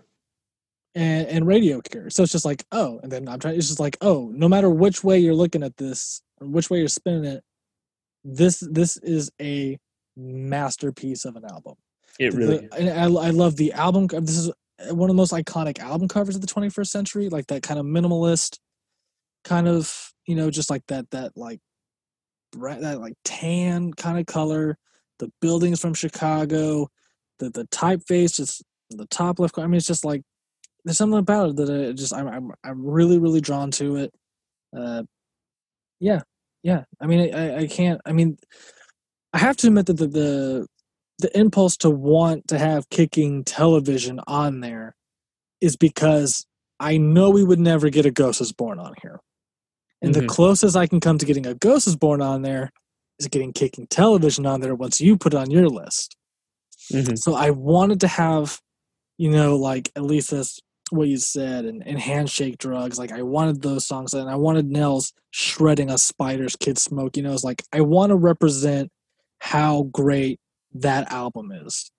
and, 0.95 1.27
and 1.27 1.48
Radio 1.48 1.81
Cure. 1.81 2.10
So 2.10 2.23
it's 2.23 2.31
just 2.31 2.45
like, 2.45 2.65
oh, 2.72 2.99
and 3.02 3.11
then 3.11 3.27
I'm 3.27 3.40
trying. 3.40 3.57
It's 3.57 3.68
just 3.68 3.80
like, 3.80 3.98
oh, 4.02 4.30
no 4.34 4.48
matter 4.49 4.69
which 4.69 5.03
way 5.03 5.19
you're 5.19 5.34
looking 5.35 5.64
at 5.64 5.77
this, 5.77 6.22
or 6.40 6.48
which 6.48 6.69
way 6.69 6.80
you're 6.80 6.88
spinning 6.88 7.26
it, 7.26 7.44
this 8.23 8.60
this 8.72 8.98
is 8.98 9.31
a 9.41 9.77
masterpiece 10.15 11.26
of 11.26 11.35
an 11.35 11.45
album. 11.45 11.76
It 12.19 12.34
really 12.34 12.68
The- 12.68 12.98
I, 12.98 13.03
I 13.03 13.30
love 13.30 13.56
the 13.56 13.73
album. 13.73 14.07
This 14.07 14.38
is 14.38 14.52
one 14.91 15.10
of 15.10 15.15
the 15.15 15.18
most 15.18 15.34
iconic 15.34 15.80
album 15.80 16.07
covers 16.07 16.35
of 16.35 16.41
the 16.41 16.48
21st 16.48 16.88
century. 16.88 17.30
Like 17.30 17.48
that 17.48 17.64
kind 17.64 17.80
of 17.80 17.85
minimalist, 17.85 18.60
kind 19.44 19.68
of 19.68 20.11
you 20.26 20.35
know, 20.35 20.49
just 20.49 20.69
like 20.69 20.84
that 20.88 21.10
that 21.11 21.35
like 21.35 21.60
that 22.53 22.99
like 22.99 23.14
tan 23.26 23.94
kind 23.94 24.19
of 24.19 24.26
color. 24.26 24.77
The 25.19 25.31
buildings 25.41 25.80
from 25.80 25.94
Chicago, 25.94 26.90
the 27.40 27.49
the 27.49 27.65
typeface, 27.68 28.35
just 28.35 28.64
the 28.90 29.06
top 29.07 29.40
left. 29.40 29.57
I 29.57 29.64
mean, 29.64 29.76
it's 29.76 29.88
just 29.88 30.06
like 30.06 30.22
there's 30.84 30.98
something 30.98 31.19
about 31.19 31.52
it 31.52 31.56
that 31.57 31.90
I 31.90 31.91
just 31.94 32.14
I'm 32.14 32.27
I'm, 32.27 32.52
I'm 32.64 32.85
really 32.85 33.19
really 33.19 33.41
drawn 33.41 33.72
to 33.72 33.98
it. 33.98 34.14
Uh, 34.76 35.03
yeah, 35.99 36.22
yeah. 36.64 36.84
I 36.99 37.07
mean, 37.07 37.34
I, 37.34 37.60
I 37.60 37.68
can't. 37.68 38.02
I 38.06 38.11
mean, 38.11 38.38
I 39.31 39.38
have 39.38 39.56
to 39.57 39.68
admit 39.68 39.85
that 39.85 39.98
the, 39.98 40.07
the 40.07 40.68
the 41.19 41.35
impulse 41.38 41.77
to 41.77 41.90
want 41.90 42.48
to 42.49 42.57
have 42.57 42.90
kicking 42.90 43.44
television 43.44 44.19
on 44.27 44.60
there 44.61 44.95
is 45.61 45.76
because 45.76 46.45
I 46.80 46.98
know 46.98 47.30
we 47.30 47.44
would 47.44 47.60
never 47.60 47.90
get 47.90 48.06
a 48.06 48.11
Ghost 48.11 48.41
is 48.41 48.52
Born 48.52 48.80
on 48.80 48.94
here. 49.02 49.19
And 50.02 50.14
the 50.14 50.22
Mhm. 50.22 50.27
closest 50.27 50.76
I 50.76 50.88
can 50.88 50.99
come 50.99 51.18
to 51.18 51.26
getting 51.26 51.45
a 51.45 51.53
Ghost 51.53 51.88
is 51.88 51.95
Born 51.95 52.22
on 52.22 52.41
there 52.41 52.72
is 53.19 53.27
getting 53.27 53.53
kicking 53.53 53.88
television 53.88 54.45
on 54.45 54.60
there 54.60 54.76
once 54.76 54.99
you 54.99 55.18
put 55.18 55.34
it 55.34 55.38
on 55.38 55.52
your 55.52 55.69
list. 55.69 56.18
Mhm. 56.91 57.18
So 57.18 57.35
I 57.35 57.52
wanted 57.52 57.99
to 58.02 58.07
have, 58.07 58.60
you 59.18 59.30
know, 59.30 59.56
like 59.56 59.91
at 59.95 60.03
least 60.03 60.31
this 60.31 60.60
what 60.90 61.07
you 61.07 61.18
said 61.18 61.65
and, 61.65 61.81
and 61.88 61.98
handshake 61.99 62.57
drugs. 62.57 62.99
Like 62.99 63.11
I 63.11 63.22
wanted 63.23 63.61
those 63.61 63.88
songs 63.88 64.14
and 64.14 64.30
I 64.30 64.35
wanted 64.35 64.69
Nels 64.69 65.14
shredding 65.31 65.90
a 65.90 65.98
Spiders 65.98 66.56
Kidsmoke. 66.56 67.15
You 67.15 67.23
know, 67.23 67.34
it's 67.34 67.44
like 67.44 67.64
I 67.72 67.81
want 67.81 68.10
to 68.10 68.15
represent 68.15 68.91
how 69.40 69.84
great 69.84 70.40
that 70.73 71.11
album 71.11 71.51
is 71.51 71.91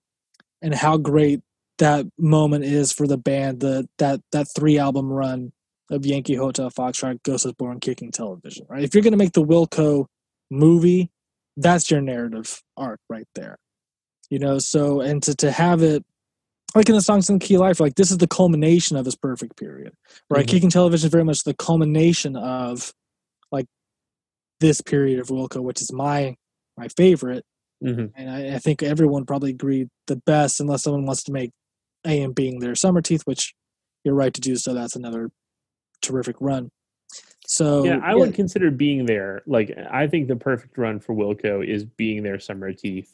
and 0.61 0.73
how 0.73 0.97
great 0.97 1.41
that 1.77 2.05
moment 2.17 2.63
is 2.63 2.91
for 2.91 3.07
the 3.07 3.17
band, 3.17 3.59
the 3.59 3.87
that 3.97 4.21
that 4.31 4.47
three 4.55 4.77
album 4.77 5.11
run 5.11 5.51
of 5.91 6.05
Yankee 6.05 6.35
Hotel 6.35 6.71
Foxtrot, 6.71 7.21
Ghost 7.23 7.45
is 7.45 7.53
Born, 7.53 7.79
Kicking 7.79 8.11
Television. 8.11 8.65
Right? 8.69 8.83
If 8.83 8.93
you're 8.93 9.03
gonna 9.03 9.17
make 9.17 9.33
the 9.33 9.45
Wilco 9.45 10.07
movie, 10.49 11.11
that's 11.57 11.91
your 11.91 12.01
narrative 12.01 12.61
arc 12.77 12.99
right 13.09 13.27
there. 13.35 13.57
You 14.29 14.39
know, 14.39 14.59
so 14.59 15.01
and 15.01 15.21
to, 15.23 15.35
to 15.35 15.51
have 15.51 15.83
it 15.83 16.03
like 16.73 16.89
in 16.89 16.95
the 16.95 17.01
songs 17.01 17.29
in 17.29 17.39
Key 17.39 17.57
Life, 17.57 17.79
like 17.79 17.95
this 17.95 18.11
is 18.11 18.17
the 18.17 18.27
culmination 18.27 18.97
of 18.97 19.05
his 19.05 19.15
perfect 19.15 19.57
period. 19.57 19.93
Right? 20.29 20.45
Mhm. 20.45 20.49
Kicking 20.49 20.69
Television 20.69 21.07
is 21.07 21.11
very 21.11 21.23
much 21.23 21.43
the 21.43 21.53
culmination 21.53 22.35
of 22.35 22.93
like 23.51 23.67
this 24.59 24.81
period 24.81 25.19
of 25.19 25.27
Wilco, 25.27 25.61
which 25.61 25.81
is 25.81 25.91
my 25.91 26.35
my 26.77 26.87
favorite. 26.89 27.45
Mhm. 27.85 28.11
And 28.15 28.29
I, 28.29 28.55
I 28.55 28.59
think 28.59 28.81
everyone 28.83 29.25
probably 29.25 29.51
agreed 29.51 29.89
the 30.07 30.15
best, 30.25 30.59
unless 30.59 30.83
someone 30.83 31.05
wants 31.05 31.23
to 31.23 31.31
make 31.31 31.51
A 32.05 32.21
and 32.21 32.33
Being 32.33 32.59
There 32.59 32.75
summer 32.75 33.01
teeth, 33.01 33.21
which 33.25 33.53
you're 34.03 34.15
right 34.15 34.33
to 34.33 34.41
do 34.41 34.55
so. 34.55 34.73
That's 34.73 34.95
another 34.95 35.29
terrific 36.01 36.35
run. 36.39 36.69
So 37.47 37.83
yeah, 37.85 37.99
I 38.03 38.15
would 38.15 38.33
consider 38.33 38.71
being 38.71 39.05
there. 39.05 39.43
Like, 39.45 39.77
I 39.91 40.07
think 40.07 40.27
the 40.27 40.35
perfect 40.35 40.77
run 40.77 40.99
for 40.99 41.13
Wilco 41.13 41.65
is 41.67 41.85
Being 41.85 42.23
There 42.23 42.39
Summer 42.39 42.73
Teeth, 42.73 43.13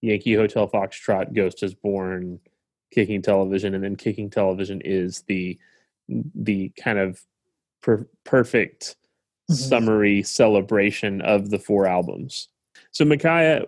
Yankee 0.00 0.34
Hotel 0.34 0.66
Foxtrot, 0.68 1.34
Ghost 1.34 1.62
is 1.62 1.74
Born, 1.74 2.40
Kicking 2.92 3.20
Television, 3.20 3.74
and 3.74 3.84
then 3.84 3.96
Kicking 3.96 4.30
Television 4.30 4.80
is 4.82 5.22
the 5.22 5.58
the 6.08 6.68
kind 6.82 6.98
of 6.98 7.20
per- 7.82 8.06
perfect 8.24 8.96
Mhm. 9.50 9.54
summary 9.56 10.22
celebration 10.22 11.20
of 11.20 11.50
the 11.50 11.58
four 11.58 11.86
albums. 11.86 12.48
So, 12.92 13.04
Micaiah, 13.04 13.64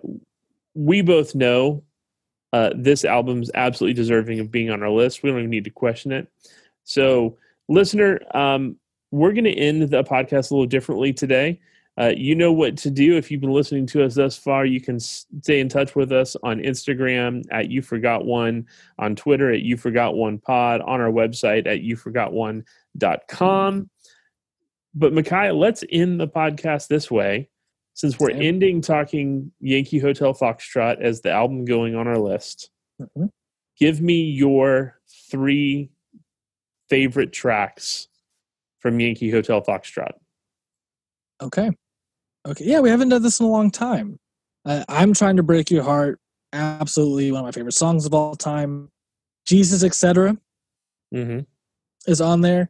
we 0.79 1.01
both 1.01 1.35
know 1.35 1.83
uh, 2.53 2.69
this 2.73 3.03
album's 3.03 3.51
absolutely 3.53 3.93
deserving 3.93 4.39
of 4.39 4.49
being 4.49 4.71
on 4.71 4.81
our 4.81 4.89
list. 4.89 5.21
We 5.21 5.29
don't 5.29 5.39
even 5.39 5.49
need 5.49 5.65
to 5.65 5.69
question 5.69 6.13
it. 6.13 6.29
So, 6.85 7.37
listener, 7.67 8.21
um, 8.33 8.77
we're 9.11 9.33
going 9.33 9.43
to 9.43 9.53
end 9.53 9.89
the 9.89 10.03
podcast 10.03 10.51
a 10.51 10.53
little 10.53 10.65
differently 10.65 11.11
today. 11.11 11.59
Uh, 11.99 12.13
you 12.15 12.33
know 12.33 12.53
what 12.53 12.77
to 12.77 12.89
do 12.89 13.17
if 13.17 13.29
you've 13.29 13.41
been 13.41 13.51
listening 13.51 13.85
to 13.87 14.05
us 14.05 14.15
thus 14.15 14.37
far. 14.37 14.65
You 14.65 14.79
can 14.79 15.01
stay 15.01 15.59
in 15.59 15.67
touch 15.67 15.97
with 15.97 16.13
us 16.13 16.37
on 16.43 16.59
Instagram 16.59 17.43
at 17.51 17.69
You 17.69 17.81
Forgot 17.81 18.25
One, 18.25 18.65
on 18.97 19.17
Twitter 19.17 19.51
at 19.51 19.59
You 19.59 19.75
Forgot 19.75 20.15
One 20.15 20.37
Pod, 20.37 20.79
on 20.79 21.01
our 21.01 21.11
website 21.11 21.67
at 21.67 21.81
YouForgotOne.com. 21.81 23.89
But 24.95 25.13
Micaiah, 25.13 25.53
let's 25.53 25.83
end 25.91 26.21
the 26.21 26.29
podcast 26.29 26.87
this 26.87 27.11
way, 27.11 27.49
since 27.99 28.17
we're 28.17 28.31
Okay. 28.31 28.47
ending 28.47 28.79
talking 28.79 29.51
Yankee 29.59 29.99
Hotel 29.99 30.33
Foxtrot 30.33 31.01
as 31.01 31.19
the 31.19 31.29
album 31.31 31.65
going 31.65 31.95
on 31.95 32.07
our 32.07 32.17
list. 32.17 32.71
Mhm. 32.97 33.29
Give 33.77 33.99
me 33.99 34.23
your 34.23 35.01
three 35.29 35.91
favorite 36.89 37.33
tracks 37.33 38.07
from 38.77 39.01
Yankee 39.01 39.29
Hotel 39.29 39.61
Foxtrot. 39.61 40.13
Okay. 41.41 41.71
Okay. 42.47 42.63
Yeah, 42.63 42.79
we 42.79 42.89
haven't 42.89 43.09
done 43.09 43.21
this 43.21 43.41
in 43.41 43.45
a 43.45 43.49
long 43.49 43.69
time. 43.69 44.17
Uh, 44.63 44.85
I'm 44.87 45.13
trying 45.13 45.35
to 45.35 45.43
break 45.43 45.69
your 45.69 45.83
heart. 45.83 46.21
Absolutely 46.53 47.33
one 47.33 47.39
of 47.41 47.45
my 47.47 47.51
favorite 47.51 47.73
songs 47.73 48.05
of 48.05 48.13
all 48.13 48.33
time. 48.33 48.89
Jesus, 49.45 49.83
etc. 49.83 50.37
Mm-hmm. 51.13 51.39
is 52.09 52.21
on 52.21 52.39
there. 52.39 52.69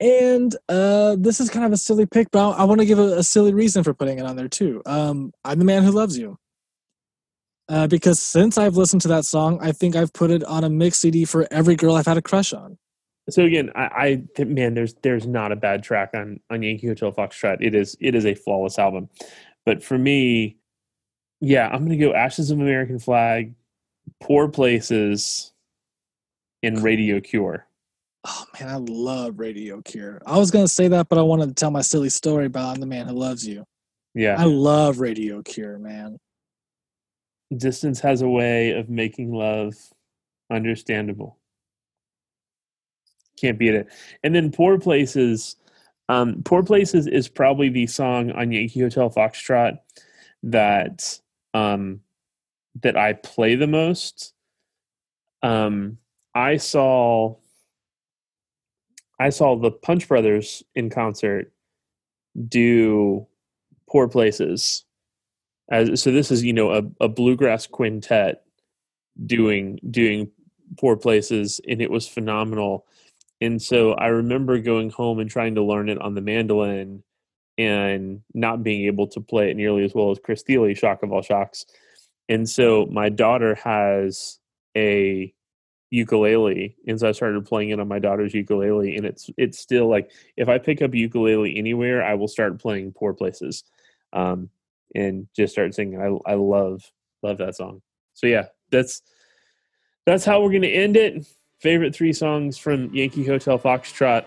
And 0.00 0.54
uh, 0.68 1.16
this 1.18 1.40
is 1.40 1.50
kind 1.50 1.66
of 1.66 1.72
a 1.72 1.76
silly 1.76 2.06
pick, 2.06 2.30
but 2.30 2.50
I, 2.50 2.58
I 2.58 2.64
want 2.64 2.80
to 2.80 2.86
give 2.86 2.98
a, 2.98 3.18
a 3.18 3.22
silly 3.22 3.52
reason 3.52 3.82
for 3.82 3.94
putting 3.94 4.18
it 4.18 4.26
on 4.26 4.36
there 4.36 4.48
too. 4.48 4.82
Um, 4.86 5.32
I'm 5.44 5.58
the 5.58 5.64
man 5.64 5.82
who 5.82 5.90
loves 5.90 6.16
you. 6.16 6.38
Uh, 7.68 7.86
because 7.86 8.18
since 8.18 8.56
I've 8.56 8.76
listened 8.76 9.02
to 9.02 9.08
that 9.08 9.26
song, 9.26 9.58
I 9.60 9.72
think 9.72 9.94
I've 9.94 10.12
put 10.12 10.30
it 10.30 10.42
on 10.44 10.64
a 10.64 10.70
mix 10.70 10.98
CD 10.98 11.26
for 11.26 11.46
every 11.50 11.76
girl 11.76 11.96
I've 11.96 12.06
had 12.06 12.16
a 12.16 12.22
crush 12.22 12.54
on. 12.54 12.78
So 13.28 13.44
again, 13.44 13.70
I, 13.74 14.22
I 14.38 14.44
man, 14.44 14.72
there's 14.72 14.94
there's 15.02 15.26
not 15.26 15.52
a 15.52 15.56
bad 15.56 15.82
track 15.82 16.10
on 16.14 16.40
on 16.48 16.62
Yankee 16.62 16.86
Hotel 16.86 17.12
Foxtrot. 17.12 17.58
It 17.60 17.74
is 17.74 17.94
it 18.00 18.14
is 18.14 18.24
a 18.24 18.34
flawless 18.34 18.78
album, 18.78 19.10
but 19.66 19.84
for 19.84 19.98
me, 19.98 20.56
yeah, 21.40 21.68
I'm 21.68 21.84
gonna 21.84 21.98
go 21.98 22.14
Ashes 22.14 22.50
of 22.50 22.58
American 22.58 22.98
Flag, 22.98 23.54
Poor 24.18 24.48
Places, 24.48 25.52
and 26.62 26.82
Radio 26.82 27.20
Cure. 27.20 27.67
Oh 28.26 28.44
man, 28.58 28.68
I 28.68 28.76
love 28.76 29.38
Radio 29.38 29.80
Cure. 29.82 30.20
I 30.26 30.38
was 30.38 30.50
gonna 30.50 30.68
say 30.68 30.88
that, 30.88 31.08
but 31.08 31.18
I 31.18 31.22
wanted 31.22 31.48
to 31.48 31.54
tell 31.54 31.70
my 31.70 31.82
silly 31.82 32.08
story 32.08 32.46
about 32.46 32.74
I'm 32.74 32.80
the 32.80 32.86
man 32.86 33.06
who 33.06 33.14
loves 33.14 33.46
you. 33.46 33.64
Yeah, 34.14 34.36
I 34.38 34.44
love 34.44 35.00
Radio 35.00 35.42
Cure, 35.42 35.78
man. 35.78 36.18
distance 37.56 38.00
has 38.00 38.22
a 38.22 38.28
way 38.28 38.72
of 38.72 38.88
making 38.88 39.32
love 39.32 39.74
understandable. 40.50 41.38
Can't 43.40 43.58
beat 43.58 43.74
it. 43.74 43.88
And 44.24 44.34
then 44.34 44.50
Poor 44.50 44.78
Places, 44.78 45.56
um, 46.08 46.42
Poor 46.44 46.62
Places 46.62 47.06
is 47.06 47.28
probably 47.28 47.68
the 47.68 47.86
song 47.86 48.32
on 48.32 48.50
Yankee 48.50 48.80
Hotel 48.80 49.10
Foxtrot 49.10 49.78
that 50.42 51.18
um, 51.54 52.00
that 52.82 52.96
I 52.96 53.12
play 53.12 53.54
the 53.54 53.66
most. 53.66 54.34
Um, 55.42 55.98
I 56.34 56.56
saw 56.56 57.36
I 59.18 59.30
saw 59.30 59.56
the 59.56 59.70
Punch 59.70 60.08
Brothers 60.08 60.62
in 60.74 60.90
concert 60.90 61.52
do 62.48 63.26
Poor 63.88 64.08
Places. 64.08 64.84
As, 65.70 66.00
so 66.00 66.12
this 66.12 66.30
is 66.30 66.44
you 66.44 66.52
know 66.52 66.72
a, 66.72 66.82
a 67.04 67.08
bluegrass 67.08 67.66
quintet 67.66 68.42
doing 69.26 69.78
doing 69.90 70.30
Poor 70.78 70.96
Places, 70.96 71.60
and 71.68 71.82
it 71.82 71.90
was 71.90 72.06
phenomenal. 72.06 72.86
And 73.40 73.60
so 73.62 73.92
I 73.92 74.08
remember 74.08 74.58
going 74.58 74.90
home 74.90 75.20
and 75.20 75.30
trying 75.30 75.54
to 75.56 75.62
learn 75.62 75.88
it 75.88 76.00
on 76.00 76.14
the 76.14 76.20
mandolin 76.20 77.04
and 77.56 78.22
not 78.34 78.62
being 78.62 78.86
able 78.86 79.06
to 79.08 79.20
play 79.20 79.50
it 79.50 79.56
nearly 79.56 79.84
as 79.84 79.94
well 79.94 80.10
as 80.10 80.18
Chris 80.18 80.42
Thile, 80.42 80.74
shock 80.74 81.02
of 81.02 81.12
all 81.12 81.22
shocks. 81.22 81.66
And 82.28 82.48
so 82.48 82.86
my 82.90 83.08
daughter 83.08 83.54
has 83.56 84.38
a 84.76 85.32
ukulele 85.90 86.76
and 86.86 87.00
so 87.00 87.08
i 87.08 87.12
started 87.12 87.46
playing 87.46 87.70
it 87.70 87.80
on 87.80 87.88
my 87.88 87.98
daughter's 87.98 88.34
ukulele 88.34 88.96
and 88.96 89.06
it's 89.06 89.30
it's 89.38 89.58
still 89.58 89.88
like 89.88 90.10
if 90.36 90.48
i 90.48 90.58
pick 90.58 90.82
up 90.82 90.94
ukulele 90.94 91.56
anywhere 91.56 92.04
i 92.04 92.12
will 92.12 92.28
start 92.28 92.60
playing 92.60 92.92
poor 92.92 93.14
places 93.14 93.64
um 94.12 94.50
and 94.94 95.28
just 95.34 95.52
start 95.52 95.74
singing. 95.74 96.00
I 96.00 96.30
i 96.30 96.34
love 96.34 96.82
love 97.22 97.38
that 97.38 97.56
song. 97.56 97.82
So 98.14 98.26
yeah 98.26 98.46
that's 98.70 99.02
that's 100.06 100.24
how 100.24 100.42
we're 100.42 100.52
gonna 100.52 100.66
end 100.68 100.96
it. 100.96 101.26
Favorite 101.60 101.94
three 101.94 102.12
songs 102.12 102.56
from 102.56 102.94
yankee 102.94 103.24
hotel 103.24 103.58
foxtrot. 103.58 104.26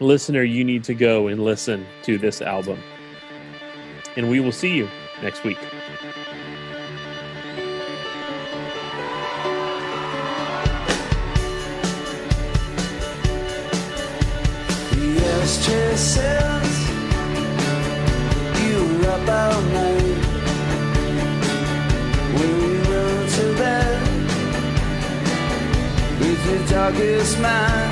Listener 0.00 0.42
you 0.42 0.64
need 0.64 0.84
to 0.84 0.94
go 0.94 1.28
and 1.28 1.44
listen 1.44 1.86
to 2.02 2.18
this 2.18 2.42
album. 2.42 2.78
And 4.16 4.30
we 4.30 4.40
will 4.40 4.52
see 4.52 4.74
you 4.74 4.88
next 5.22 5.44
week. 5.44 5.58
this 26.94 27.38
man. 27.38 27.91